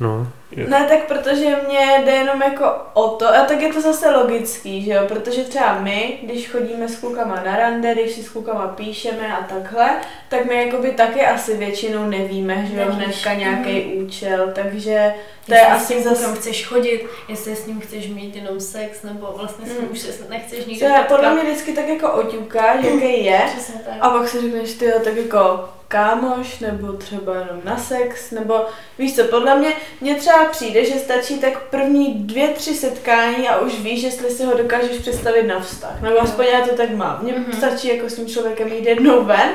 No, 0.00 0.28
Jo. 0.56 0.66
Ne, 0.68 0.86
tak 0.88 1.06
protože 1.06 1.56
mě 1.68 2.02
jde 2.04 2.12
jenom 2.12 2.42
jako 2.42 2.64
o 2.94 3.08
to, 3.08 3.28
a 3.28 3.44
tak 3.44 3.60
je 3.62 3.72
to 3.72 3.80
zase 3.80 4.10
logický, 4.10 4.84
že 4.84 4.92
jo, 4.92 5.02
protože 5.08 5.44
třeba 5.44 5.78
my, 5.78 6.18
když 6.22 6.48
chodíme 6.50 6.88
s 6.88 6.96
klukama 6.96 7.42
na 7.46 7.56
rande, 7.56 7.94
když 7.94 8.12
si 8.12 8.22
s 8.22 8.28
klukama 8.28 8.66
píšeme 8.68 9.36
a 9.36 9.42
takhle, 9.54 9.90
tak 10.28 10.44
my 10.44 10.64
jakoby 10.66 10.90
taky 10.90 11.20
asi 11.26 11.56
většinou 11.56 12.06
nevíme, 12.06 12.66
že 12.72 12.80
jo, 12.80 12.86
hnedka 12.90 13.34
nějaký 13.34 13.70
Mhm. 13.94 14.04
účel, 14.06 14.52
takže 14.54 15.14
to 15.46 15.54
je 15.54 15.60
Jestli 15.60 15.74
s 15.74 15.82
asi 15.82 15.94
tím 15.94 16.02
zase... 16.02 16.36
chceš 16.36 16.66
chodit, 16.66 17.06
jestli 17.28 17.56
s 17.56 17.66
ním 17.66 17.80
chceš 17.80 18.06
mít 18.08 18.36
jenom 18.36 18.60
sex, 18.60 19.02
nebo 19.02 19.34
vlastně 19.36 19.66
s 19.66 19.68
ním 19.68 19.78
Hmm. 19.80 19.90
už 19.92 19.98
se 19.98 20.12
nechceš 20.30 20.64
To 20.64 20.70
nikdy 20.70 20.86
je 20.86 21.04
podle 21.08 21.34
mě 21.34 21.42
vždycky 21.42 21.72
tak 21.72 21.88
jako 21.88 22.12
oťukáš, 22.12 22.84
jaký 22.84 23.24
je, 23.24 23.40
a 24.00 24.10
pak 24.10 24.28
si 24.28 24.40
řekneš, 24.40 24.72
ty 24.72 24.84
jo, 24.84 25.00
tak 25.04 25.16
jako 25.16 25.68
kámoš, 25.88 26.58
nebo 26.58 26.92
třeba 26.92 27.32
jenom 27.34 27.60
na 27.64 27.76
sex, 27.76 28.30
nebo 28.30 28.66
víš 28.98 29.16
co, 29.16 29.24
podle 29.24 29.58
mě, 29.58 29.68
mně 30.00 30.14
třeba 30.14 30.44
přijde, 30.48 30.84
že 30.84 30.94
stačí 30.98 31.38
tak 31.38 31.62
první 31.62 32.14
dvě, 32.14 32.48
tři 32.48 32.74
setkání 32.74 33.48
a 33.48 33.58
už 33.58 33.80
víš, 33.80 34.02
jestli 34.02 34.30
si 34.30 34.44
ho 34.44 34.56
dokážeš 34.58 34.96
představit 34.98 35.42
na 35.42 35.60
vztah. 35.60 36.02
Nebo 36.02 36.22
aspoň 36.22 36.44
já 36.52 36.60
to 36.66 36.74
tak 36.76 36.90
mám. 36.90 37.18
Mně 37.22 37.32
Mhm. 37.32 37.52
stačí 37.52 37.88
jako 37.88 38.10
s 38.10 38.14
tím 38.14 38.26
člověkem 38.26 38.68
jít 38.72 38.86
jednou 38.86 39.24
ven 39.24 39.48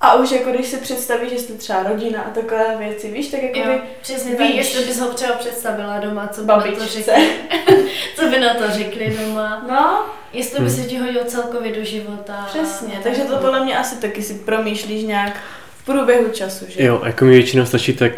a 0.00 0.14
už 0.14 0.30
jako 0.30 0.50
když 0.50 0.66
si 0.66 0.76
představíš, 0.76 1.32
jestli 1.32 1.54
třeba 1.54 1.82
rodina 1.82 2.22
a 2.22 2.30
takové 2.30 2.76
věci, 2.78 3.10
víš, 3.10 3.28
tak 3.28 3.42
jako 3.42 3.58
Jo, 3.58 3.64
by 3.66 3.80
přesně 4.02 4.34
tak, 4.34 4.46
víš. 4.46 4.56
jestli 4.56 4.84
bys 4.84 4.98
ho 5.00 5.08
třeba 5.08 5.32
představila 5.34 5.98
doma, 5.98 6.28
co 6.28 6.40
by 6.40 6.46
na 6.46 6.54
to 6.54 6.60
babičce. 6.70 6.86
řekli, 6.86 7.28
co 8.16 8.26
by 8.28 8.40
na 8.40 8.54
to 8.54 8.70
řekli 8.70 9.16
doma, 9.20 9.64
No, 9.68 10.04
jestli 10.32 10.64
by 10.64 10.70
se 10.70 10.82
ti 10.82 10.98
hodil 10.98 11.24
celkově 11.26 11.72
do 11.72 11.84
života. 11.84 12.44
přesně, 12.48 12.94
a- 12.98 13.02
takže 13.02 13.22
to 13.22 13.36
podle 13.36 13.64
mě 13.64 13.78
asi 13.78 13.96
taky 13.96 14.22
si 14.22 14.34
promýšlíš 14.34 15.02
nějak 15.02 15.36
v 15.78 15.84
průběhu 15.84 16.28
času, 16.32 16.64
že? 16.68 16.84
Jo, 16.84 17.02
jako 17.04 17.24
mi 17.24 17.30
většinou 17.30 17.66
stačí 17.66 17.92
tak 17.92 18.12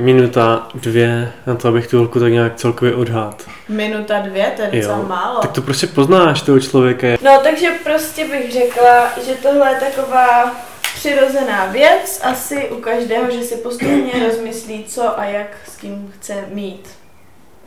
minuta, 0.00 0.68
dvě 0.74 1.32
na 1.46 1.54
to, 1.54 1.68
abych 1.68 1.86
tu 1.86 1.98
holku 1.98 2.20
tak 2.20 2.32
nějak 2.32 2.56
celkově 2.56 2.94
odhád. 2.94 3.42
Minuta, 3.68 4.20
dvě, 4.20 4.52
to 4.56 4.62
je 4.62 4.70
docela 4.72 4.98
Jo, 4.98 5.04
málo. 5.08 5.40
Tak 5.40 5.52
to 5.52 5.62
prostě 5.62 5.86
poznáš 5.86 6.42
toho 6.42 6.60
člověka. 6.60 7.06
No, 7.22 7.40
takže 7.42 7.70
prostě 7.84 8.28
bych 8.28 8.52
řekla, 8.52 9.08
že 9.26 9.34
tohle 9.34 9.70
je 9.70 9.80
taková 9.80 10.54
přirozená 10.94 11.66
věc, 11.66 12.20
asi 12.24 12.68
u 12.68 12.80
každého, 12.80 13.30
že 13.30 13.42
si 13.42 13.56
postupně 13.56 14.12
rozmyslí, 14.26 14.84
co 14.84 15.18
a 15.18 15.24
jak 15.24 15.56
s 15.66 15.76
kým 15.76 16.12
chce 16.18 16.44
mít. 16.52 16.88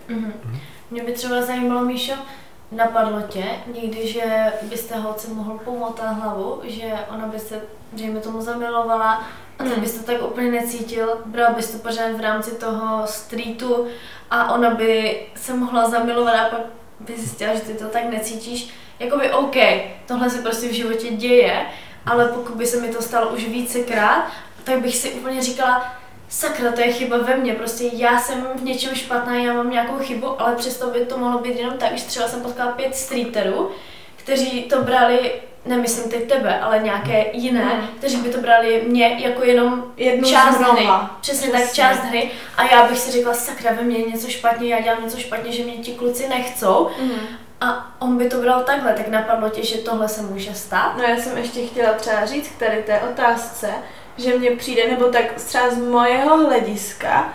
Mhm. 0.08 0.34
Mě 0.92 1.04
by 1.04 1.12
třeba 1.12 1.42
zajímalo, 1.42 1.86
Míšo, 1.86 2.14
napadlo 2.72 3.22
tě 3.22 3.44
někdy, 3.82 4.08
že 4.08 4.24
byste 4.62 4.96
holce 4.96 5.34
mohl 5.34 5.60
pomotat 5.66 6.12
hlavu, 6.12 6.62
že 6.64 6.84
ona 7.16 7.28
by 7.28 7.40
se, 7.40 7.62
dejme 7.94 8.20
tomu, 8.20 8.42
zamilovala 8.42 9.28
a 9.60 9.64
ty 9.64 9.82
bys 9.82 9.97
to 9.97 10.04
tak 10.04 10.22
úplně 10.22 10.51
necítil, 10.51 11.22
bral 11.26 11.54
bys 11.54 11.72
to 11.72 11.78
pořád 11.78 12.12
v 12.12 12.22
rámci 12.22 12.51
toho 12.51 13.08
streetu 13.08 13.88
a 14.32 14.54
ona 14.54 14.70
by 14.70 15.22
se 15.36 15.54
mohla 15.54 15.89
zamilovat 15.89 16.36
a 16.36 16.49
pak 16.49 16.62
by 16.99 17.14
zjistila, 17.18 17.56
že 17.56 17.62
ty 17.62 17.74
to 17.74 17.86
tak 17.86 18.04
necítíš. 18.10 18.70
Jakoby 18.99 19.32
OK, 19.32 19.56
tohle 20.06 20.30
se 20.30 20.41
prostě 20.41 20.68
v 20.68 20.72
životě 20.72 21.10
děje, 21.10 21.66
ale 22.06 22.26
pokud 22.26 22.56
by 22.56 22.66
se 22.66 22.82
mi 22.82 22.88
to 22.88 23.01
stalo 23.01 23.30
už 23.30 23.45
vícekrát, 23.45 24.28
tak 24.64 24.80
bych 24.80 24.95
si 24.95 25.12
úplně 25.12 25.41
říkala, 25.41 25.95
sakra, 26.30 26.72
to 26.72 26.82
je 26.82 26.93
chyba 26.93 27.18
ve 27.18 27.38
mně, 27.38 27.54
prostě 27.54 27.89
já 27.93 28.20
jsem 28.20 28.47
v 28.56 28.64
něčem 28.64 28.95
špatná, 28.95 29.36
já 29.36 29.54
mám 29.54 29.70
nějakou 29.70 29.97
chybu, 29.97 30.41
ale 30.41 30.56
přesto 30.56 30.89
by 30.89 31.06
to 31.06 31.18
mohlo 31.18 31.39
být 31.39 31.56
jenom 31.56 31.78
tak, 31.78 31.97
že 31.97 32.06
třeba 32.06 32.28
jsem 32.28 32.41
potkala 32.41 32.72
pět 32.72 32.95
streeterů, 32.95 33.72
kteří 34.24 34.63
to 34.63 34.82
brali, 34.82 35.32
nemyslím 35.65 36.11
teď 36.11 36.28
tebe, 36.30 36.59
ale 36.59 36.80
nějaké 36.80 37.26
jiné, 37.34 37.63
Mhm. 37.63 37.88
kteří 37.97 38.17
by 38.17 38.30
to 38.30 38.41
brali 38.41 38.84
mě 38.88 39.07
jako 39.19 39.43
jenom 39.43 39.84
Jednu 39.97 40.30
část 40.30 40.57
hry. 40.57 40.88
Přesně, 41.21 41.51
tak 41.51 41.61
Přesně. 41.61 41.84
část 41.84 41.99
hry. 41.99 42.32
A 42.57 42.63
já 42.63 42.88
bych 42.88 42.99
si 42.99 43.11
řekla, 43.11 43.34
sakra, 43.34 43.71
ve 43.74 43.82
mně 43.82 43.97
je 43.97 44.11
něco 44.11 44.28
špatně, 44.30 44.69
já 44.69 44.82
dělám 44.82 45.03
něco 45.03 45.17
špatně, 45.17 45.51
že 45.51 45.63
mě 45.63 45.74
ti 45.74 45.91
kluci 45.91 46.28
nechcou. 46.30 46.89
Mhm. 46.99 47.19
A 47.61 47.95
on 47.99 48.17
by 48.17 48.30
to 48.30 48.38
bral 48.38 48.63
takhle, 48.63 48.93
tak 48.93 49.07
napadlo 49.07 49.49
tě, 49.49 49.63
že 49.65 49.78
tohle 49.78 50.09
se 50.09 50.21
může 50.21 50.53
stát? 50.53 50.97
No 50.97 51.03
já 51.03 51.17
jsem 51.17 51.38
ještě 51.38 51.65
chtěla 51.67 51.93
třeba 51.93 52.26
říct 52.26 52.47
k 52.47 52.59
tady 52.59 52.84
té 52.84 52.99
otázce, 52.99 53.69
že 54.17 54.38
mně 54.38 54.51
přijde, 54.51 54.88
nebo 54.88 55.05
tak 55.05 55.32
třeba 55.34 55.69
z 55.69 55.78
mojeho 55.78 56.38
hlediska, 56.38 57.34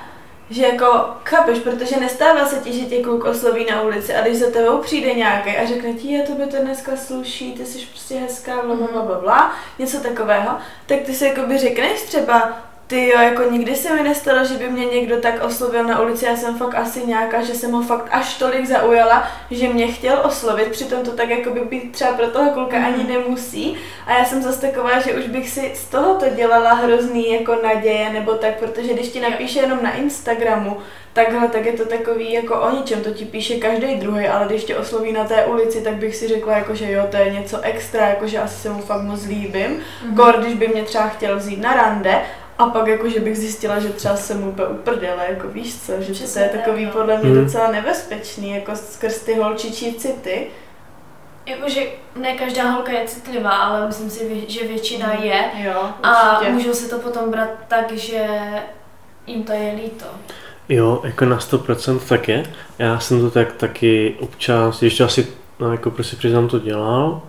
že 0.50 0.66
jako, 0.66 1.10
chápeš, 1.24 1.58
protože 1.58 2.00
nestává 2.00 2.46
se 2.46 2.56
ti, 2.56 2.72
že 2.72 2.86
tě 2.86 3.02
kluk 3.02 3.24
osloví 3.24 3.66
na 3.70 3.82
ulici 3.82 4.14
a 4.14 4.22
když 4.22 4.38
za 4.38 4.50
tebou 4.50 4.78
přijde 4.78 5.14
nějaký 5.14 5.50
a 5.50 5.66
řekne 5.66 5.92
ti, 5.92 6.12
je 6.12 6.22
to 6.22 6.32
by 6.32 6.46
to 6.46 6.56
dneska 6.56 6.96
sluší, 6.96 7.52
ty 7.52 7.66
jsi 7.66 7.86
prostě 7.86 8.14
hezká, 8.18 8.62
bla, 8.62 8.74
bla, 8.74 9.02
bla, 9.02 9.20
bla, 9.20 9.52
něco 9.78 10.00
takového, 10.00 10.58
tak 10.86 11.00
ty 11.00 11.14
si 11.14 11.24
jakoby 11.24 11.58
řekneš 11.58 12.02
třeba, 12.02 12.67
ty 12.88 13.08
jo, 13.08 13.20
jako 13.20 13.42
nikdy 13.42 13.76
se 13.76 13.94
mi 13.94 14.02
nestalo, 14.02 14.44
že 14.44 14.54
by 14.54 14.68
mě 14.68 14.84
někdo 14.84 15.16
tak 15.16 15.44
oslovil 15.44 15.84
na 15.84 16.00
ulici, 16.00 16.24
já 16.24 16.36
jsem 16.36 16.58
fakt 16.58 16.74
asi 16.74 17.06
nějaká, 17.06 17.42
že 17.42 17.54
jsem 17.54 17.72
ho 17.72 17.82
fakt 17.82 18.08
až 18.10 18.34
tolik 18.34 18.66
zaujala, 18.66 19.28
že 19.50 19.68
mě 19.68 19.86
chtěl 19.86 20.20
oslovit, 20.24 20.68
přitom 20.68 21.02
to 21.02 21.10
tak 21.10 21.28
jako 21.28 21.50
by 21.50 21.60
být 21.60 21.92
třeba 21.92 22.12
pro 22.12 22.26
toho 22.26 22.50
kluka 22.50 22.76
ani 22.76 23.04
nemusí. 23.04 23.76
A 24.06 24.18
já 24.18 24.24
jsem 24.24 24.42
zase 24.42 24.60
taková, 24.60 25.00
že 25.00 25.14
už 25.14 25.24
bych 25.24 25.48
si 25.48 25.72
z 25.74 25.84
tohoto 25.84 26.26
dělala 26.36 26.72
hrozný 26.72 27.32
jako 27.32 27.56
naděje, 27.62 28.10
nebo 28.10 28.34
tak, 28.34 28.58
protože 28.58 28.94
když 28.94 29.08
ti 29.08 29.20
napíše 29.20 29.60
jenom 29.60 29.82
na 29.82 29.94
Instagramu, 29.94 30.76
takhle, 31.12 31.48
tak 31.48 31.66
je 31.66 31.72
to 31.72 31.86
takový 31.86 32.32
jako 32.32 32.60
o 32.60 32.70
ničem, 32.76 33.02
to 33.02 33.10
ti 33.10 33.24
píše 33.24 33.54
každý 33.54 33.94
druhý, 33.94 34.26
ale 34.26 34.46
když 34.46 34.64
tě 34.64 34.76
osloví 34.76 35.12
na 35.12 35.24
té 35.24 35.44
ulici, 35.44 35.80
tak 35.80 35.94
bych 35.94 36.16
si 36.16 36.28
řekla, 36.28 36.56
jako, 36.56 36.74
že 36.74 36.92
jo, 36.92 37.06
to 37.10 37.16
je 37.16 37.30
něco 37.30 37.60
extra, 37.60 38.08
jako, 38.08 38.26
že 38.26 38.38
asi 38.38 38.60
se 38.60 38.70
mu 38.70 38.82
fakt 38.82 39.02
moc 39.02 39.24
líbím. 39.26 39.80
Mhm. 40.04 40.16
Kor, 40.16 40.36
když 40.40 40.54
by 40.54 40.68
mě 40.68 40.82
třeba 40.82 41.08
chtěl 41.08 41.36
vzít 41.36 41.60
na 41.60 41.74
rande, 41.74 42.22
a 42.58 42.66
pak 42.66 42.86
jako, 42.86 43.08
že 43.08 43.20
bych 43.20 43.38
zjistila, 43.38 43.78
že 43.78 43.88
třeba 43.88 44.16
jsem 44.16 44.40
mu 44.40 44.50
úplně 44.50 44.68
uprdele, 44.68 45.26
jako 45.28 45.48
víš 45.48 45.80
co, 45.80 45.92
že 46.00 46.06
to 46.06 46.12
Přesně 46.12 46.42
je 46.42 46.48
tak, 46.48 46.60
takový 46.60 46.84
no. 46.84 46.90
podle 46.90 47.18
mě 47.18 47.30
Mhm. 47.30 47.44
docela 47.44 47.70
nebezpečný, 47.72 48.50
jako 48.50 48.76
skrz 48.76 49.18
ty 49.22 49.34
holčičí 49.34 49.94
city. 49.94 50.46
Jakože 51.46 51.80
ne 52.20 52.32
každá 52.32 52.70
holka 52.70 52.92
je 52.92 53.06
citlivá, 53.06 53.50
ale 53.50 53.86
myslím 53.86 54.10
si, 54.10 54.44
že 54.48 54.66
většina 54.68 55.12
je. 55.14 55.44
Jo, 55.54 55.82
A 56.02 56.40
můžou 56.50 56.72
si 56.72 56.90
to 56.90 56.98
potom 56.98 57.30
brát 57.30 57.48
tak, 57.68 57.92
že 57.92 58.26
jim 59.26 59.42
to 59.44 59.52
je 59.52 59.72
líto. 59.82 60.04
Jo, 60.68 61.00
jako 61.04 61.24
na 61.24 61.38
100% 61.38 61.98
tak 62.08 62.28
je. 62.28 62.42
Já 62.78 62.98
jsem 62.98 63.20
to 63.20 63.30
tak 63.30 63.52
taky 63.52 64.16
občas, 64.20 64.82
ještě 64.82 65.04
asi, 65.04 65.26
no, 65.60 65.72
jako 65.72 65.90
prostě 65.90 66.16
přiznám 66.16 66.48
to 66.48 66.58
dělal. 66.58 67.22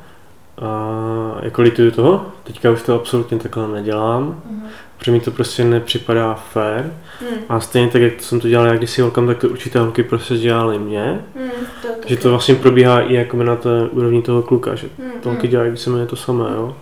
A 0.62 1.36
jako 1.42 1.62
lituju 1.62 1.92
toho, 1.92 2.26
teďka 2.44 2.72
už 2.72 2.82
to 2.82 2.96
absolutně 2.96 3.38
takhle 3.40 3.68
nedělám, 3.68 4.42
Mhm. 4.46 4.68
Protože 5.00 5.12
mi 5.12 5.20
to 5.20 5.32
prostě 5.32 5.64
nepřipadá 5.64 6.34
fér. 6.34 6.94
Hmm. 7.20 7.40
A 7.50 7.60
stejně 7.60 7.88
tak, 7.90 8.02
jak 8.02 8.22
jsem 8.22 8.40
to 8.40 8.48
dělal 8.48 8.68
já 8.68 8.76
kdysi 8.76 9.02
holkám, 9.02 9.28
tak 9.28 9.38
to 9.38 9.50
určité 9.50 9.80
holky 9.80 10.04
prostě 10.04 10.38
dělali 10.38 10.80
mě. 10.80 11.26
Hmm, 11.36 11.52
to 11.82 11.88
Že 12.06 12.18
to 12.18 12.30
vlastně 12.30 12.56
probíhá 12.56 13.02
i 13.02 13.14
jako 13.14 13.38
na 13.44 13.56
té 13.56 13.88
úrovni 13.92 14.22
toho 14.22 14.42
kluka, 14.42 14.76
že 14.76 14.88
hmm, 15.00 15.12
to 15.22 15.30
holky 15.30 15.48
dělají 15.48 15.72
víceméně 15.72 16.06
to 16.06 16.16
samé, 16.16 16.46
jo. 16.56 16.76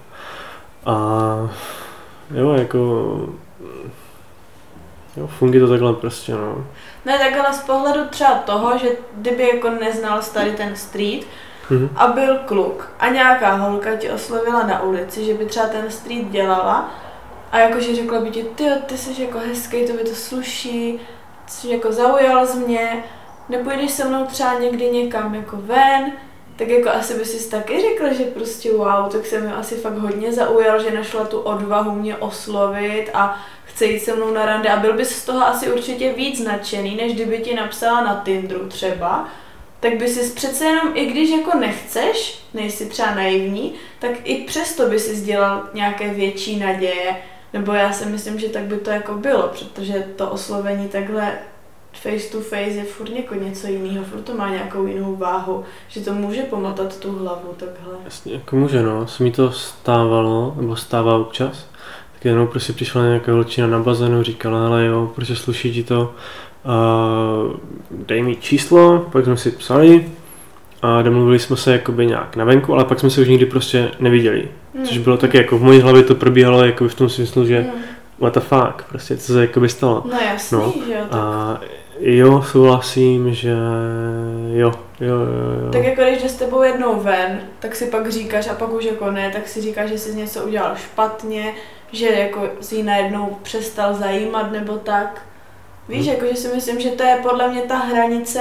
A 0.86 1.50
jo, 2.36 2.54
jako 2.54 2.78
jo, 5.18 5.28
funguje 5.28 5.60
to 5.62 5.68
takhle 5.70 5.94
prostě, 5.94 6.32
no. 6.32 6.66
Ne, 7.06 7.18
tak 7.20 7.46
ale 7.46 7.54
z 7.54 7.60
pohledu 7.60 8.00
třeba 8.10 8.34
toho, 8.36 8.78
že 8.78 8.88
kdyby 9.16 9.50
jako 9.50 9.70
neznal 9.70 10.22
tady 10.34 10.52
ten 10.52 10.76
street 10.76 11.28
Mhm. 11.70 11.90
a 11.96 12.08
byl 12.08 12.38
kluk 12.46 12.90
a 13.00 13.08
nějaká 13.10 13.56
holka 13.56 13.96
tě 13.96 14.12
oslovila 14.12 14.68
na 14.68 14.82
ulici, 14.84 15.26
že 15.26 15.34
by 15.34 15.46
třeba 15.46 15.68
ten 15.68 15.92
street 15.92 16.30
dělala 16.30 16.92
a 17.52 17.60
jakože 17.60 17.96
řekla 17.96 18.22
by 18.22 18.30
ti, 18.30 18.44
ty, 18.44 18.64
ty 18.86 18.98
jsi 18.98 19.22
jako 19.22 19.40
hezký, 19.40 19.86
to 19.86 19.94
by 19.94 20.04
to 20.04 20.16
sluší, 20.16 21.00
jsi 21.48 21.70
jako 21.70 21.92
zaujal 21.92 22.46
z 22.46 22.56
mě, 22.56 23.04
nepůjdeš 23.50 23.92
se 23.92 24.06
mnou 24.06 24.26
třeba 24.26 24.60
někdy 24.60 24.90
někam 24.90 25.36
jako 25.36 25.58
ven, 25.60 26.12
tak 26.56 26.68
jako 26.68 26.90
asi 26.90 27.14
by 27.14 27.26
si 27.26 27.50
taky 27.50 27.82
řekla, 27.82 28.14
že 28.14 28.24
prostě 28.24 28.72
wow, 28.72 29.12
tak 29.12 29.26
jsem 29.26 29.46
mi 29.46 29.52
asi 29.52 29.76
fakt 29.76 29.98
hodně 29.98 30.34
zaujal, 30.34 30.84
že 30.84 30.92
našla 30.92 31.26
tu 31.26 31.40
odvahu 31.40 31.92
mě 31.92 32.16
oslovit 32.16 33.10
a 33.14 33.40
chce 33.66 33.86
jít 33.86 34.00
se 34.00 34.16
mnou 34.16 34.34
na 34.34 34.46
rande. 34.46 34.70
A 34.70 34.80
byl 34.80 34.94
bys 34.94 35.10
z 35.10 35.26
toho 35.26 35.48
asi 35.48 35.72
určitě 35.72 36.14
víc 36.14 36.40
nadšený, 36.40 36.96
než 36.96 37.14
kdyby 37.14 37.40
ti 37.40 37.56
napsala 37.56 38.02
na 38.02 38.22
Tinderu 38.26 38.68
třeba, 38.68 39.28
tak 39.80 39.98
by 39.98 40.08
si 40.08 40.34
přece 40.34 40.66
jenom, 40.66 40.92
i 40.94 41.06
když 41.06 41.30
jako 41.30 41.58
nechceš, 41.58 42.40
nejsi 42.54 42.86
třeba 42.86 43.16
naivní, 43.16 43.74
tak 44.00 44.12
i 44.24 44.36
přesto 44.36 44.86
by 44.86 45.00
si 45.00 45.22
dělal 45.22 45.70
nějaké 45.74 46.14
větší 46.14 46.60
naděje, 46.60 47.18
nebo 47.54 47.74
já 47.74 47.94
si 47.94 48.06
myslím, 48.06 48.40
že 48.40 48.50
tak 48.50 48.64
by 48.64 48.78
to 48.78 48.90
jako 48.90 49.14
bylo, 49.14 49.48
protože 49.48 50.08
to 50.16 50.30
oslovení 50.30 50.88
takhle 50.88 51.34
face 51.94 52.32
to 52.32 52.42
face 52.42 52.62
je 52.62 52.84
furt 52.84 53.10
jako 53.10 53.36
něco 53.36 53.68
jiného, 53.68 54.06
furt 54.06 54.22
to 54.22 54.34
má 54.34 54.50
nějakou 54.50 54.86
jinou 54.86 55.16
váhu, 55.16 55.64
že 55.88 56.02
to 56.02 56.14
může 56.14 56.42
pomotat 56.42 57.00
tu 57.00 57.12
hlavu 57.12 57.56
takhle. 57.58 57.94
Jasně, 58.06 58.34
jako 58.34 58.56
může, 58.56 58.84
no. 58.84 59.08
Se 59.08 59.24
mi 59.24 59.32
to 59.32 59.52
stávalo, 59.52 60.54
nebo 60.58 60.76
stává 60.76 61.18
občas. 61.18 61.66
Tak 62.14 62.26
jenom 62.26 62.48
prostě 62.48 62.74
přišla 62.74 63.04
nějaká 63.04 63.32
holčina 63.32 63.68
na 63.68 63.80
bazénu, 63.80 64.24
říkala, 64.24 64.64
hele 64.64 64.86
jo, 64.86 65.12
prostě 65.16 65.36
sluší 65.36 65.74
ti 65.74 65.84
to, 65.84 66.14
uh, 66.66 67.54
dej 67.92 68.22
mi 68.24 68.36
číslo, 68.36 69.06
pak 69.12 69.26
jsme 69.26 69.38
si 69.38 69.52
psali 69.52 70.12
a 70.82 71.02
domluvili 71.02 71.40
jsme 71.40 71.58
se 71.58 71.72
jakoby 71.72 72.06
nějak 72.06 72.36
na 72.36 72.46
venku, 72.46 72.74
ale 72.74 72.86
pak 72.86 73.00
jsme 73.00 73.10
se 73.10 73.22
už 73.22 73.28
nikdy 73.28 73.46
prostě 73.46 73.92
neviděli. 74.00 74.48
Hmm. 74.76 74.86
Což 74.86 74.98
bylo 74.98 75.18
taky 75.18 75.38
jako 75.38 75.58
v 75.58 75.64
mojí 75.64 75.82
hlavě 75.82 76.04
to 76.04 76.16
probíhalo 76.16 76.66
jako 76.66 76.88
v 76.88 76.96
tom 76.96 77.10
smyslu, 77.10 77.46
že 77.46 77.60
Hmm. 77.62 77.82
what 78.20 78.34
the 78.34 78.40
fuck, 78.40 78.84
prostě 78.90 79.18
co 79.18 79.34
se 79.34 79.42
jakoby 79.42 79.70
stalo. 79.70 80.04
No 80.12 80.20
jasný, 80.34 80.58
No, 80.58 80.74
že 80.88 80.94
jo. 80.94 81.00
Tak. 81.10 81.20
A 81.22 81.60
Jo, 82.00 82.44
souhlasím, 82.52 83.34
že 83.34 83.50
jo, 84.54 84.72
jo, 85.00 85.08
jo, 85.08 85.16
jo. 85.66 85.72
Tak 85.72 85.84
jako 85.84 86.02
když 86.02 86.22
jde 86.22 86.30
s 86.30 86.36
tebou 86.36 86.62
jednou 86.62 87.00
ven, 87.02 87.40
tak 87.60 87.76
si 87.76 87.86
pak 87.86 88.12
říkáš 88.12 88.48
a 88.50 88.54
pak 88.54 88.74
už 88.74 88.86
jako 88.86 89.12
ne, 89.12 89.30
tak 89.34 89.48
si 89.48 89.62
říkáš, 89.62 89.90
že 89.90 89.98
jsi 89.98 90.16
něco 90.16 90.44
udělal 90.44 90.76
špatně, 90.76 91.54
že 91.92 92.08
jako 92.08 92.42
si 92.62 92.76
ji 92.76 92.84
najednou 92.84 93.38
přestal 93.42 93.94
zajímat 93.94 94.52
nebo 94.52 94.74
tak. 94.78 95.22
Víš, 95.90 96.06
Hmm. 96.06 96.16
jako 96.16 96.26
že 96.26 96.36
si 96.42 96.56
myslím, 96.56 96.80
že 96.80 96.90
to 96.90 97.04
je 97.04 97.20
podle 97.24 97.48
mě 97.48 97.62
ta 97.62 97.76
hranice 97.78 98.40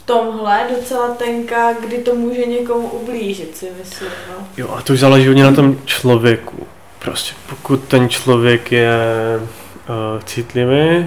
v 0.00 0.06
tomhle 0.06 0.66
docela 0.76 1.14
tenká, 1.14 1.72
kdy 1.72 1.98
to 1.98 2.14
může 2.14 2.46
někomu 2.46 2.88
ublížit, 2.88 3.56
si 3.56 3.68
myslím, 3.78 4.08
no. 4.28 4.46
Jo, 4.56 4.68
a 4.76 4.82
to 4.82 4.92
už 4.92 4.98
záleží 5.00 5.26
hodně 5.26 5.44
na 5.44 5.52
tom 5.52 5.78
člověku. 5.84 6.66
Prostě 6.98 7.34
pokud 7.50 7.84
ten 7.84 8.08
člověk 8.08 8.72
je 8.72 8.98
uh, 9.38 10.22
citlivý, 10.24 11.06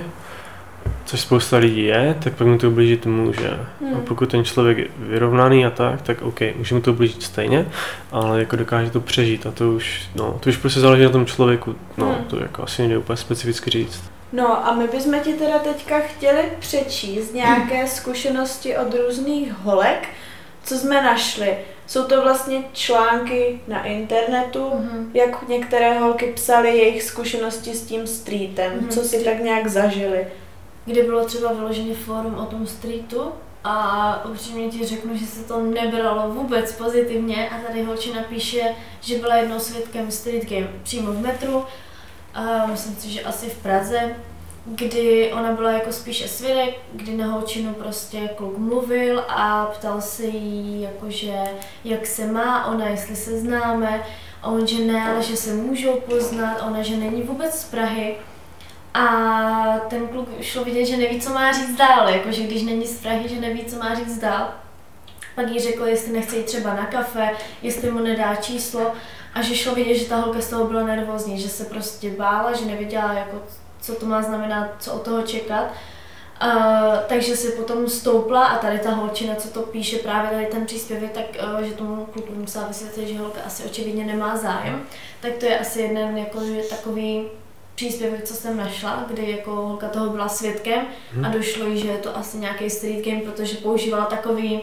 což 1.05 1.19
spousta 1.19 1.57
lidí 1.57 1.83
je, 1.83 2.15
tak 2.23 2.33
pak 2.33 2.47
mu 2.47 2.57
to 2.57 2.67
ublížit 2.69 3.05
může. 3.05 3.49
Hmm. 3.81 3.95
A 3.95 3.99
pokud 4.07 4.31
ten 4.31 4.43
člověk 4.45 4.77
je 4.77 4.87
vyrovnaný 4.97 5.65
a 5.65 5.69
tak, 5.69 6.01
tak 6.01 6.21
OK, 6.21 6.39
může 6.55 6.75
mu 6.75 6.81
to 6.81 6.91
ublížit 6.91 7.23
stejně, 7.23 7.65
ale 8.11 8.39
jako 8.39 8.55
dokáže 8.55 8.89
to 8.89 8.99
přežít 8.99 9.45
a 9.45 9.51
to 9.51 9.71
už, 9.71 10.01
no, 10.15 10.37
to 10.39 10.49
už 10.49 10.57
prostě 10.57 10.79
záleží 10.79 11.03
na 11.03 11.09
tom 11.09 11.25
člověku, 11.25 11.75
no, 11.97 12.05
Hmm. 12.05 12.25
to 12.25 12.39
jako 12.39 12.63
asi 12.63 12.81
nejde 12.81 12.97
úplně 12.97 13.17
specificky 13.17 13.69
říct. 13.69 14.12
No 14.35 14.67
a 14.67 14.73
my 14.73 14.87
bychom 14.87 15.19
ti 15.19 15.33
teda 15.33 15.59
teďka 15.59 15.99
chtěli 15.99 16.43
přečíst 16.59 17.33
nějaké 17.33 17.87
zkušenosti 17.87 18.77
od 18.77 18.93
různých 18.93 19.51
holek, 19.53 20.07
co 20.63 20.77
jsme 20.77 21.01
našli. 21.03 21.57
Jsou 21.87 22.03
to 22.03 22.21
vlastně 22.21 22.63
články 22.73 23.59
na 23.67 23.83
internetu, 23.85 24.71
Mhm. 24.75 25.11
jak 25.13 25.47
některé 25.47 25.99
holky 25.99 26.31
psaly 26.35 26.77
jejich 26.77 27.03
zkušenosti 27.03 27.73
s 27.73 27.85
tím 27.85 28.07
streetem, 28.07 28.71
Mhm. 28.75 28.89
co 28.89 29.01
si 29.03 29.23
tak 29.23 29.39
nějak 29.39 29.67
zažili. 29.67 30.27
kdy 30.85 31.03
bylo 31.03 31.25
třeba 31.25 31.53
vyloženě 31.53 31.95
fórum 31.95 32.35
o 32.35 32.45
tom 32.45 32.67
streetu 32.67 33.31
a 33.63 34.25
upřímně 34.31 34.69
ti 34.69 34.85
řeknu, 34.85 35.17
že 35.17 35.25
se 35.25 35.43
to 35.43 35.59
nebralo 35.61 36.29
vůbec 36.29 36.71
pozitivně 36.71 37.49
a 37.49 37.67
tady 37.67 37.83
holčina 37.83 38.21
píše, 38.29 38.61
že 39.01 39.17
byla 39.17 39.35
jednou 39.35 39.59
svědkem 39.59 40.11
street 40.11 40.49
game 40.49 40.67
přímo 40.83 41.11
v 41.11 41.19
metru, 41.21 41.65
a 42.33 42.65
myslím 42.65 42.95
si, 42.95 43.09
že 43.09 43.21
asi 43.21 43.49
v 43.49 43.57
Praze, 43.57 44.15
kdy 44.65 45.33
ona 45.33 45.51
byla 45.51 45.71
jako 45.71 45.91
spíše 45.91 46.27
svědek, 46.27 46.75
kdy 46.93 47.17
na 47.17 47.27
holčinu 47.27 47.73
prostě 47.73 48.29
kluk 48.35 48.57
mluvil 48.57 49.23
a 49.27 49.65
ptal 49.65 50.01
se 50.01 50.23
jí, 50.23 50.81
jakože 50.81 51.33
jak 51.83 52.07
se 52.07 52.27
má, 52.27 52.65
ona 52.65 52.87
jestli 52.87 53.15
se 53.15 53.39
známe, 53.39 54.03
a 54.41 54.47
on, 54.47 54.67
že 54.67 54.83
ne, 54.83 55.11
ale 55.11 55.23
že 55.23 55.37
se 55.37 55.53
můžou 55.53 55.95
poznat, 55.95 56.63
ona, 56.67 56.81
že 56.81 56.97
není 56.97 57.21
vůbec 57.21 57.59
z 57.59 57.65
Prahy. 57.65 58.15
A 58.93 59.07
ten 59.89 60.07
kluk 60.07 60.29
šlo 60.41 60.63
vidět, 60.63 60.85
že 60.85 60.97
neví, 60.97 61.21
co 61.21 61.29
má 61.29 61.51
říct 61.51 61.75
dál, 61.75 62.09
jakože 62.09 62.43
když 62.43 62.63
není 62.63 62.87
z 62.87 63.01
Prahy, 63.01 63.29
že 63.29 63.41
neví, 63.41 63.65
co 63.65 63.77
má 63.77 63.95
říct 63.95 64.19
dál. 64.19 64.53
Pak 65.35 65.49
jí 65.49 65.59
řekl, 65.59 65.83
jestli 65.83 66.13
nechce 66.13 66.37
jít 66.37 66.45
třeba 66.45 66.73
na 66.73 66.85
kafe, 66.85 67.29
jestli 67.61 67.91
mu 67.91 67.99
nedá 67.99 68.35
číslo 68.35 68.91
a 69.35 69.41
že 69.41 69.55
šlo 69.55 69.75
vidět, 69.75 69.97
že 69.97 70.05
ta 70.05 70.15
holka 70.15 70.41
z 70.41 70.49
toho 70.49 70.65
byla 70.65 70.83
nervózní, 70.83 71.39
že 71.39 71.49
se 71.49 71.65
prostě 71.65 72.09
bála, 72.09 72.53
že 72.53 72.65
nevěděla, 72.65 73.13
jako, 73.13 73.41
co 73.81 73.95
to 73.95 74.05
má 74.05 74.21
znamenat, 74.21 74.67
co 74.79 74.93
od 74.93 75.01
toho 75.01 75.21
čekat. 75.21 75.71
Uh, 76.43 76.95
takže 77.07 77.35
si 77.35 77.51
potom 77.51 77.89
stoupla 77.89 78.45
a 78.45 78.57
tady 78.57 78.79
ta 78.79 78.91
holčina, 78.91 79.35
co 79.35 79.47
to 79.47 79.61
píše 79.61 79.97
právě 79.97 80.31
tady 80.31 80.45
ten 80.45 80.65
příspěvek, 80.65 81.11
tak 81.11 81.25
uh, 81.53 81.61
že 81.61 81.73
tomu 81.73 82.05
kluku 82.05 82.33
musela 82.35 82.67
vysvětlit, 82.67 83.07
že 83.07 83.19
holka 83.19 83.41
asi 83.45 83.63
očividně 83.63 84.05
nemá 84.05 84.37
zájem. 84.37 84.83
Tak 85.21 85.33
to 85.33 85.45
je 85.45 85.59
asi 85.59 85.81
jeden 85.81 86.17
jako, 86.17 86.45
že 86.45 86.61
takový 86.69 87.27
příspěvek, 87.75 88.23
co 88.23 88.33
jsem 88.33 88.57
našla, 88.57 89.05
kdy 89.07 89.31
jako 89.31 89.51
holka 89.51 89.87
toho 89.87 90.09
byla 90.09 90.29
svědkem 90.29 90.85
a 91.25 91.29
došlo 91.29 91.67
jí, 91.67 91.79
že 91.79 91.87
je 91.87 91.97
to 91.97 92.17
asi 92.17 92.37
nějaký 92.37 92.69
street 92.69 93.05
game, 93.05 93.21
protože 93.21 93.57
používala 93.57 94.05
takový 94.05 94.61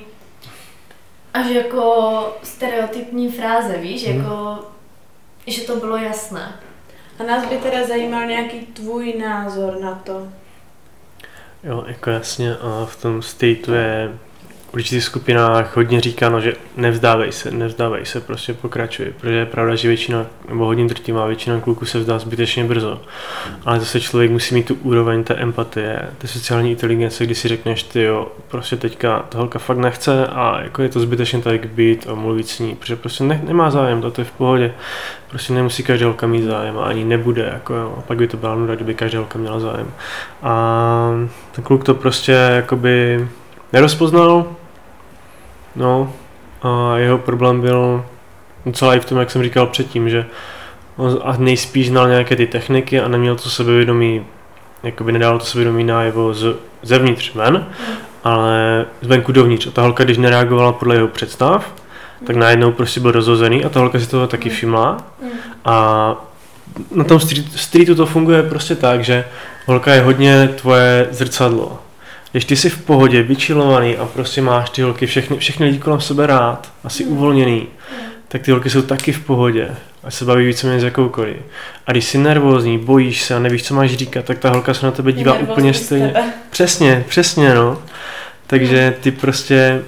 až 1.35 1.47
jako 1.51 2.37
stereotypní 2.43 3.33
fráze, 3.33 3.77
víš, 3.77 4.07
Mhm. 4.09 4.17
jako 4.19 4.59
že 5.47 5.63
to 5.63 5.77
bylo 5.77 5.97
jasné. 5.97 6.53
A 7.19 7.23
nás 7.23 7.47
by 7.49 7.57
teda 7.57 7.87
zajímal 7.87 8.27
nějaký 8.27 8.61
tvůj 8.61 9.15
názor 9.19 9.81
na 9.81 9.95
to. 9.95 10.29
Jo, 11.65 11.85
jako 11.87 12.11
jasně, 12.11 12.57
a 12.57 12.87
v 12.87 13.03
tom 13.03 13.23
stateu 13.23 13.73
je 13.73 14.19
určitých 14.73 15.05
skupinách 15.05 15.77
hodně 15.77 16.01
říkáno, 16.01 16.41
že 16.41 16.55
nevzdávej 16.77 17.33
se, 17.33 17.51
nevzdávej 17.51 18.07
se, 18.07 18.21
prostě 18.21 18.55
pokračuj, 18.55 19.07
protože 19.21 19.35
je 19.35 19.47
pravda, 19.47 19.75
že 19.75 19.89
většina, 19.89 20.27
nebo 20.49 20.65
hodně 20.65 20.87
drtivá 20.87 21.27
většina 21.27 21.61
kluků 21.61 21.87
se 21.87 21.99
vzdá 21.99 22.19
zbytečně 22.19 22.65
brzo. 22.65 23.01
Ale 23.65 23.81
zase 23.81 24.01
člověk 24.01 24.31
musí 24.31 24.55
mít 24.55 24.67
tu 24.67 24.75
úroveň 24.75 25.25
té 25.25 25.35
empatie, 25.35 26.03
té 26.19 26.29
sociální 26.29 26.71
inteligence, 26.71 27.27
kdy 27.27 27.35
si 27.35 27.49
řekneš, 27.49 27.83
ty 27.83 28.03
jo, 28.03 28.29
prostě 28.49 28.77
teďka 28.77 29.19
ta 29.29 29.39
holka 29.39 29.59
fakt 29.59 29.79
nechce 29.79 30.27
a 30.27 30.61
jako 30.63 30.83
je 30.83 30.89
to 30.89 31.01
zbytečně 31.01 31.41
tak 31.41 31.67
být 31.67 32.07
a 32.09 32.15
mluvit 32.15 32.49
s 32.49 32.59
ní, 32.59 32.75
protože 32.75 32.97
prostě 32.97 33.25
ne, 33.25 33.41
nemá 33.47 33.71
zájem, 33.71 34.03
to 34.03 34.21
je 34.21 34.25
v 34.25 34.33
pohodě. 34.33 34.75
Prostě 35.31 35.53
nemusí 35.53 35.83
každá 35.83 36.07
holka 36.07 36.27
mít 36.27 36.43
zájem 36.43 36.79
a 36.79 36.85
ani 36.85 37.05
nebude, 37.05 37.51
jako 37.53 37.75
jo. 37.75 37.95
A 37.99 38.01
pak 38.01 38.19
by 38.19 38.29
to 38.29 38.37
byla 38.37 38.55
nuda, 38.55 38.75
kdyby 38.75 38.95
každá 38.95 39.19
holka 39.19 39.39
měla 39.39 39.61
zájem. 39.61 39.93
A 40.43 41.11
ten 41.53 41.65
kluk 41.65 41.85
to 41.85 41.95
prostě 41.95 42.33
jakoby 42.33 43.29
nerozpoznal, 43.73 44.47
no 45.77 46.13
a 46.63 46.97
jeho 46.97 47.19
problém 47.19 47.61
byl 47.61 48.05
docela 48.67 48.95
i 48.95 49.01
v 49.01 49.05
tom, 49.05 49.19
jak 49.19 49.31
jsem 49.31 49.43
říkal 49.43 49.67
předtím, 49.67 50.09
že 50.09 50.27
on 50.97 51.19
a 51.25 51.37
nejspíš 51.37 51.89
znal 51.89 52.09
nějaké 52.09 52.37
ty 52.37 52.47
techniky 52.47 53.01
a 53.01 53.09
neměl 53.09 53.37
to 53.37 53.51
sebevědomí, 53.51 54.27
jakoby 54.83 55.13
nedal 55.13 55.39
to 55.39 55.45
sebevědomí 55.45 55.85
najevo 55.85 56.35
z, 56.35 56.57
zevnitř 56.83 57.35
ven, 57.35 57.67
ale 58.25 58.87
zvenku 59.01 59.33
dovnitř. 59.33 59.67
A 59.67 59.71
ta 59.71 59.83
holka, 59.83 60.05
když 60.05 60.19
nereagovala 60.19 60.73
podle 60.73 60.95
jeho 60.95 61.09
představ, 61.09 61.75
tak 62.27 62.37
najednou 62.37 62.73
prostě 62.73 63.01
byl 63.01 63.11
rozhozený 63.11 63.65
a 63.65 63.69
ta 63.69 63.81
holka 63.81 64.01
si 64.01 64.07
toho 64.07 64.27
taky 64.27 64.51
všimla. 64.51 64.97
A 65.65 66.15
na 66.95 67.05
tom 67.05 67.21
street, 67.21 67.53
streetu 67.53 67.95
to 67.95 68.07
funguje 68.07 68.43
prostě 68.43 68.75
tak, 68.75 69.05
že 69.05 69.25
holka 69.67 69.95
je 69.95 70.01
hodně 70.01 70.49
tvoje 70.49 71.09
zrcadlo. 71.11 71.79
Když 72.33 72.45
ty 72.45 72.57
jsi 72.57 72.71
v 72.71 72.85
pohodě, 72.85 73.23
vyčilovaný 73.23 73.97
a 73.97 74.07
prostě 74.07 74.43
máš 74.43 74.71
ty 74.71 74.83
holky, 74.83 75.07
všechny, 75.07 75.39
všechny 75.39 75.67
lidi 75.67 75.79
kolem 75.79 76.01
sebe 76.01 76.27
rád, 76.27 76.73
asi 76.85 77.05
uvolněný, 77.05 77.67
tak 78.29 78.43
ty 78.43 78.51
holky 78.51 78.71
jsou 78.71 78.83
taky 78.83 79.13
v 79.13 79.25
pohodě 79.27 79.77
a 80.05 80.11
se 80.11 80.25
baví 80.25 80.47
víceméně 80.47 80.81
s 80.81 80.85
jakoukoliv. 80.85 81.37
A 81.87 81.93
když 81.93 82.05
jsi 82.05 82.19
nervózní, 82.19 82.79
bojíš 82.79 83.23
se 83.23 83.35
a 83.35 83.39
nevíš, 83.39 83.65
co 83.65 83.75
máš 83.75 83.95
říkat, 83.95 84.25
tak 84.25 84.39
ta 84.39 84.51
holka 84.51 84.75
se 84.75 84.87
na 84.87 84.93
tebe 84.93 85.13
dívá 85.13 85.35
úplně 85.35 85.47
nervózní 85.47 85.75
z 85.75 85.87
stejně. 85.87 86.15
Přesně, 86.51 87.05
přesně, 87.09 87.55
no. 87.55 87.83
Takže 88.47 88.97
ty 89.01 89.11
prostě, 89.11 89.83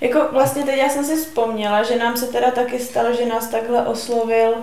Jako 0.00 0.20
vlastně 0.32 0.62
teď 0.62 0.78
já 0.78 0.88
jsem 0.88 1.04
si 1.04 1.16
vzpomněla, 1.16 1.82
že 1.82 1.98
nám 1.98 2.16
se 2.16 2.26
teda 2.26 2.50
taky 2.50 2.78
stalo, 2.78 3.14
že 3.14 3.26
nás 3.26 3.48
takhle 3.48 3.86
oslovil 3.86 4.54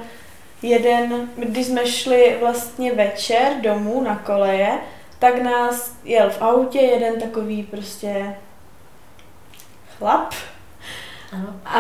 jeden, 0.62 1.30
když 1.38 1.66
jsme 1.66 1.86
šli 1.86 2.36
vlastně 2.40 2.94
večer 2.94 3.48
domů 3.62 4.04
na 4.04 4.16
koleje, 4.16 4.70
tak 5.20 5.42
nás 5.42 5.96
jel 6.04 6.30
v 6.30 6.42
autě 6.42 6.80
jeden 6.80 7.20
takový 7.20 7.64
prostě 7.64 8.36
chlap 9.98 10.34
Ano. 11.34 11.60
a 11.66 11.80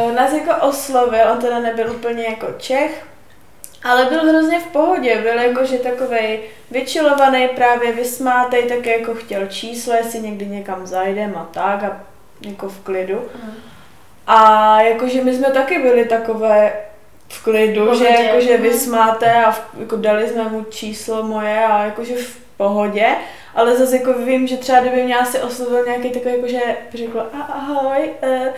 uh, 0.00 0.12
nás 0.14 0.32
jako 0.32 0.66
oslovil, 0.66 1.32
on 1.32 1.38
teda 1.38 1.58
nebyl 1.58 1.90
úplně 1.90 2.24
jako 2.24 2.46
Čech, 2.58 3.06
ale 3.84 4.04
byl 4.04 4.28
hrozně 4.28 4.60
v 4.60 4.66
pohodě, 4.66 5.22
byl 5.22 5.38
jakože 5.38 5.78
takovej 5.78 6.40
vyčilovaný, 6.70 7.48
právě 7.48 7.92
vysmátej, 7.92 8.62
tak 8.62 8.86
jako 8.86 9.14
chtěl 9.14 9.46
číslo, 9.46 9.92
jestli 9.94 10.20
někdy 10.20 10.46
někam 10.46 10.86
zajdem 10.86 11.36
a 11.36 11.48
tak 11.52 11.82
a 11.82 12.00
jako 12.40 12.68
v 12.68 12.80
klidu. 12.80 13.18
Ano. 13.42 13.52
A 14.26 14.80
jakože 14.80 15.24
my 15.24 15.34
jsme 15.34 15.50
taky 15.50 15.78
byli 15.78 16.04
takové 16.04 16.72
v 17.28 17.44
klidu, 17.44 17.90
V 17.90 17.98
že 17.98 18.04
pohodě, 18.04 18.22
jakože 18.24 18.54
mhm. 18.54 18.62
vysmáte 18.62 19.44
a 19.44 19.50
v, 19.50 19.62
jako 19.78 19.96
dali 19.96 20.28
jsme 20.28 20.48
mu 20.48 20.64
číslo 20.70 21.22
moje 21.22 21.64
a 21.64 21.84
jakože 21.84 22.14
v 22.14 22.36
pohodě, 22.56 23.06
ale 23.54 23.76
zase 23.76 23.96
jako 23.96 24.12
vím, 24.12 24.46
že 24.46 24.56
třeba 24.56 24.80
kdyby 24.80 25.02
mě 25.04 25.16
asi 25.16 25.38
oslovil 25.40 25.84
nějaký 25.84 26.10
takový 26.10 26.34
jakože 26.34 26.60
řekl 26.94 27.20
"A- 27.20 27.52
ahoj, 27.52 28.10
eh, 28.22 28.52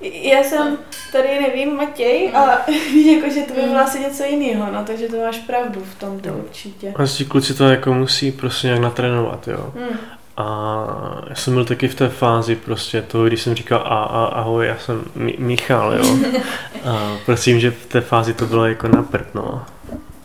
já 0.00 0.42
jsem 0.44 0.78
tady 1.12 1.28
nevím 1.40 1.76
Matěj 1.76 2.30
a 2.34 2.64
víš, 2.92 3.06
jakože 3.16 3.42
to 3.42 3.54
by 3.54 3.60
bylo 3.60 3.78
asi 3.80 4.00
něco 4.00 4.24
jiného, 4.24 4.72
no 4.72 4.84
takže 4.84 5.08
to 5.08 5.16
máš 5.16 5.38
pravdu 5.38 5.80
v 5.84 5.94
tom 5.94 6.20
to 6.20 6.28
určitě. 6.28 6.94
vlastně 6.96 7.26
kluci 7.26 7.54
to 7.54 7.64
jako 7.68 7.94
musí 7.94 8.32
prostě 8.32 8.66
nějak 8.66 8.82
natrénovat, 8.82 9.48
jo. 9.48 9.72
Hmm. 9.76 9.98
A 10.36 11.24
já 11.28 11.34
jsem 11.34 11.54
byl 11.54 11.64
taky 11.64 11.88
v 11.88 11.94
té 11.94 12.08
fázi 12.08 12.56
prostě 12.56 13.02
toho, 13.02 13.24
když 13.26 13.42
jsem 13.42 13.54
říkal 13.54 13.78
a, 13.80 14.02
a 14.04 14.24
ahoj, 14.24 14.66
já 14.66 14.78
jsem 14.78 15.04
Mi- 15.14 15.36
Michal, 15.38 15.92
jo. 15.94 16.16
A 16.90 17.16
prosím, 17.26 17.60
že 17.60 17.70
v 17.70 17.86
té 17.86 18.00
fázi 18.00 18.34
to 18.34 18.46
bylo 18.46 18.66
jako 18.66 18.88
na 18.88 19.02
prd, 19.02 19.34
no. 19.34 19.64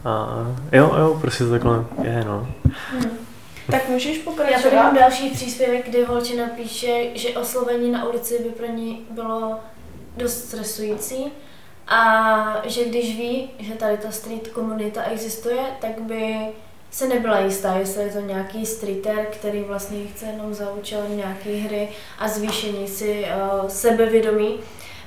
A 0.06 0.28
jo, 0.72 0.96
jo, 1.00 1.18
prostě 1.22 1.44
to 1.44 1.50
takhle 1.52 1.86
je, 2.04 2.24
no. 2.28 2.48
Tak 3.72 3.90
můžeš 3.90 4.18
Já 4.18 4.24
tady 4.24 4.36
pokračovat? 4.38 4.84
mám 4.84 4.96
další 4.96 5.30
příspěvek, 5.30 5.90
kdy 5.90 6.04
holčina 6.06 6.46
píše, 6.56 7.06
že 7.16 7.30
oslovení 7.30 7.92
na 7.92 8.06
ulici 8.10 8.40
by 8.44 8.50
pro 8.50 8.68
ní 8.68 9.02
bylo 9.10 9.60
dost 10.18 10.38
stresující 10.48 11.26
a 11.88 12.62
že 12.66 12.86
když 12.86 13.18
ví, 13.18 13.50
že 13.60 13.74
tady 13.74 13.98
ta 13.98 14.12
street 14.12 14.48
komunita 14.48 15.04
existuje, 15.04 15.60
tak 15.82 16.02
by 16.02 16.36
se 16.92 17.08
nebyla 17.08 17.40
jistá, 17.40 17.76
jestli 17.76 18.04
je 18.04 18.10
to 18.10 18.20
nějaký 18.20 18.66
streeter, 18.66 19.26
který 19.26 19.62
vlastně 19.62 20.08
chce 20.08 20.26
jenom 20.26 20.54
zaučovat 20.54 21.10
nějaké 21.10 21.50
hry 21.50 21.90
a 22.20 22.28
zvýšení 22.28 22.88
si 22.88 23.26
uh, 23.26 23.68
sebevědomí, 23.68 24.60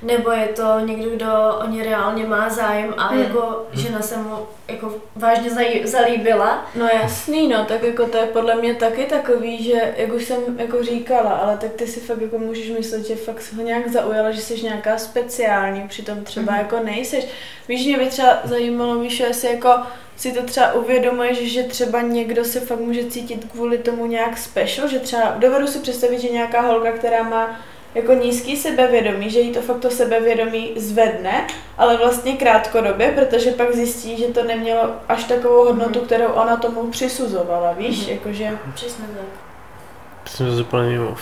nebo 0.03 0.31
je 0.31 0.47
to 0.49 0.81
někdo, 0.81 1.11
kdo 1.11 1.27
o 1.65 1.67
ně 1.67 1.85
reálně 1.85 2.27
má 2.27 2.49
zájem 2.49 2.95
a 2.99 3.07
Hmm. 3.07 3.23
jako 3.23 3.67
žena 3.73 4.03
se 4.03 4.17
mu 4.17 4.39
jako 4.69 4.95
vážně 5.17 5.51
zalíbila. 5.85 6.67
No 6.75 6.89
jasný, 7.03 7.49
no, 7.49 7.65
tak 7.65 7.83
jako 7.83 8.07
to 8.07 8.17
je 8.17 8.27
podle 8.27 8.55
mě 8.55 8.75
taky 8.75 9.05
takový, 9.05 9.63
že, 9.65 9.95
jak 9.97 10.13
už 10.13 10.25
jsem 10.25 10.39
jako 10.59 10.83
říkala, 10.83 11.31
ale 11.31 11.57
tak 11.59 11.73
ty 11.73 11.87
si 11.87 12.01
fakt 12.01 12.21
jako 12.21 12.39
můžeš 12.39 12.71
myslet, 12.71 13.07
že 13.07 13.17
fakt 13.17 13.53
ho 13.57 13.63
nějak 13.63 13.89
zaujala, 13.89 14.31
že 14.31 14.41
jsi 14.41 14.63
nějaká 14.63 14.99
speciální, 14.99 15.89
přitom 15.89 16.25
třeba 16.25 16.53
Mhm. 16.53 16.61
jako 16.61 16.81
nejseš. 16.85 17.27
Víš, 17.69 17.87
mě 17.87 17.99
by 17.99 18.07
třeba 18.07 18.39
zajímalo, 18.45 18.95
Míšo, 18.95 19.25
jestli 19.25 19.49
jako 19.51 19.71
si 20.17 20.33
to 20.33 20.43
třeba 20.43 20.73
uvědomuješ, 20.73 21.39
že 21.53 21.63
třeba 21.63 22.01
někdo 22.01 22.45
se 22.45 22.61
fakt 22.61 22.81
může 22.81 23.05
cítit 23.05 23.45
kvůli 23.53 23.79
tomu 23.79 24.07
nějak 24.07 24.39
special, 24.39 24.89
že 24.89 24.99
třeba 24.99 25.35
dovedu 25.39 25.67
si 25.67 25.79
představit, 25.79 26.19
že 26.21 26.29
nějaká 26.29 26.61
holka, 26.61 26.93
která 26.93 27.23
má 27.23 27.61
jako 27.95 28.13
nízký 28.13 28.57
sebevědomí, 28.57 29.31
že 29.31 29.41
jí 29.41 29.53
to 29.53 29.63
fakt 29.63 29.79
to 29.81 29.91
sebevědomí 29.91 30.73
zvedne, 30.77 31.47
ale 31.79 31.97
vlastně 31.97 32.33
krátkodobě, 32.37 33.13
protože 33.13 33.51
pak 33.51 33.75
zjistí, 33.75 34.17
že 34.17 34.25
to 34.27 34.45
nemělo 34.45 34.91
až 35.09 35.25
takovou 35.25 35.65
hodnotu, 35.65 35.99
Mhm. 35.99 36.07
kterou 36.07 36.27
ona 36.27 36.57
tomu 36.57 36.91
přisuzovala, 36.91 37.73
víš, 37.73 38.01
Mhm. 38.01 38.09
jakože... 38.11 38.59
Přesně 38.75 39.05
tak. 39.05 40.33
Jsem 40.35 40.61
úplně 40.61 40.89
mimo. 40.89 41.17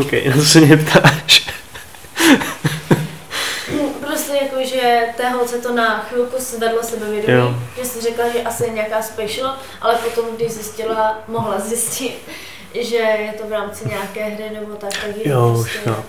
OK, 0.00 0.12
na 0.26 0.32
to 0.36 0.42
se 0.44 0.60
mě 0.60 0.76
ptáš. 0.76 1.46
Prostě 4.06 4.32
jako, 4.42 4.56
že 4.64 5.06
té 5.16 5.28
holce 5.30 5.58
to 5.58 5.72
na 5.74 5.98
chvilku 6.00 6.36
zvedlo 6.38 6.82
sebevědomí, 6.82 7.38
Jo. 7.38 7.54
že 7.78 7.84
si 7.84 8.00
řekla, 8.00 8.28
že 8.28 8.42
asi 8.42 8.64
je 8.64 8.70
nějaká 8.70 9.02
special, 9.02 9.56
ale 9.80 9.94
potom, 9.94 10.36
když 10.36 10.52
zjistila, 10.52 11.18
mohla 11.28 11.60
zjistit, 11.60 12.18
že 12.84 12.96
je 12.96 13.32
to 13.40 13.48
v 13.48 13.52
rámci 13.52 13.88
nějaké 13.88 14.24
hry 14.24 14.44
nebo 14.54 14.74
tak, 14.74 14.90
tak 14.90 15.26
Jo, 15.26 15.52
prostě... 15.54 15.78
už 15.78 15.86
jo. 15.86 16.04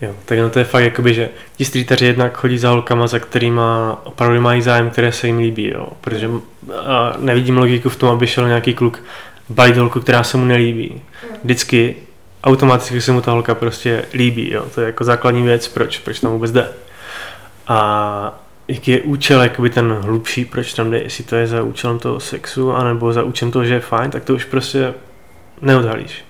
Jo, 0.00 0.14
tak 0.24 0.38
no 0.38 0.50
to 0.50 0.58
je 0.58 0.64
fakt 0.64 0.84
jakoby, 0.84 1.14
že 1.14 1.28
ti 1.56 1.64
streetaři 1.64 2.06
jednak 2.06 2.36
chodí 2.36 2.58
za 2.58 2.70
holkama, 2.70 3.06
za 3.06 3.18
kterýma 3.18 4.00
opravdu 4.04 4.40
mají 4.40 4.62
zájem, 4.62 4.90
které 4.90 5.12
se 5.12 5.26
jim 5.26 5.38
líbí, 5.38 5.70
jo. 5.74 5.88
Protože 6.00 6.30
a 6.86 7.14
nevidím 7.18 7.58
logiku 7.58 7.88
v 7.88 7.96
tom, 7.96 8.08
aby 8.08 8.26
šel 8.26 8.48
nějaký 8.48 8.74
kluk 8.74 9.02
balit 9.48 9.76
holku, 9.76 10.00
která 10.00 10.22
se 10.22 10.36
mu 10.36 10.44
nelíbí. 10.44 11.02
Vždycky 11.44 11.96
automaticky 12.44 13.00
se 13.00 13.12
mu 13.12 13.20
ta 13.20 13.30
holka 13.30 13.54
prostě 13.54 14.04
líbí, 14.14 14.52
jo. 14.52 14.64
To 14.74 14.80
je 14.80 14.86
jako 14.86 15.04
základní 15.04 15.42
věc, 15.42 15.68
proč, 15.68 15.98
proč 15.98 16.20
tam 16.20 16.32
vůbec 16.32 16.52
jde. 16.52 16.68
A 17.68 18.40
jaký 18.68 18.90
je 18.90 19.00
účel, 19.00 19.42
jakoby 19.42 19.70
ten 19.70 19.92
hlubší, 19.92 20.44
proč 20.44 20.74
tam 20.74 20.90
jde, 20.90 21.02
jestli 21.02 21.24
to 21.24 21.36
je 21.36 21.46
za 21.46 21.62
účelem 21.62 21.98
toho 21.98 22.20
sexu, 22.20 22.72
anebo 22.72 23.12
za 23.12 23.22
účelem 23.22 23.52
toho, 23.52 23.64
že 23.64 23.74
je 23.74 23.80
fajn, 23.80 24.10
tak 24.10 24.24
to 24.24 24.34
už 24.34 24.44
prostě 24.44 24.94
neodhalíš. 25.60 26.24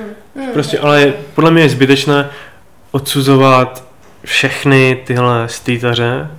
Mm. 0.00 0.14
Hmm. 0.44 0.52
Prostě, 0.52 0.78
ale 0.78 1.00
je- 1.00 1.14
podle 1.34 1.50
mě 1.50 1.62
je 1.62 1.68
zbytečné 1.68 2.30
odsuzovat 2.90 3.84
všechny 4.24 5.02
tyhle 5.06 5.48
streetaře 5.48 6.30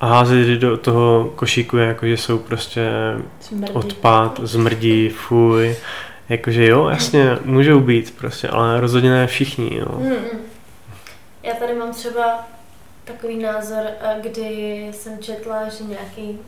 a 0.00 0.06
házet 0.06 0.34
je 0.48 0.56
do 0.56 0.76
toho 0.76 1.32
košíku, 1.36 1.76
jako 1.76 2.06
že 2.06 2.16
jsou 2.16 2.38
prostě 2.38 2.90
Smrdí. 3.40 3.72
odpad, 3.72 4.40
zmrdí, 4.42 5.08
fuj. 5.08 5.76
Jakože 6.28 6.66
jo, 6.66 6.88
jasně, 6.88 7.38
můžou 7.44 7.80
být 7.80 8.14
prostě, 8.18 8.48
ale 8.48 8.80
rozhodně 8.80 9.10
ne 9.10 9.26
všichni, 9.26 9.76
jo. 9.78 9.86
Hmm. 9.98 10.10
Mm. 10.10 10.38
Já 11.42 11.54
tady 11.54 11.74
mám 11.74 11.92
třeba 11.92 12.38
takový 13.04 13.38
názor, 13.42 13.82
eh, 14.00 14.16
kdy 14.22 14.86
jsem 14.92 15.18
četla, 15.18 15.68
že 15.68 15.84
nějaký 15.84 16.38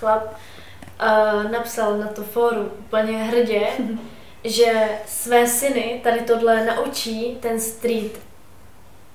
chlap 0.00 0.22
uh, 0.24 1.50
napsal 1.52 1.98
na 1.98 2.06
to 2.06 2.22
fórum 2.22 2.66
úplně 2.78 3.18
hrdě, 3.24 3.60
že 4.44 4.72
své 5.06 5.46
syny 5.46 6.00
tady 6.04 6.20
tohle 6.20 6.64
naučí 6.64 7.38
ten 7.40 7.60
street, 7.60 8.20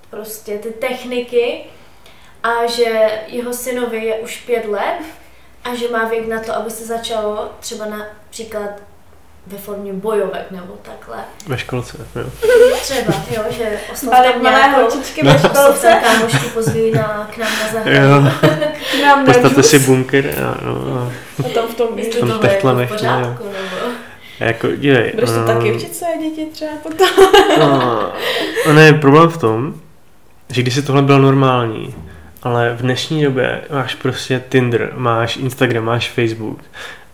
prostě 0.09 0.57
ty 0.57 0.69
techniky 0.69 1.63
a 2.43 2.65
že 2.65 3.21
jeho 3.28 3.53
synovi 3.53 4.05
je 4.05 4.15
už 4.15 4.38
pět 4.38 4.65
let 4.65 4.99
a 5.63 5.76
že 5.76 5.88
má 5.91 6.05
věk 6.05 6.28
na 6.28 6.39
to, 6.39 6.55
aby 6.55 6.71
se 6.71 6.86
začalo 6.86 7.49
třeba 7.59 7.86
například 7.86 8.69
ve 9.47 9.57
formě 9.57 9.93
bojovek 9.93 10.51
nebo 10.51 10.73
takhle. 10.82 11.17
Ve 11.47 11.57
školce, 11.57 11.97
jo. 12.15 12.30
Třeba, 12.82 13.13
jo, 13.32 13.43
že 13.49 13.80
oslovte 13.93 14.39
malé 14.39 14.67
holčičky 14.67 15.23
ve 15.23 15.36
oslovte 15.36 15.59
školce 15.59 16.01
kámošky 16.03 16.47
pozví 16.53 16.91
na, 16.91 17.30
k 17.34 17.38
nám 17.38 17.51
na 17.63 17.71
zahradu. 17.73 17.97
Jo, 17.97 18.21
nám 19.03 19.26
na 19.26 19.34
postavte 19.34 19.63
si 19.63 19.80
bunker 19.80 20.43
a, 20.43 20.65
no, 20.65 21.11
a 21.45 21.49
tam 21.49 21.67
v 21.67 21.76
tom 21.76 21.97
Jestli 21.99 22.19
Tam 22.19 22.30
tohle 22.30 22.47
je 22.47 22.49
techtle 22.49 22.69
jako 22.69 22.76
v 22.76 22.80
nechtěli, 22.80 22.99
pořádku, 22.99 23.43
nebo... 23.43 23.85
a 23.85 23.85
jako, 24.40 24.68
dívej. 24.72 25.12
Budeš 25.16 25.30
to 25.30 25.40
no, 25.40 25.46
taky 25.46 25.74
učit 25.74 25.96
své 25.96 26.08
děti 26.18 26.46
třeba 26.46 26.72
potom? 26.84 27.08
No, 27.60 28.12
no 28.68 28.74
ne, 28.74 28.94
problém 28.94 29.30
v 29.30 29.38
tom, 29.38 29.74
že 30.50 30.62
když 30.62 30.74
se 30.74 30.82
tohle 30.82 31.02
bylo 31.02 31.20
normální, 31.20 31.96
ale 32.44 32.74
v 32.78 32.82
dnešní 32.82 33.24
době 33.24 33.62
máš 33.72 33.96
prostě 33.96 34.44
Tinder, 34.50 34.94
máš 34.96 35.38
Instagram, 35.38 35.84
máš 35.84 36.12
Facebook 36.12 36.60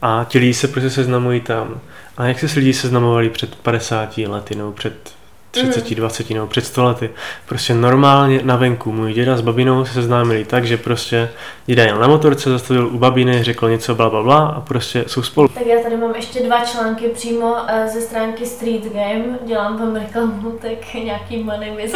a 0.01 0.25
ti 0.29 0.39
lidi 0.39 0.53
se 0.53 0.67
prostě 0.67 0.89
seznamují 0.89 1.41
tam. 1.41 1.79
A 2.17 2.25
jak 2.25 2.39
se 2.39 2.47
s 2.47 2.55
lidi 2.55 2.73
seznamovali 2.73 3.29
před 3.29 3.55
50 3.55 4.17
lety 4.17 4.55
nebo 4.55 4.71
před 4.71 5.13
30, 5.51 5.85
Mhm. 5.85 5.95
20 5.95 6.29
nebo 6.33 6.47
před 6.47 6.65
100 6.65 6.83
lety. 6.83 7.09
Prostě 7.45 7.73
normálně 7.73 8.39
na 8.43 8.55
venku. 8.55 8.91
Můj 8.91 9.13
děda 9.13 9.37
s 9.37 9.41
babinou 9.41 9.85
se 9.85 9.93
seznámili 9.93 10.45
tak, 10.45 10.65
že 10.65 10.77
prostě 10.77 11.29
děda 11.65 11.83
jel 11.83 11.99
na 11.99 12.07
motorce, 12.07 12.49
zastavil 12.49 12.87
u 12.87 12.97
babiny, 12.97 13.43
řekl 13.43 13.69
něco 13.69 13.95
bla 13.95 14.09
bla 14.09 14.23
bla 14.23 14.45
a 14.47 14.61
prostě 14.61 15.03
jsou 15.07 15.23
spolu. 15.23 15.47
Tak 15.47 15.65
já 15.65 15.79
tady 15.83 15.97
mám 15.97 16.15
ještě 16.15 16.43
dva 16.43 16.65
články 16.65 17.07
přímo 17.07 17.55
eh, 17.67 17.87
ze 17.87 18.01
stránky 18.01 18.45
Street 18.45 18.83
Game, 18.83 19.23
dělám 19.45 19.77
vám 19.79 19.95
reklamu, 19.95 20.51
tak 20.61 20.93
nějaký 20.93 21.37
money 21.43 21.71
mi. 21.71 21.91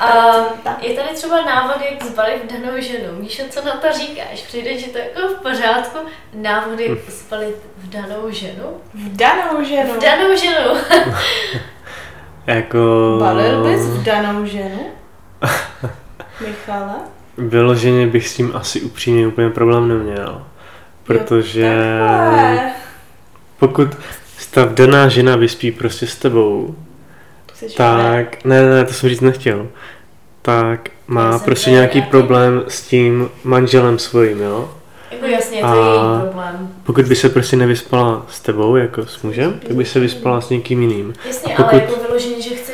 A 0.00 0.26
je 0.80 0.94
tady 0.94 1.08
třeba 1.14 1.44
návod, 1.44 1.76
jak 1.90 2.04
zbalit 2.04 2.52
danou 2.52 2.80
ženu. 2.80 3.20
Míšo, 3.20 3.42
co 3.50 3.64
na 3.64 3.72
to 3.76 3.86
říkáš? 3.98 4.42
Přijde 4.46 4.74
ti 4.74 4.90
to 4.90 4.98
jako 4.98 5.28
v 5.34 5.42
pořádku? 5.42 5.98
Návody 6.34 6.88
Hm. 6.88 6.98
zbalit 7.12 7.56
v 7.78 7.88
danou 7.88 8.30
ženu? 8.30 8.62
V 8.94 9.16
danou 9.16 9.64
ženu. 9.64 9.92
V 9.94 10.02
danou 10.02 10.36
ženu! 10.36 10.80
Jako... 12.46 13.16
Balil 13.20 13.62
bys 13.64 13.80
v 13.86 14.02
danou 14.02 14.44
ženu? 14.46 14.80
Michala? 16.46 16.96
Vyloženě 17.38 18.06
bych 18.06 18.28
s 18.28 18.34
tím 18.34 18.50
asi 18.54 18.80
upřímně 18.80 19.26
úplně 19.26 19.50
problém 19.50 19.88
neměl. 19.88 20.42
Protože 21.04 21.98
Takhle. 22.08 22.70
pokud 23.58 23.88
ta 24.50 24.64
daná 24.64 25.08
žena 25.08 25.36
vyspí 25.36 25.72
prostě 25.72 26.06
s 26.06 26.16
tebou, 26.16 26.74
Jsi 27.54 27.66
tak, 27.76 28.44
ne, 28.44 28.62
ne, 28.70 28.84
to 28.84 28.92
jsem 28.92 29.08
říct 29.08 29.20
nechtěl, 29.20 29.66
tak 30.42 30.88
má 31.06 31.38
jsem 31.38 31.44
prostě 31.44 31.70
nějaký 31.70 32.02
problém 32.02 32.62
s 32.68 32.82
tím 32.82 33.30
manželem 33.44 33.98
svým, 33.98 34.40
jo? 34.40 34.74
Jako 35.10 35.26
jasně, 35.26 35.60
to 35.60 35.66
A- 35.66 35.74
je 35.74 35.80
její 35.80 36.20
problém. 36.22 36.68
Pokud 36.86 37.04
by 37.04 37.16
se 37.16 37.28
prostě 37.28 37.56
nevyspala 37.56 38.26
s 38.30 38.40
tebou, 38.40 38.76
jako 38.76 39.06
s 39.06 39.22
mužem, 39.22 39.60
tak 39.66 39.76
by 39.76 39.84
se 39.84 40.00
vyspala 40.00 40.40
s 40.40 40.50
někým 40.50 40.82
jiným. 40.82 41.14
Jasně, 41.26 41.54
Pokud- 41.56 41.72
ale 41.72 41.80
jako 41.82 41.96
vyloženě, 42.06 42.42
že 42.42 42.50
chceš... 42.54 42.65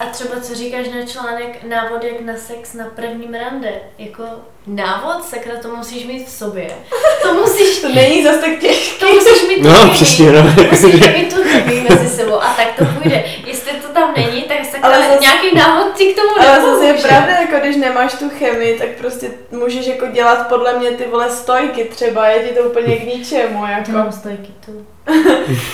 A 0.00 0.06
třeba 0.06 0.40
co 0.40 0.54
říkáš 0.54 0.86
na 0.88 1.06
článek 1.06 1.58
návod 1.68 2.04
jak 2.04 2.20
na 2.20 2.32
sex 2.36 2.74
na 2.74 2.84
prvním 2.96 3.34
rande? 3.34 3.72
Jako 3.98 4.22
návod? 4.66 5.24
Sakra, 5.24 5.52
to 5.62 5.68
musíš 5.76 6.04
mít 6.06 6.26
v 6.26 6.30
sobě. 6.30 6.70
To 7.22 7.34
musíš, 7.34 7.78
To 7.80 7.88
není 7.88 8.24
zas 8.24 8.36
tak 8.36 8.58
těžké. 8.60 9.06
to 9.06 9.12
musíš 9.14 9.48
mít 9.48 9.56
tu 9.62 9.62
No, 9.68 9.74
chemii. 9.74 9.92
přesně, 9.94 10.32
no. 10.32 10.42
Musíte 10.70 11.08
mít 11.12 11.34
tu 11.34 11.42
chemii 11.48 11.86
mezi 11.90 12.08
sebou 12.16 12.34
a 12.42 12.54
tak 12.56 12.68
to 12.78 12.84
půjde. 12.84 13.24
Jestli 13.46 13.72
to 13.72 13.88
tam 13.88 14.14
není, 14.16 14.42
tak 14.42 14.58
sakra, 14.64 14.88
Ale 14.88 15.08
zas- 15.08 15.20
nějaký 15.20 15.54
návod 15.56 15.96
ti 15.96 16.12
k 16.12 16.16
tomu 16.16 16.48
Ale 16.48 16.60
zase 16.62 16.84
je 16.86 16.94
pravda, 16.94 17.32
jako 17.40 17.56
když 17.60 17.76
nemáš 17.76 18.14
tu 18.14 18.28
chemii, 18.38 18.78
tak 18.78 18.88
prostě 18.88 19.30
můžeš 19.50 19.86
jako 19.86 20.06
dělat 20.06 20.48
podle 20.48 20.78
mě 20.78 20.90
ty 20.90 21.04
vole 21.10 21.30
stojky 21.30 21.84
třeba, 21.84 22.28
je 22.28 22.48
ti 22.48 22.54
to 22.54 22.60
úplně 22.60 22.96
k 22.96 23.04
ničemu, 23.14 23.66
jako. 23.66 23.90
mám 23.90 24.12
stojky 24.12 24.52
tu. 24.66 24.86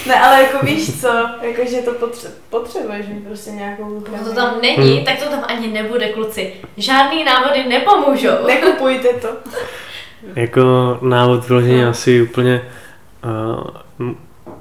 Ne, 0.06 0.20
ale 0.20 0.42
jako 0.42 0.66
víš 0.66 1.00
co, 1.00 1.08
jako 1.42 1.70
že 1.70 1.76
to 1.76 1.90
potře- 1.92 2.30
potřebuješ 2.50 3.06
mít 3.06 3.26
prostě 3.26 3.50
nějakou. 3.50 4.00
Pokud 4.00 4.24
to 4.28 4.34
tam 4.34 4.54
není, 4.62 4.96
Hmm. 4.96 5.04
tak 5.04 5.18
to 5.22 5.30
tam 5.30 5.44
ani 5.46 5.68
nebude, 5.68 6.08
kluci. 6.08 6.52
Žádný 6.76 7.24
návody 7.24 7.64
nepomůžou. 7.68 8.46
Nekupujte 8.46 9.08
to. 9.08 9.28
Jako 10.36 10.62
návod 11.02 11.48
vyloženě 11.48 11.84
No. 11.84 11.90
asi 11.90 12.22
úplně 12.22 12.62
uh, 14.00 14.10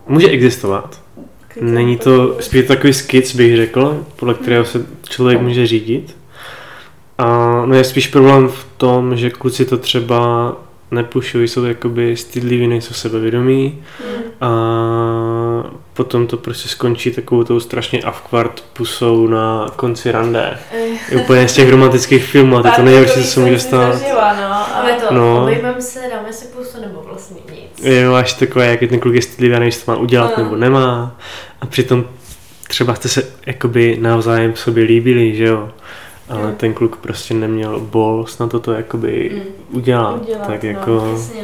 může 0.07 0.27
existovat. 0.29 0.99
Není 1.61 1.97
to 1.97 2.37
spíš 2.41 2.67
takový 2.67 2.93
skic, 2.93 3.35
bych 3.35 3.55
řekl, 3.55 4.05
podle 4.15 4.33
kterého 4.33 4.65
se 4.65 4.85
člověk 5.09 5.41
může 5.41 5.67
řídit. 5.67 6.17
A 7.17 7.25
no 7.65 7.75
je 7.75 7.83
spíš 7.83 8.07
problém 8.07 8.47
v 8.47 8.65
tom, 8.77 9.17
že 9.17 9.29
kluci 9.29 9.65
to 9.65 9.77
třeba 9.77 10.53
nepušují, 10.91 11.47
jsou 11.47 11.63
jakoby 11.65 12.17
stydliví, 12.17 12.67
nejsou 12.67 12.93
sebevědomí 12.93 13.83
a 14.41 14.49
potom 15.93 16.27
to 16.27 16.37
prostě 16.37 16.69
skončí 16.69 17.11
takovou 17.11 17.43
tou 17.43 17.59
strašně 17.59 18.01
avkvart 18.01 18.63
pusou 18.73 19.27
na 19.27 19.71
konci 19.75 20.11
rande. 20.11 20.57
Eh, 20.73 20.77
Je 21.11 21.21
úplně 21.21 21.47
z 21.47 21.53
těch 21.53 21.69
romantických 21.69 22.23
filmů 22.25 22.57
a 22.57 22.63
to 22.63 22.69
to 22.75 22.81
nejhorší, 22.81 23.13
co 23.23 23.27
se 23.27 23.39
může 23.39 23.59
stát. 23.59 23.93
zažila, 23.95 24.33
no, 24.33 24.53
A 24.53 24.81
takové 24.85 25.07
to, 25.07 25.13
No. 25.13 25.47
se, 25.81 25.99
dáme 26.11 26.33
si 26.33 26.45
pusu 26.47 26.81
nebo 26.81 27.01
vlastně 27.07 27.37
nic. 27.51 27.85
Jo, 28.01 28.13
až 28.13 28.33
takové, 28.33 28.65
jak 28.67 28.81
je 28.81 28.87
ten 28.87 28.99
kluk 28.99 29.15
je 29.15 29.21
stydlivý, 29.21 29.59
než 29.59 29.77
to 29.77 29.91
má 29.91 29.97
udělat 29.97 30.37
No. 30.37 30.43
nebo 30.43 30.55
nemá. 30.55 31.17
A 31.61 31.65
přitom 31.65 32.05
třeba 32.67 32.95
jste 32.95 33.09
se 33.09 33.27
jakoby 33.45 33.97
navzájem 34.01 34.55
sobě 34.55 34.83
líbili, 34.83 35.35
že 35.35 35.43
jo. 35.45 35.69
Ale 36.29 36.51
ten 36.53 36.73
kluk 36.73 36.95
prostě 36.97 37.33
neměl 37.33 37.79
bols 37.79 38.39
na 38.39 38.47
toto 38.47 38.71
jakoby 38.73 39.31
Mm. 39.33 39.41
udělat. 39.77 40.21
Udělat, 40.21 40.47
tak 40.47 40.63
no, 40.63 40.69
jako, 40.69 41.11
Přesně 41.15 41.41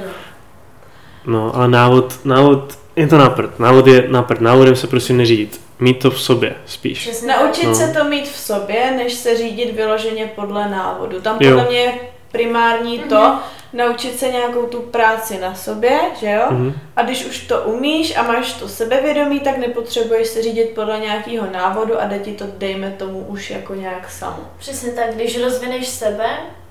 no. 1.25 1.33
no, 1.33 1.55
ale 1.55 1.67
návod, 1.67 2.19
návod, 2.25 2.77
je 2.95 3.07
to 3.07 3.17
náprd. 3.17 3.59
Návod 3.59 3.87
je 3.87 4.05
náprd. 4.09 4.41
Návodem 4.41 4.75
se 4.75 4.87
prostě 4.87 5.13
neřídit. 5.13 5.61
Mít 5.79 5.99
to 5.99 6.11
v 6.11 6.21
sobě 6.21 6.55
spíš. 6.65 6.99
Přesně 6.99 7.27
Naučit 7.33 7.65
No. 7.67 7.75
se 7.75 7.87
to 7.97 8.03
mít 8.03 8.27
v 8.29 8.35
sobě, 8.37 8.91
než 8.97 9.13
se 9.13 9.37
řídit 9.37 9.75
vyloženě 9.75 10.31
podle 10.35 10.69
návodu. 10.69 11.21
Tam 11.21 11.37
Jo. 11.39 11.49
podle 11.57 11.69
mě 11.71 11.93
primární 12.31 12.99
to, 12.99 13.39
naučit 13.73 14.19
se 14.19 14.27
nějakou 14.29 14.61
tu 14.65 14.79
práci 14.81 15.39
na 15.39 15.55
sobě, 15.55 15.99
že 16.19 16.31
jo? 16.31 16.45
Mhm. 16.49 16.73
A 16.95 17.01
když 17.03 17.25
už 17.25 17.39
to 17.47 17.61
umíš 17.61 18.17
a 18.17 18.23
máš 18.23 18.53
to 18.53 18.67
sebevědomí, 18.67 19.39
tak 19.39 19.57
nepotřebuješ 19.57 20.27
se 20.27 20.41
řídit 20.41 20.69
podle 20.75 20.99
nějakého 20.99 21.47
návodu 21.51 22.01
a 22.01 22.05
jde 22.05 22.19
ti 22.19 22.31
to, 22.31 22.45
dejme 22.57 22.91
tomu, 22.91 23.19
už 23.19 23.49
jako 23.49 23.75
nějak 23.75 24.11
samo. 24.11 24.37
Přesně 24.57 24.91
tak, 24.91 25.13
když 25.15 25.41
rozvineš 25.43 25.87
sebe, 25.87 26.25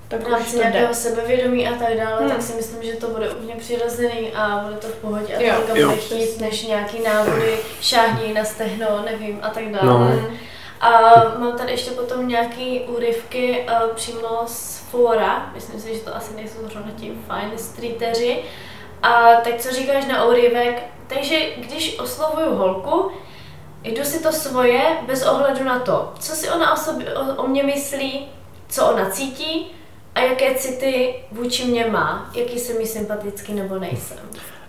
Tak 0.08 0.20
v 0.20 0.24
už 0.26 0.32
rámci 0.32 0.50
to 0.50 0.56
jde. 0.56 0.62
nějakého 0.64 0.94
sebevědomí 0.94 1.68
a 1.68 1.72
tak 1.74 1.96
dále, 1.96 2.18
Hmm. 2.20 2.30
tak 2.30 2.42
si 2.42 2.52
myslím, 2.56 2.82
že 2.82 2.92
to 2.92 3.06
bude 3.08 3.30
úplně 3.30 3.54
přirozený 3.58 4.32
a 4.34 4.60
bude 4.64 4.76
to 4.76 4.86
v 4.86 4.94
pohodě 4.96 5.34
a 5.34 5.60
to 5.60 5.76
jo. 5.76 5.86
bude 5.88 5.96
chtít, 6.00 6.40
než 6.40 6.62
nějaký 6.62 7.02
návody, 7.02 7.56
šáhní 7.80 8.34
na 8.34 8.44
stehno, 8.44 8.86
nevím 9.10 9.38
a 9.42 9.50
tak 9.50 9.64
dále. 9.72 9.88
No. 10.16 10.28
A 10.80 11.00
mám 11.38 11.58
tady 11.58 11.70
ještě 11.70 11.90
potom 11.90 12.28
nějaký 12.28 12.80
úryvky 12.80 13.66
uh, 13.68 13.94
přímo 13.94 14.42
z 14.46 14.78
fóra, 14.78 15.50
myslím 15.54 15.80
si, 15.80 15.94
že 15.94 16.00
to 16.00 16.16
asi 16.16 16.34
nejsou 16.34 16.58
zrovna 16.68 16.92
ti 16.96 17.12
fajn 17.26 17.50
streeteři. 17.56 18.42
A 19.02 19.34
tak 19.34 19.56
co 19.58 19.70
říkáš 19.70 20.06
na 20.06 20.24
úryvek? 20.24 20.82
Takže 21.06 21.38
když 21.56 21.98
oslovuju 21.98 22.54
holku, 22.54 23.12
jdu 23.82 24.04
si 24.04 24.22
to 24.22 24.32
svoje 24.32 24.82
bez 25.06 25.26
ohledu 25.26 25.64
na 25.64 25.78
to, 25.78 26.12
co 26.18 26.32
si 26.32 26.50
ona 26.50 26.72
o, 26.72 26.76
sobě, 26.76 27.14
o, 27.14 27.42
o 27.42 27.46
mě 27.46 27.62
myslí, 27.62 28.28
co 28.68 28.86
ona 28.86 29.10
cítí 29.10 29.70
a 30.14 30.20
jaké 30.20 30.54
city 30.54 31.24
vůči 31.32 31.64
mě 31.64 31.86
má, 31.86 32.30
jaký 32.34 32.58
jsem 32.58 32.78
mi 32.78 32.86
sympatický 32.86 33.52
nebo 33.52 33.78
nejsem. 33.78 34.18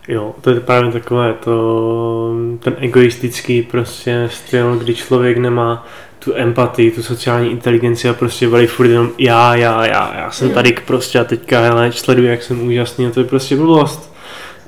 Jo, 0.08 0.36
to 0.42 0.50
je 0.50 0.60
právě 0.60 0.92
takové 0.92 1.34
to, 1.34 2.34
ten 2.60 2.76
egoistický 2.80 3.62
prostě 3.62 4.30
styl, 4.32 4.76
kdy 4.76 4.96
člověk 4.96 5.38
nemá 5.38 5.88
tu 6.20 6.36
empatii, 6.36 6.92
tu 6.92 7.04
sociální 7.04 7.52
inteligenci 7.52 8.10
a 8.10 8.14
prostě 8.14 8.48
valí 8.48 8.68
furt 8.68 8.88
jenom 8.90 9.10
já, 9.18 9.56
já, 9.56 9.86
já, 9.86 10.14
já 10.18 10.32
jsem 10.32 10.48
Mm. 10.48 10.54
tady 10.54 10.74
prostě 10.88 11.20
a 11.20 11.24
teďka 11.24 11.60
hele, 11.60 11.92
sleduji, 11.92 12.28
jak 12.30 12.44
jsem 12.44 12.68
úžasný 12.68 13.08
a 13.08 13.12
to 13.12 13.20
je 13.20 13.26
prostě 13.26 13.56
blbost. 13.56 14.12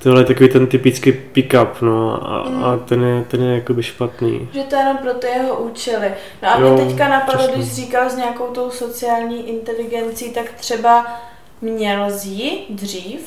Tohle 0.04 0.22
je 0.22 0.26
takový 0.26 0.50
ten 0.50 0.68
typický 0.68 1.12
pick-up, 1.12 1.68
no, 1.82 2.28
a, 2.30 2.38
a 2.40 2.78
ten 2.78 3.04
je, 3.04 3.24
ten 3.28 3.44
je 3.44 3.56
jakoby 3.56 3.84
špatný. 3.84 4.50
Že 4.54 4.64
to 4.64 4.76
je 4.76 4.82
jenom 4.82 4.98
pro 4.98 5.14
ty 5.14 5.28
jeho 5.28 5.56
účely. 5.64 6.08
No 6.44 6.50
a 6.50 6.60
Jo, 6.60 6.74
mě 6.76 6.86
teďka 6.86 7.08
napadlo, 7.10 7.42
přesně. 7.44 7.56
když 7.64 7.74
říkal 7.76 8.10
s 8.10 8.16
nějakou 8.16 8.44
tou 8.48 8.70
sociální 8.70 9.50
inteligencí, 9.50 10.34
tak 10.34 10.52
třeba 10.52 11.06
měl 11.62 12.08
ji 12.24 12.66
dřív, 12.70 13.22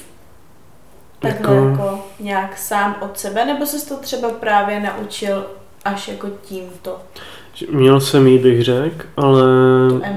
takhle 1.19 1.57
Jako- 1.57 1.69
jako 1.69 1.99
nějak 2.21 2.59
sám 2.59 2.97
od 3.01 3.19
sebe, 3.19 3.45
nebo 3.45 3.67
jsi 3.67 3.89
to 3.89 3.97
třeba 3.97 4.29
právě 4.29 4.81
naučil 4.81 5.47
až 5.85 6.09
jako 6.09 6.29
tímto? 6.45 6.97
Měl 7.71 8.01
jsem 8.01 8.27
jí, 8.27 8.39
bych 8.39 8.65
řekl, 8.65 9.07
ale 9.17 9.43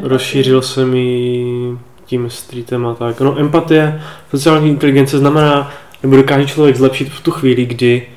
rozšířil 0.01 0.61
jsem 0.61 0.93
ji 0.93 1.77
tím 2.05 2.29
streetem 2.29 2.87
a 2.87 2.93
tak. 2.93 3.21
No 3.21 3.39
empatie, 3.39 4.01
sociální 4.29 4.69
inteligence 4.69 5.17
znamená, 5.19 5.71
nebo 6.03 6.15
dokáže 6.15 6.45
člověk 6.45 6.75
zlepšit 6.75 7.09
v 7.09 7.21
tu 7.21 7.31
chvíli, 7.31 7.65
kdy 7.65 8.07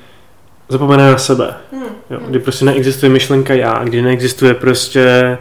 zapomene 0.68 1.11
na 1.11 1.18
sebe. 1.18 1.55
Hm. 1.72 1.83
Jo, 2.11 2.18
kdy 2.28 2.39
prostě 2.39 2.64
neexistuje 2.64 3.11
myšlenka 3.11 3.55
já, 3.55 3.85
kdy 3.85 4.03
neexistuje 4.03 4.55
prostě 4.55 5.39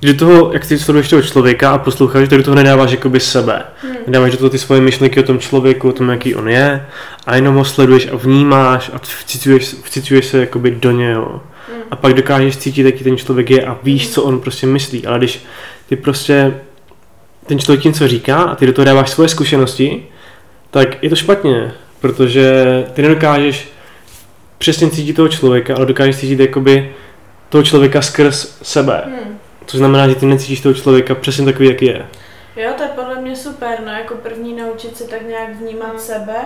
kdy 0.00 0.12
do 0.12 0.18
toho, 0.18 0.52
jak 0.52 0.66
ty 0.66 0.78
sleduješ 0.78 1.08
toho 1.08 1.22
člověka 1.22 1.70
a 1.70 1.78
posloucháš, 1.78 2.28
tak 2.28 2.38
do 2.38 2.44
toho 2.44 2.54
nedáváš 2.54 2.90
jakoby 2.90 3.20
sebe. 3.20 3.62
Hm. 3.82 3.96
Nedáváš 4.06 4.32
do 4.32 4.38
toho 4.38 4.50
ty 4.50 4.58
svoje 4.58 4.80
myšlenky 4.80 5.20
o 5.20 5.22
tom 5.22 5.38
člověku, 5.38 5.88
o 5.88 5.92
tom, 5.92 6.08
jaký 6.08 6.34
on 6.34 6.48
je 6.48 6.86
a 7.26 7.34
jenom 7.34 7.54
ho 7.54 7.64
sleduješ 7.64 8.08
a 8.12 8.16
vnímáš 8.16 8.90
a 8.94 8.98
vcituješ, 8.98 9.74
vcituješ 9.82 10.26
se 10.26 10.38
jakoby 10.38 10.70
do 10.70 10.90
něho. 10.90 11.40
Hm. 11.68 11.82
A 11.90 11.96
pak 11.96 12.14
dokážeš 12.14 12.56
cítit, 12.56 12.86
jaký 12.86 13.04
ten 13.04 13.16
člověk 13.16 13.50
je 13.50 13.66
a 13.66 13.78
víš, 13.82 14.10
co 14.10 14.22
on 14.22 14.40
prostě 14.40 14.66
myslí. 14.66 15.06
Ale 15.06 15.18
když 15.18 15.44
ty 15.88 15.96
prostě 15.96 16.54
ten 17.46 17.58
člověk 17.58 17.82
ti 17.82 17.88
něco 17.88 18.08
říká 18.08 18.36
a 18.36 18.54
ty 18.54 18.66
do 18.66 18.72
toho 18.72 18.84
dáváš 18.84 19.10
svoje 19.10 19.28
zkušenosti, 19.28 20.02
tak 20.70 21.02
je 21.02 21.10
to 21.10 21.16
špatně, 21.16 21.72
protože 22.00 22.64
ty 22.92 23.02
nedokážeš 23.02 23.68
přesně 24.58 24.90
cítit 24.90 25.12
toho 25.12 25.28
člověka, 25.28 25.76
ale 25.76 25.86
dokážeš 25.86 26.16
cítit 26.16 26.40
jakoby 26.40 26.92
toho 27.48 27.62
člověka 27.62 28.02
skrz 28.02 28.58
sebe. 28.62 29.02
Hm. 29.06 29.35
To 29.70 29.78
znamená, 29.78 30.08
že 30.08 30.14
ty 30.14 30.26
necítíš 30.26 30.60
toho 30.60 30.74
člověka 30.74 31.14
přesně 31.14 31.44
takový, 31.44 31.68
jaký 31.68 31.86
je. 31.86 32.06
Jo, 32.56 32.70
to 32.76 32.82
je 32.82 32.88
podle 32.88 33.20
mě 33.20 33.36
super, 33.36 33.78
no 33.86 33.92
jako 33.92 34.14
první 34.14 34.56
naučit 34.56 34.96
se 34.96 35.04
tak 35.04 35.28
nějak 35.28 35.56
vnímat 35.60 36.00
sebe 36.00 36.36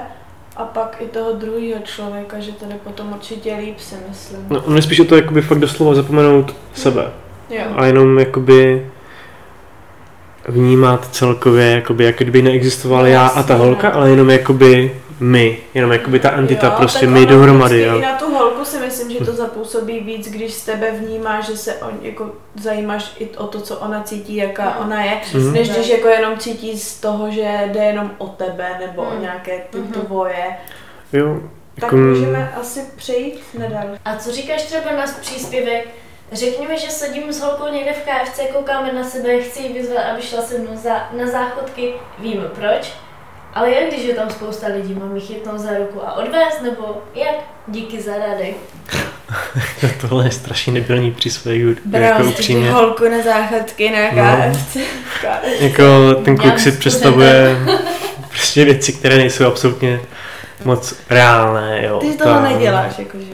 a 0.56 0.64
pak 0.64 0.96
i 1.00 1.06
toho 1.06 1.32
druhého 1.32 1.80
člověka, 1.84 2.40
že 2.40 2.52
to 2.52 2.66
jde 2.66 2.74
potom 2.84 3.12
určitě 3.12 3.56
líp 3.60 3.78
si 3.78 3.94
myslím. 4.08 4.46
No, 4.50 4.62
on 4.62 4.76
je 4.76 4.82
spíš 4.82 5.00
o 5.00 5.04
to 5.04 5.16
jakoby 5.16 5.42
fakt 5.42 5.58
doslova 5.58 5.94
zapomenout 5.94 6.54
sebe. 6.74 7.10
Jo. 7.50 7.62
A 7.76 7.86
jenom 7.86 8.18
jakoby 8.18 8.86
vnímat 10.48 11.08
celkově, 11.12 11.66
jakoby, 11.66 12.04
jak 12.04 12.18
kdyby 12.18 12.42
neexistoval 12.42 13.06
já 13.06 13.26
a 13.26 13.42
ta 13.42 13.54
holka, 13.54 13.88
ale 13.88 14.10
jenom 14.10 14.30
jakoby 14.30 15.00
my, 15.20 15.58
jenom 15.74 15.92
jakoby 15.92 16.20
ta 16.20 16.30
entita, 16.32 16.66
Jo, 16.66 16.72
prostě 16.76 17.06
my 17.06 17.26
dohromady, 17.26 17.74
prostě 17.84 17.86
jo. 17.86 17.98
I 17.98 18.02
na 18.02 18.16
tu 18.18 18.34
holku 18.34 18.64
si 18.64 18.78
myslím, 18.78 19.10
že 19.10 19.24
to 19.24 19.32
zapůsobí 19.32 20.00
víc, 20.00 20.28
když 20.30 20.54
z 20.54 20.64
tebe 20.64 20.90
vnímáš, 20.90 21.46
že 21.46 21.56
se 21.56 21.74
on, 21.74 21.98
jako 22.02 22.30
zajímáš 22.62 23.12
i 23.18 23.28
o 23.36 23.46
to, 23.46 23.60
co 23.60 23.76
ona 23.76 24.02
cítí, 24.02 24.36
jaká 24.36 24.64
Mhm. 24.64 24.74
ona 24.86 25.04
je, 25.04 25.20
Mhm. 25.34 25.52
než 25.52 25.70
když 25.70 25.88
jako 25.88 26.08
jenom 26.08 26.38
cítí 26.38 26.78
z 26.78 27.00
toho, 27.00 27.30
že 27.30 27.60
jde 27.72 27.80
jenom 27.84 28.10
o 28.18 28.26
tebe 28.26 28.68
nebo 28.86 29.02
o 29.02 29.10
Mhm. 29.10 29.22
nějaké 29.22 29.58
ty 29.70 29.78
Mhm. 29.78 29.92
tvoje. 29.92 30.44
Jo, 31.12 31.40
Tak 31.74 31.82
jako, 31.82 31.96
můžeme 31.96 32.52
asi 32.60 32.80
přejít 32.96 33.40
nedal. 33.58 33.84
A 34.04 34.16
co 34.16 34.32
říkáš 34.32 34.62
třeba 34.62 34.92
na 34.96 35.04
příspěvek? 35.20 35.88
Řekněme, 36.32 36.78
že 36.78 36.90
sedím 36.90 37.32
s 37.32 37.40
holkou 37.40 37.72
někde 37.72 37.92
v 37.92 38.04
KFC, 38.04 38.40
koukáme 38.52 38.92
na 38.92 39.04
sebe, 39.04 39.40
chci 39.42 39.62
ji 39.62 39.72
vyzvat, 39.72 40.04
aby 40.12 40.22
šla 40.22 40.42
se 40.42 40.58
mnou 40.58 40.76
za, 40.76 41.08
na 41.12 41.26
záchodky, 41.30 41.92
víme 42.18 42.44
proč. 42.54 42.92
Ale 43.54 43.70
jak 43.70 43.88
když 43.92 44.04
je 44.04 44.14
tam 44.14 44.30
spousta 44.30 44.66
lidí, 44.66 44.94
mám 44.94 45.14
ji 45.16 45.20
chytnout 45.22 45.58
za 45.60 45.70
ruku 45.78 46.00
a 46.08 46.12
odvést, 46.12 46.62
nebo 46.62 47.02
jak? 47.14 47.34
Díky 47.66 48.02
za 48.02 48.12
rady. 48.18 48.54
tohle 50.00 50.24
je 50.24 50.30
strašně 50.30 50.72
nebylný 50.72 51.10
příspěvek, 51.10 51.60
jako 51.60 51.80
Brám 51.84 52.22
si 52.22 52.28
upřímně. 52.28 52.70
holku 52.70 53.04
na 53.08 53.22
záchodky 53.24 53.90
na 53.90 53.98
No. 54.24 54.52
KFC. 54.52 54.76
Jako 55.60 56.14
ten 56.24 56.36
kluk 56.36 56.58
si 56.58 56.72
to 56.72 56.78
představuje 56.78 57.56
prostě 58.28 58.64
věci, 58.64 58.92
které 58.92 59.16
nejsou 59.16 59.46
absolutně 59.46 60.00
moc 60.64 60.94
reálné, 61.10 61.84
jo. 61.84 61.98
Ty 61.98 62.16
toho 62.16 62.34
Ta- 62.34 62.42
neděláš, 62.42 62.98
jakože. 62.98 63.26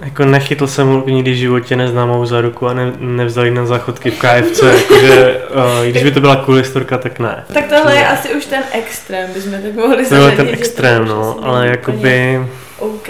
Jako 0.00 0.24
nechytl 0.24 0.66
jsem 0.66 0.86
holku 0.88 1.10
nikdy 1.10 1.30
v 1.32 1.36
životě 1.36 1.76
neznámou 1.76 2.26
za 2.26 2.40
ruku 2.40 2.66
a 2.68 2.74
ne, 2.74 2.92
nevzal 2.98 3.44
ji 3.44 3.50
na 3.50 3.66
záchodky 3.66 4.10
v 4.10 4.18
KFC, 4.18 4.62
jakože 4.62 5.40
uh, 5.54 5.86
když 5.86 6.02
by 6.02 6.10
to 6.10 6.20
byla 6.20 6.36
cool 6.36 6.54
historka, 6.56 6.98
tak 6.98 7.18
ne. 7.18 7.44
Tak 7.54 7.64
tohle 7.68 7.94
je 7.96 8.08
asi 8.08 8.34
už 8.34 8.46
ten 8.46 8.62
extrém, 8.72 9.30
bychom 9.34 9.52
tak 9.52 9.74
mohli 9.74 10.06
To 10.06 10.14
je 10.14 10.30
ten 10.36 10.46
to 10.46 10.52
extrém, 10.52 11.02
už 11.02 11.08
no, 11.08 11.38
ale 11.42 11.66
jakoby, 11.68 12.40
OK. 12.78 13.08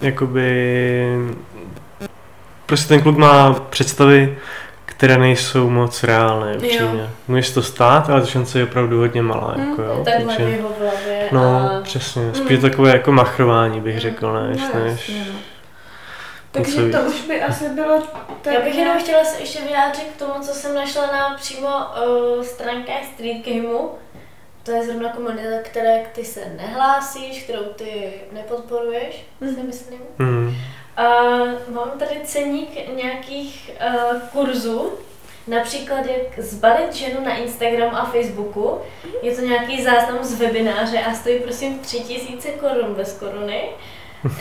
jakoby, 0.00 1.04
prostě 2.66 2.88
ten 2.88 3.00
kluk 3.00 3.16
má 3.16 3.52
představy, 3.70 4.36
které 4.86 5.18
nejsou 5.18 5.70
moc 5.70 6.02
reálné, 6.04 6.56
upřímně. 6.56 7.10
Může 7.28 7.42
se 7.42 7.54
to 7.54 7.62
stát, 7.62 8.10
ale 8.10 8.20
ta 8.20 8.26
šance 8.26 8.58
je 8.58 8.64
opravdu 8.64 8.98
hodně 8.98 9.22
malá, 9.22 9.54
Hmm, 9.56 9.70
jako 9.70 9.82
jo. 9.82 10.02
Takhle 10.04 10.24
v 10.34 10.36
takže- 10.36 10.50
jeho 10.50 10.68
hlavě 10.80 11.28
No, 11.32 11.70
a... 11.78 11.80
přesně, 11.82 12.22
spíš 12.34 12.58
takové 12.60 12.90
jako 12.90 13.12
machrování 13.12 13.80
bych 13.80 13.98
řekl, 14.00 14.32
než, 14.48 14.60
No, 14.74 14.80
než 14.84 15.08
jasně, 15.08 15.24
no. 15.32 15.38
Takže 16.52 16.90
to 16.90 16.98
už 17.00 17.20
by 17.20 17.42
asi 17.42 17.68
bylo 17.68 18.02
tak 18.42 18.54
Já 18.54 18.60
bych 18.60 18.74
jenom 18.78 18.98
chtěla 18.98 19.24
se 19.24 19.40
ještě 19.40 19.60
vyjádřit 19.62 20.04
k 20.04 20.18
tomu, 20.18 20.32
co 20.40 20.54
jsem 20.54 20.74
našla 20.74 21.06
na 21.06 21.36
přímo 21.36 21.68
uh, 21.68 22.42
stránkách 22.44 23.04
Street 23.14 23.46
Gameu. 23.46 23.90
To 24.62 24.70
je 24.70 24.84
zrovna 24.86 25.12
komunita, 25.12 25.62
které 25.62 26.06
ty 26.14 26.24
se 26.24 26.40
nehlásíš, 26.56 27.42
kterou 27.42 27.64
ty 27.64 28.12
nepodporuješ, 28.32 29.24
si 29.38 29.44
Mhm. 29.44 29.66
myslím. 29.66 30.00
Hmm. 30.18 30.54
A 30.96 31.12
mám 31.68 31.90
tady 31.98 32.20
ceník 32.24 32.88
nějakých 32.96 33.70
uh, 33.88 34.20
kurzů, 34.32 34.92
například 35.46 36.06
jak 36.06 36.38
zbalit 36.38 36.94
ženu 36.94 37.24
na 37.24 37.36
Instagram 37.36 37.94
a 37.94 38.04
Facebooku. 38.04 38.78
Je 39.22 39.34
to 39.36 39.40
nějaký 39.40 39.84
záznam 39.84 40.18
z 40.24 40.38
webináře 40.40 40.98
a 40.98 41.14
stojí 41.14 41.40
prosím 41.40 41.78
3000 41.78 42.48
korun 42.50 42.94
bez 42.94 43.12
koruny. 43.18 43.68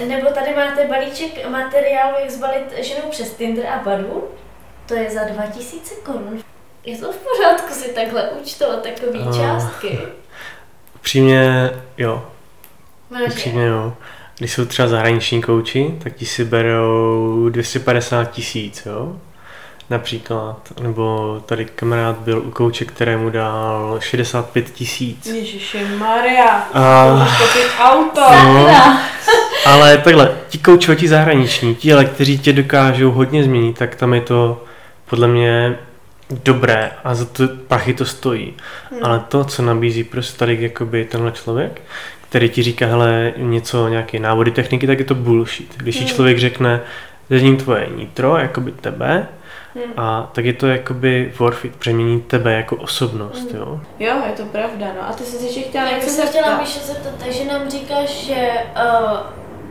Nebo 0.08 0.30
tady 0.30 0.56
máte 0.56 0.88
balíček 0.88 1.50
materiálu, 1.50 2.16
jak 2.22 2.30
zbalit 2.32 2.74
ženu 2.82 3.02
přes 3.10 3.34
Tinder 3.34 3.66
a 3.68 3.82
Badu. 3.86 4.24
To 4.86 4.94
je 4.96 5.10
za 5.10 5.24
2000 5.24 5.96
korun. 6.04 6.40
je 6.86 6.98
to 6.98 7.12
v 7.12 7.16
pořádku 7.18 7.74
si 7.74 7.94
takhle 7.94 8.30
účtovat 8.30 8.84
takové 8.84 9.20
Ah. 9.30 9.36
částky. 9.38 10.00
Upřímně, 10.96 11.70
jo. 11.98 12.26
Vážně. 13.10 13.28
Upřímně, 13.28 13.66
jo. 13.66 13.94
Když 14.38 14.54
jsou 14.54 14.66
třeba 14.66 14.88
zahraniční 14.88 15.42
kouči, 15.42 15.96
tak 16.04 16.14
ti 16.16 16.26
si 16.26 16.46
berou 16.46 17.50
250 17.50 18.32
tisíc, 18.32 18.86
jo. 18.86 19.16
Například. 19.90 20.58
Nebo 20.82 21.38
tady 21.46 21.66
kamarád 21.66 22.18
byl 22.18 22.40
u 22.46 22.52
kouče, 22.52 22.86
kterému 22.86 23.30
dal 23.30 23.98
65 24.00 24.70
tisíc. 24.70 25.26
Ježiši 25.26 25.86
Maria, 26.00 26.48
A- 26.74 27.28
auto. 27.80 28.22
No, 28.44 28.68
ale 29.66 29.98
takhle, 29.98 30.32
ti 30.50 30.58
kouči, 30.58 30.96
ti 30.96 31.08
zahraniční, 31.08 31.76
ti 31.76 31.94
ale, 31.94 32.06
kteří 32.06 32.40
tě 32.40 32.54
dokážou 32.54 33.12
hodně 33.12 33.44
změnit, 33.44 33.78
tak 33.78 33.96
tam 33.96 34.14
je 34.14 34.22
to 34.22 34.64
podle 35.10 35.28
mě 35.28 35.76
dobré 36.44 36.92
a 37.04 37.16
za 37.16 37.26
to 37.26 37.44
prachy 37.68 37.94
to 37.94 38.06
stojí. 38.06 38.54
Hmm. 38.92 39.00
Ale 39.04 39.20
to, 39.28 39.44
co 39.44 39.62
nabízí 39.62 40.04
prostě 40.04 40.38
tady 40.40 40.58
jakoby 40.62 41.06
tenhle 41.06 41.32
člověk, 41.32 41.82
který 42.30 42.50
ti 42.50 42.64
říká, 42.64 42.86
hele, 42.86 43.34
něco, 43.38 43.88
nějaké 43.88 44.20
návody 44.20 44.52
techniky, 44.52 44.88
tak 44.88 45.00
je 45.00 45.06
to 45.06 45.16
bullshit. 45.16 45.74
Když 45.78 45.96
ti 45.96 46.04
Hmm. 46.04 46.14
člověk 46.14 46.40
řekne, 46.40 46.82
změním 47.30 47.58
tvoje 47.58 47.88
nitro, 47.96 48.38
jakoby 48.38 48.72
tebe, 48.72 49.28
Hmm. 49.86 49.94
a 49.98 50.30
tak 50.36 50.46
je 50.46 50.54
to 50.54 50.68
jakoby 50.68 51.34
worth 51.40 51.66
it, 51.66 51.76
přemění 51.76 52.22
tebe 52.22 52.54
jako 52.54 52.76
osobnost, 52.76 53.52
Hmm. 53.52 53.60
jo. 53.60 53.80
Jo, 54.00 54.16
je 54.26 54.32
to 54.38 54.46
pravda, 54.46 54.88
no. 54.96 55.10
A 55.10 55.14
ty 55.14 55.24
jsi 55.24 55.46
ještě 55.46 55.62
chtěla 55.62 55.86
Já 55.86 55.96
bych 55.96 56.04
něco 56.04 56.16
se 56.16 56.28
chtěla. 56.28 56.58
Míša 56.60 56.80
zeptat, 56.80 57.14
takže 57.26 57.46
nám 57.46 57.70
říkáš, 57.70 58.10
že 58.10 58.50
uh, 58.76 59.18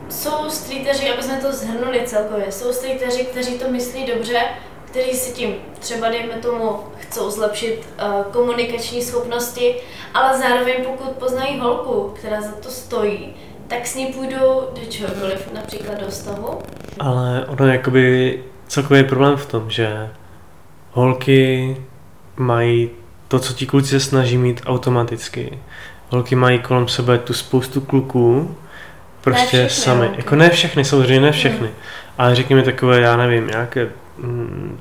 jsou 0.09 0.49
streeteři, 0.49 1.09
aby 1.09 1.23
jsme 1.23 1.37
to 1.37 1.51
zhrnuli 1.53 2.01
celkově, 2.05 2.51
jsou 2.51 2.73
streeteři, 2.73 3.23
kteří 3.25 3.59
to 3.59 3.69
myslí 3.69 4.05
dobře, 4.05 4.39
kteří 4.85 5.13
si 5.13 5.33
tím 5.33 5.55
třeba, 5.79 6.09
dejme 6.09 6.33
tomu, 6.33 6.79
chcou 6.97 7.29
zlepšit 7.31 7.79
uh, 8.03 8.23
komunikační 8.33 9.01
schopnosti, 9.01 9.75
ale 10.13 10.37
zároveň 10.37 10.73
pokud 10.87 11.11
poznají 11.11 11.59
holku, 11.59 12.13
která 12.19 12.41
za 12.41 12.51
to 12.51 12.69
stojí, 12.69 13.33
tak 13.67 13.87
s 13.87 13.95
ní 13.95 14.05
půjdou 14.05 14.67
do 14.73 14.85
čehokoliv, 14.89 15.49
například 15.53 15.99
do 15.99 16.07
vztahu. 16.07 16.59
Ale 16.99 17.45
ono 17.47 17.67
je 17.67 17.77
jakoby 18.67 18.71
celkový 18.71 19.03
problém 19.03 19.37
v 19.37 19.45
tom, 19.45 19.69
že 19.69 20.09
holky 20.91 21.77
mají 22.37 22.89
to, 23.27 23.39
co 23.39 23.53
ti 23.53 23.65
kluci 23.65 23.89
se 23.89 23.99
snaží 23.99 24.37
mít 24.37 24.61
automaticky. 24.65 25.59
Holky 26.09 26.35
mají 26.35 26.59
kolem 26.59 26.87
sebe 26.87 27.17
tu 27.17 27.33
spoustu 27.33 27.81
kluků, 27.81 28.55
prostě 29.21 29.67
všechny 29.67 29.69
sami. 29.69 30.05
holky. 30.05 30.15
Jako 30.17 30.35
ne 30.35 30.49
všechny, 30.49 30.85
samozřejmě 30.85 31.19
ne 31.19 31.31
všechny. 31.31 31.69
Ale 32.17 32.35
řekněme 32.35 32.63
takové, 32.63 33.01
já 33.01 33.17
nevím, 33.17 33.47
nějaké 33.47 33.89
mm, 34.17 34.79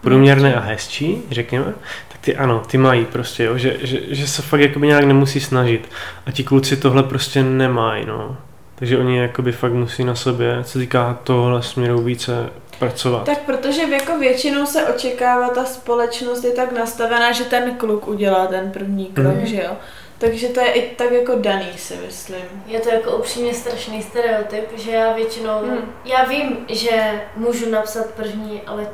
průměrné 0.00 0.54
a 0.54 0.60
hezčí, 0.60 1.22
řekněme, 1.30 1.74
tak 2.08 2.20
ty 2.20 2.36
ano, 2.36 2.62
ty 2.66 2.78
mají 2.78 3.04
prostě, 3.04 3.44
jo, 3.44 3.58
že, 3.58 3.76
že, 3.82 4.00
že 4.08 4.26
se 4.26 4.42
fakt 4.42 4.60
jakoby 4.60 4.86
nějak 4.86 5.04
nemusí 5.04 5.40
snažit. 5.40 5.88
A 6.26 6.30
ti 6.30 6.44
kluci 6.44 6.76
tohle 6.76 7.02
prostě 7.02 7.42
nemají, 7.42 8.06
no. 8.06 8.36
Takže 8.78 8.98
oni 8.98 9.18
jakoby 9.18 9.52
fakt 9.52 9.72
musí 9.72 10.04
na 10.04 10.14
sobě, 10.14 10.64
co 10.64 10.78
týká 10.78 11.18
tohle 11.24 11.62
směru 11.62 11.98
více 12.00 12.50
pracovat. 12.78 13.24
Tak 13.24 13.38
protože 13.42 13.82
jako 13.82 14.18
většinou 14.18 14.66
se 14.66 14.86
očekává, 14.88 15.48
ta 15.48 15.64
společnost 15.64 16.44
je 16.44 16.50
tak 16.52 16.72
nastavená, 16.72 17.32
že 17.32 17.44
ten 17.44 17.74
kluk 17.76 18.08
udělá 18.08 18.46
ten 18.46 18.70
první 18.70 19.06
krok, 19.06 19.34
Mhm. 19.34 19.46
že 19.46 19.56
jo. 19.62 19.70
Takže 20.18 20.48
to 20.48 20.60
je 20.60 20.72
i 20.72 20.94
tak 20.96 21.10
jako 21.12 21.32
daný, 21.38 21.66
si 21.76 21.94
myslím. 22.06 22.44
Je 22.66 22.80
to 22.80 22.88
jako 22.88 23.16
upřímně 23.16 23.54
strašný 23.54 24.02
stereotyp, 24.02 24.64
že 24.78 24.90
já 24.90 25.12
většinou, 25.12 25.58
Hmm. 25.64 25.92
já 26.04 26.24
vím, 26.24 26.56
že 26.68 27.20
můžu 27.36 27.70
napsat 27.70 28.06
první, 28.06 28.60
ale 28.66 28.88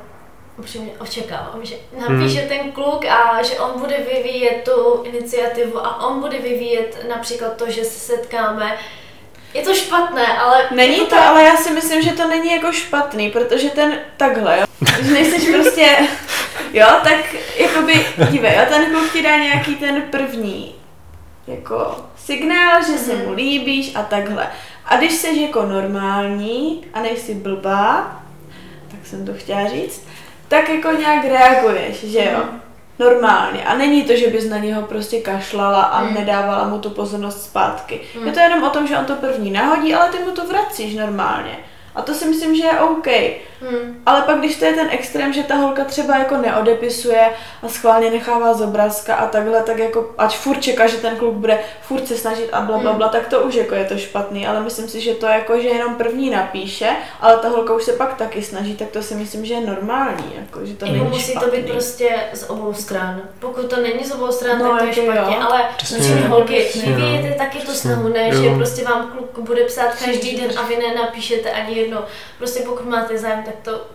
upřímně 0.58 0.90
očekávám, 0.98 1.60
že 1.62 1.74
napíše 2.08 2.38
Hmm. 2.40 2.48
ten 2.48 2.72
kluk 2.72 3.04
a 3.04 3.42
že 3.42 3.54
on 3.60 3.80
bude 3.80 3.96
vyvíjet 4.14 4.62
tu 4.64 5.02
iniciativu 5.02 5.78
a 5.86 6.06
on 6.06 6.20
bude 6.20 6.38
vyvíjet 6.38 7.06
například 7.08 7.56
to, 7.56 7.70
že 7.70 7.84
se 7.84 7.98
setkáme. 8.14 8.76
Je 9.54 9.62
to 9.62 9.74
špatné, 9.74 10.26
ale... 10.26 10.68
Není 10.70 10.98
je 10.98 11.04
to, 11.04 11.18
ale 11.18 11.42
já 11.42 11.56
si 11.56 11.70
myslím, 11.70 12.02
že 12.02 12.12
to 12.12 12.28
není 12.28 12.52
jako 12.52 12.72
špatný, 12.72 13.30
protože 13.30 13.70
ten 13.70 13.98
takhle, 14.16 14.58
jo. 14.60 14.66
Když 14.98 15.10
nejseš 15.12 15.48
prostě, 15.48 15.96
jo, 16.72 16.86
tak 17.02 17.34
jakoby, 17.56 18.06
dívej, 18.30 18.54
jo, 18.56 18.62
ten 18.68 18.90
kluk 18.90 19.12
ti 19.12 19.22
dá 19.22 19.36
nějaký 19.36 19.74
ten 19.74 20.02
první, 20.02 20.74
jako 21.46 21.96
signál, 22.16 22.82
že 22.82 22.98
se 22.98 23.16
mu 23.16 23.32
líbíš 23.32 23.94
a 23.94 24.02
takhle. 24.02 24.48
A 24.84 24.96
když 24.96 25.12
jsi 25.12 25.40
jako 25.40 25.62
normální 25.62 26.84
a 26.94 27.00
nejsi 27.00 27.34
blbá, 27.34 28.22
tak 28.90 29.06
jsem 29.06 29.26
to 29.26 29.34
chtěla 29.34 29.68
říct, 29.68 30.08
tak 30.48 30.68
jako 30.68 30.90
nějak 30.90 31.24
reaguješ, 31.24 32.04
že 32.04 32.30
jo. 32.32 32.44
Normálně. 33.04 33.64
A 33.64 33.76
není 33.76 34.02
to, 34.02 34.16
že 34.16 34.26
bys 34.26 34.48
na 34.50 34.58
něho 34.58 34.82
prostě 34.82 35.20
kašlala 35.20 35.82
a 35.82 36.02
Mm. 36.04 36.14
nedávala 36.14 36.68
mu 36.68 36.78
tu 36.78 36.90
pozornost 36.90 37.44
zpátky. 37.44 38.00
Mm. 38.20 38.26
Je 38.26 38.32
to 38.32 38.40
jenom 38.40 38.62
o 38.62 38.70
tom, 38.70 38.86
že 38.86 38.98
on 38.98 39.04
to 39.04 39.14
první 39.16 39.50
nahodí, 39.50 39.94
ale 39.94 40.08
ty 40.12 40.18
mu 40.18 40.30
to 40.30 40.46
vracíš 40.46 40.94
normálně. 40.94 41.58
A 41.94 42.02
to 42.02 42.14
si 42.14 42.28
myslím, 42.28 42.54
že 42.56 42.64
je 42.64 42.80
OK. 42.80 43.06
Hmm. 43.70 44.02
Ale 44.06 44.22
pak, 44.22 44.38
když 44.38 44.56
to 44.56 44.64
je 44.64 44.72
ten 44.72 44.88
extrém, 44.90 45.32
že 45.32 45.42
ta 45.42 45.54
holka 45.54 45.84
třeba 45.84 46.16
jako 46.18 46.36
neodepisuje 46.36 47.20
a 47.62 47.68
schválně 47.68 48.10
nechává 48.10 48.54
z 48.54 48.60
obrázka 48.62 49.14
a 49.14 49.26
takhle, 49.26 49.62
tak 49.62 49.78
jako 49.78 50.10
ať 50.18 50.36
furt 50.38 50.60
čeká, 50.60 50.86
že 50.86 50.96
ten 50.96 51.16
kluk 51.16 51.34
bude 51.34 51.58
furt 51.82 52.06
se 52.08 52.16
snažit 52.16 52.48
a 52.52 52.60
bla, 52.60 52.78
bla, 52.78 52.92
bla, 52.92 53.08
tak 53.08 53.26
to 53.28 53.40
už 53.40 53.54
jako 53.54 53.74
je 53.74 53.84
to 53.84 53.98
špatný. 53.98 54.46
Ale 54.46 54.60
myslím 54.60 54.88
si, 54.88 55.00
že 55.00 55.14
to 55.14 55.26
jako, 55.26 55.60
že 55.60 55.68
jenom 55.68 55.94
první 55.94 56.30
napíše, 56.30 56.90
ale 57.20 57.36
ta 57.36 57.48
holka 57.48 57.74
už 57.74 57.84
se 57.84 57.92
pak 57.92 58.14
taky 58.16 58.42
snaží, 58.42 58.76
tak 58.76 58.88
to 58.88 59.02
si 59.02 59.14
myslím, 59.14 59.44
že 59.46 59.54
je 59.54 59.60
normální. 59.60 60.32
Jako, 60.40 60.66
že 60.66 60.74
to 60.74 60.84
Jako 60.84 60.96
není 60.98 61.08
musí 61.10 61.30
špatný. 61.32 61.50
to 61.50 61.56
být 61.56 61.70
prostě 61.72 62.10
z 62.32 62.50
obou 62.50 62.74
stran. 62.74 63.20
Pokud 63.38 63.66
to 63.70 63.76
není 63.80 64.04
z 64.04 64.12
obou 64.12 64.32
stran, 64.32 64.58
No, 64.58 64.68
tak 64.70 64.78
to 64.78 64.84
je 65.00 65.06
jako 65.06 65.12
špatně, 65.18 65.36
jo. 65.36 65.42
ale 65.50 65.62
Přesně. 65.76 66.14
holky, 66.14 66.66
vyvíjete 66.86 67.28
no. 67.28 67.34
taky 67.38 67.58
tu 67.58 67.64
Přesně. 67.64 67.90
snahu, 67.90 68.08
ne, 68.08 68.28
Jo. 68.28 68.42
že 68.42 68.54
prostě 68.56 68.84
vám 68.84 69.10
kluk 69.12 69.38
bude 69.46 69.64
psát 69.64 69.88
každý 70.04 70.36
den 70.40 70.50
a 70.58 70.62
vy 70.62 70.76
nenapíšete 70.76 71.50
ani 71.50 71.74
jedno. 71.78 72.04
Prostě 72.38 72.60
pokud 72.62 72.88
máte 72.88 73.18
zájem, 73.18 73.42
tak 73.44 73.51
to 73.62 73.86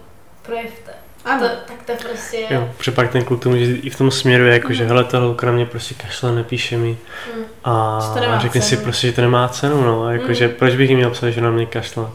projevte. 0.42 0.92
Ano. 1.26 1.50
To, 1.50 1.56
tak 1.68 1.84
to 2.00 2.08
prostě 2.10 2.38
je. 2.38 2.48
Jo, 2.50 2.70
protože 2.78 2.92
pak 2.92 3.12
ten 3.12 3.24
kluk 3.26 3.44
to 3.44 3.50
může 3.50 3.64
jít 3.64 3.86
i 3.86 3.90
v 3.90 3.98
tom 3.98 4.12
směru, 4.12 4.48
jako 4.48 4.74
že 4.74 4.86
hele, 4.86 5.04
ta 5.04 5.20
holka 5.20 5.46
na 5.48 5.52
mě 5.54 5.66
prostě 5.66 5.96
kašle, 5.96 6.32
nepíše 6.32 6.78
mi 6.78 6.98
Mm. 7.36 7.44
a 7.64 8.00
řekne 8.42 8.62
si 8.62 8.78
prostě, 8.78 9.08
že 9.08 9.14
to 9.14 9.22
nemá 9.22 9.48
cenu, 9.50 9.82
no, 9.84 10.04
a 10.04 10.12
jako, 10.12 10.28
Mm. 10.28 10.34
že 10.34 10.50
proč 10.50 10.76
bych 10.76 10.90
jí 10.90 10.96
měl 10.96 11.10
psát, 11.12 11.30
že 11.30 11.42
na 11.42 11.52
mě 11.52 11.66
kašle. 11.66 12.10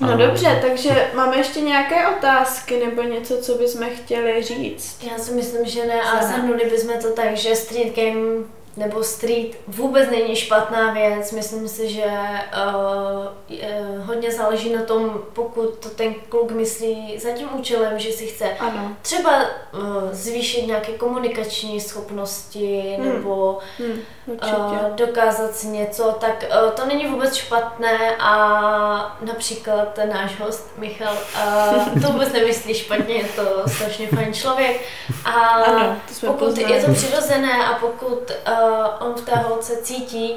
No 0.00 0.12
A- 0.12 0.16
dobře, 0.16 0.58
takže 0.68 0.90
máme 1.14 1.36
ještě 1.36 1.60
nějaké 1.60 2.08
otázky 2.08 2.84
nebo 2.86 3.02
něco, 3.02 3.36
co 3.36 3.54
bychom 3.54 3.86
chtěli 4.04 4.42
říct? 4.42 5.04
Já 5.10 5.18
si 5.18 5.32
myslím, 5.32 5.66
že 5.66 5.86
ne 5.86 6.02
a 6.02 6.14
Že 6.16 6.26
ne. 6.26 6.32
zhrnuli 6.32 6.64
bychom 6.70 7.00
to 7.02 7.12
tak, 7.12 7.36
že 7.36 7.56
street 7.56 7.96
game 7.96 8.44
nebo 8.76 9.02
street 9.04 9.56
vůbec 9.68 10.10
není 10.10 10.36
špatná 10.36 10.92
věc. 10.92 11.32
Myslím 11.32 11.68
si, 11.68 11.88
že 11.92 12.04
uh, 12.04 13.26
je, 13.48 13.80
hodně 14.04 14.32
záleží 14.32 14.72
na 14.74 14.82
tom, 14.82 15.20
pokud 15.32 15.78
to 15.78 15.88
ten 15.88 16.14
kluk 16.28 16.50
myslí 16.50 17.18
za 17.18 17.30
tím 17.30 17.48
účelem, 17.58 17.98
že 17.98 18.12
si 18.12 18.26
chce 18.26 18.44
Ano. 18.60 18.92
třeba 19.02 19.30
uh, 19.40 19.80
zvýšit 20.12 20.66
nějaké 20.66 20.92
komunikační 20.92 21.80
schopnosti 21.80 22.96
Hmm. 22.98 23.08
nebo 23.12 23.58
Hm, 23.78 24.00
určitě. 24.26 24.56
uh, 24.56 24.96
dokázat 24.96 25.54
si 25.56 25.66
něco, 25.66 26.16
tak 26.20 26.44
uh, 26.64 26.70
to 26.70 26.86
není 26.86 27.06
vůbec 27.06 27.34
špatné 27.34 28.16
a 28.20 29.16
například 29.20 29.92
ten 29.92 30.08
náš 30.10 30.40
host 30.40 30.68
Michal 30.78 31.14
uh, 31.14 32.02
to 32.06 32.12
vůbec 32.12 32.32
nemyslí 32.32 32.74
špatně, 32.74 33.14
je 33.14 33.24
to 33.24 33.62
strašně 33.68 34.08
fajn 34.08 34.34
člověk 34.34 34.80
a 35.24 35.30
ano, 35.30 35.96
to 36.20 36.26
pokud 36.26 36.38
poznali. 36.38 36.72
je 36.72 36.82
to 36.84 36.92
přirozené 36.92 37.66
a 37.66 37.74
pokud 37.74 38.30
uh, 38.30 38.65
on 39.00 39.14
v 39.14 39.20
té 39.24 39.36
holce 39.36 39.76
cítí, 39.82 40.36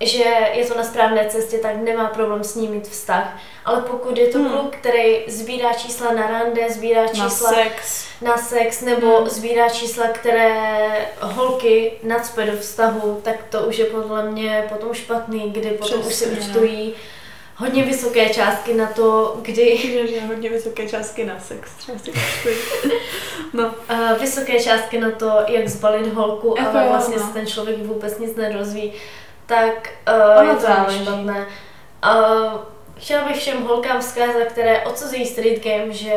že 0.00 0.24
je 0.52 0.66
to 0.66 0.76
na 0.76 0.84
správné 0.84 1.26
cestě, 1.28 1.58
tak 1.58 1.76
nemá 1.76 2.06
problém 2.08 2.44
s 2.44 2.54
ním 2.54 2.70
mít 2.70 2.88
vztah. 2.88 3.36
Ale 3.64 3.80
pokud 3.80 4.18
je 4.18 4.26
to 4.28 4.38
Hmm. 4.38 4.48
kluk, 4.50 4.76
který 4.76 5.16
sbírá 5.28 5.72
čísla 5.72 6.12
na 6.12 6.26
rande, 6.26 6.70
sbírá 6.70 7.02
na 7.02 7.08
čísla 7.08 7.50
sex. 7.52 8.06
na 8.22 8.36
sex 8.36 8.80
nebo 8.80 9.16
Hmm. 9.16 9.28
sbírá 9.28 9.68
čísla, 9.68 10.06
které 10.06 10.86
holky 11.20 11.92
nacpe 12.02 12.46
do 12.46 12.56
vztahu, 12.58 13.20
tak 13.24 13.36
to 13.50 13.60
už 13.60 13.78
je 13.78 13.84
podle 13.84 14.30
mě 14.30 14.66
potom 14.68 14.94
špatný, 14.94 15.50
kdy 15.50 15.70
potom 15.70 16.00
už 16.06 16.14
si 16.14 16.26
Přesně, 16.26 16.52
no. 16.54 16.60
Hodně 17.56 17.82
vysoké 17.84 18.28
částky 18.28 18.74
na 18.74 18.86
to, 18.86 19.38
kdy 19.42 19.78
hodně 20.26 20.50
vysoké 20.50 20.88
částky 20.88 21.24
na 21.24 21.40
sex, 21.40 21.70
třeba 21.78 21.98
si. 21.98 22.10
No, 23.52 23.74
uh, 23.90 24.20
vysoké 24.20 24.62
částky 24.62 25.00
na 25.00 25.10
to, 25.10 25.32
jak 25.48 25.68
zbalit 25.68 26.12
holku, 26.14 26.54
Jako 26.58 26.70
ale 26.70 26.82
jo, 26.84 26.88
vlastně 26.90 27.16
no. 27.16 27.26
se 27.26 27.32
ten 27.32 27.46
člověk 27.46 27.78
vůbec 27.78 28.18
nic 28.18 28.36
nedozví, 28.36 28.92
tak 29.46 29.88
uh, 30.08 30.40
Ono 30.40 30.48
je 30.50 30.54
to 30.56 30.62
záleží. 30.62 31.02
špatné. 31.02 31.46
Uh, 32.04 32.60
chtěla 32.98 33.28
bych 33.28 33.36
všem 33.36 33.62
holkám 33.62 34.00
vzkázat, 34.00 34.48
které 34.48 34.82
odsuzují 34.82 35.26
street 35.26 35.64
game, 35.64 35.92
že 35.92 36.14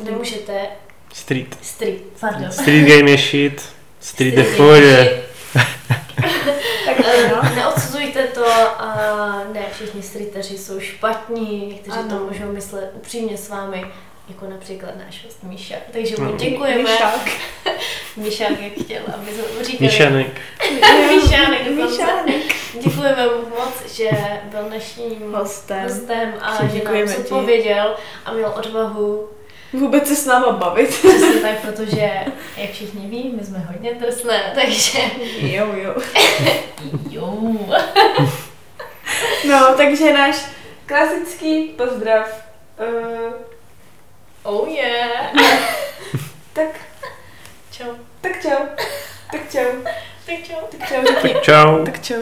nemůžete 0.00 0.52
Street. 1.12 1.56
street, 1.62 2.02
pardon. 2.20 2.52
Street 2.52 2.88
game 2.88 3.10
je 3.10 3.16
shit. 3.18 3.62
Street 4.00 4.32
Street 4.34 4.34
je 4.82 5.22
tak 6.86 6.96
Eh, 7.04 7.28
no. 7.28 7.54
Neodsuzujte 7.54 8.22
to 8.22 8.46
a 8.78 8.96
ne 9.52 9.62
všichni 9.74 10.02
streeteři 10.02 10.58
jsou 10.58 10.80
špatní, 10.80 11.66
někteří 11.66 11.96
to 12.08 12.14
Ano. 12.14 12.26
můžou 12.30 12.52
myslet 12.52 12.90
upřímně 12.94 13.36
s 13.36 13.48
vámi 13.48 13.84
jako 14.28 14.46
například 14.50 14.90
náš 15.06 15.24
host 15.24 15.42
Míša. 15.42 15.74
Takže 15.92 16.14
mu 16.18 16.24
No. 16.24 16.36
děkujeme. 16.36 16.82
Myšák. 16.82 17.28
Míšák, 18.16 18.60
jak 18.60 18.72
chtěl, 18.84 19.02
aby 19.14 19.30
jsme 19.32 19.64
říkali. 19.64 19.90
Míšanek. 19.90 20.40
Míšánek 21.10 21.64
dokonce. 21.64 22.02
Míšánek. 22.02 22.42
Děkujeme 22.84 23.26
mu 23.26 23.48
moc, 23.48 23.92
že 23.92 24.10
byl 24.44 24.62
dnešním 24.68 25.32
Hostem. 25.32 25.82
hostem 25.82 26.34
a 26.40 26.52
Že 26.52 26.58
že 26.58 26.64
nám 26.64 26.74
děkujeme 26.74 27.08
se 27.12 27.22
ti. 27.22 27.28
pověděl 27.28 27.94
a 28.24 28.32
měl 28.32 28.52
odvahu 28.56 29.28
Vůbec 29.72 30.08
se 30.08 30.16
s 30.16 30.26
náma 30.26 30.52
bavit. 30.52 30.88
Přesně 30.88 31.40
tak, 31.42 31.60
protože, 31.60 32.10
jak 32.56 32.70
všichni 32.70 33.06
ví, 33.06 33.32
my 33.36 33.44
jsme 33.44 33.58
hodně 33.58 33.94
drsné, 33.94 34.52
takže 34.54 34.98
jo, 35.38 35.66
jo. 35.74 35.94
jo. 37.10 37.38
No, 39.48 39.74
takže 39.76 40.12
náš 40.12 40.44
klasický 40.86 41.64
pozdrav. 41.64 42.42
Uh, 42.80 43.32
Oh 44.44 44.68
yeah. 44.68 45.32
tak, 46.52 46.68
Čau. 47.70 47.94
tak 48.20 48.42
čau. 48.42 48.66
Tak 49.30 49.40
čau. 49.52 49.82
Tak 50.26 50.42
čau. 50.48 50.60
Tak 50.70 50.88
čau. 50.88 51.02
Tak 51.22 51.42
čau. 51.42 51.84
Tak 51.84 52.02
čau. 52.02 52.02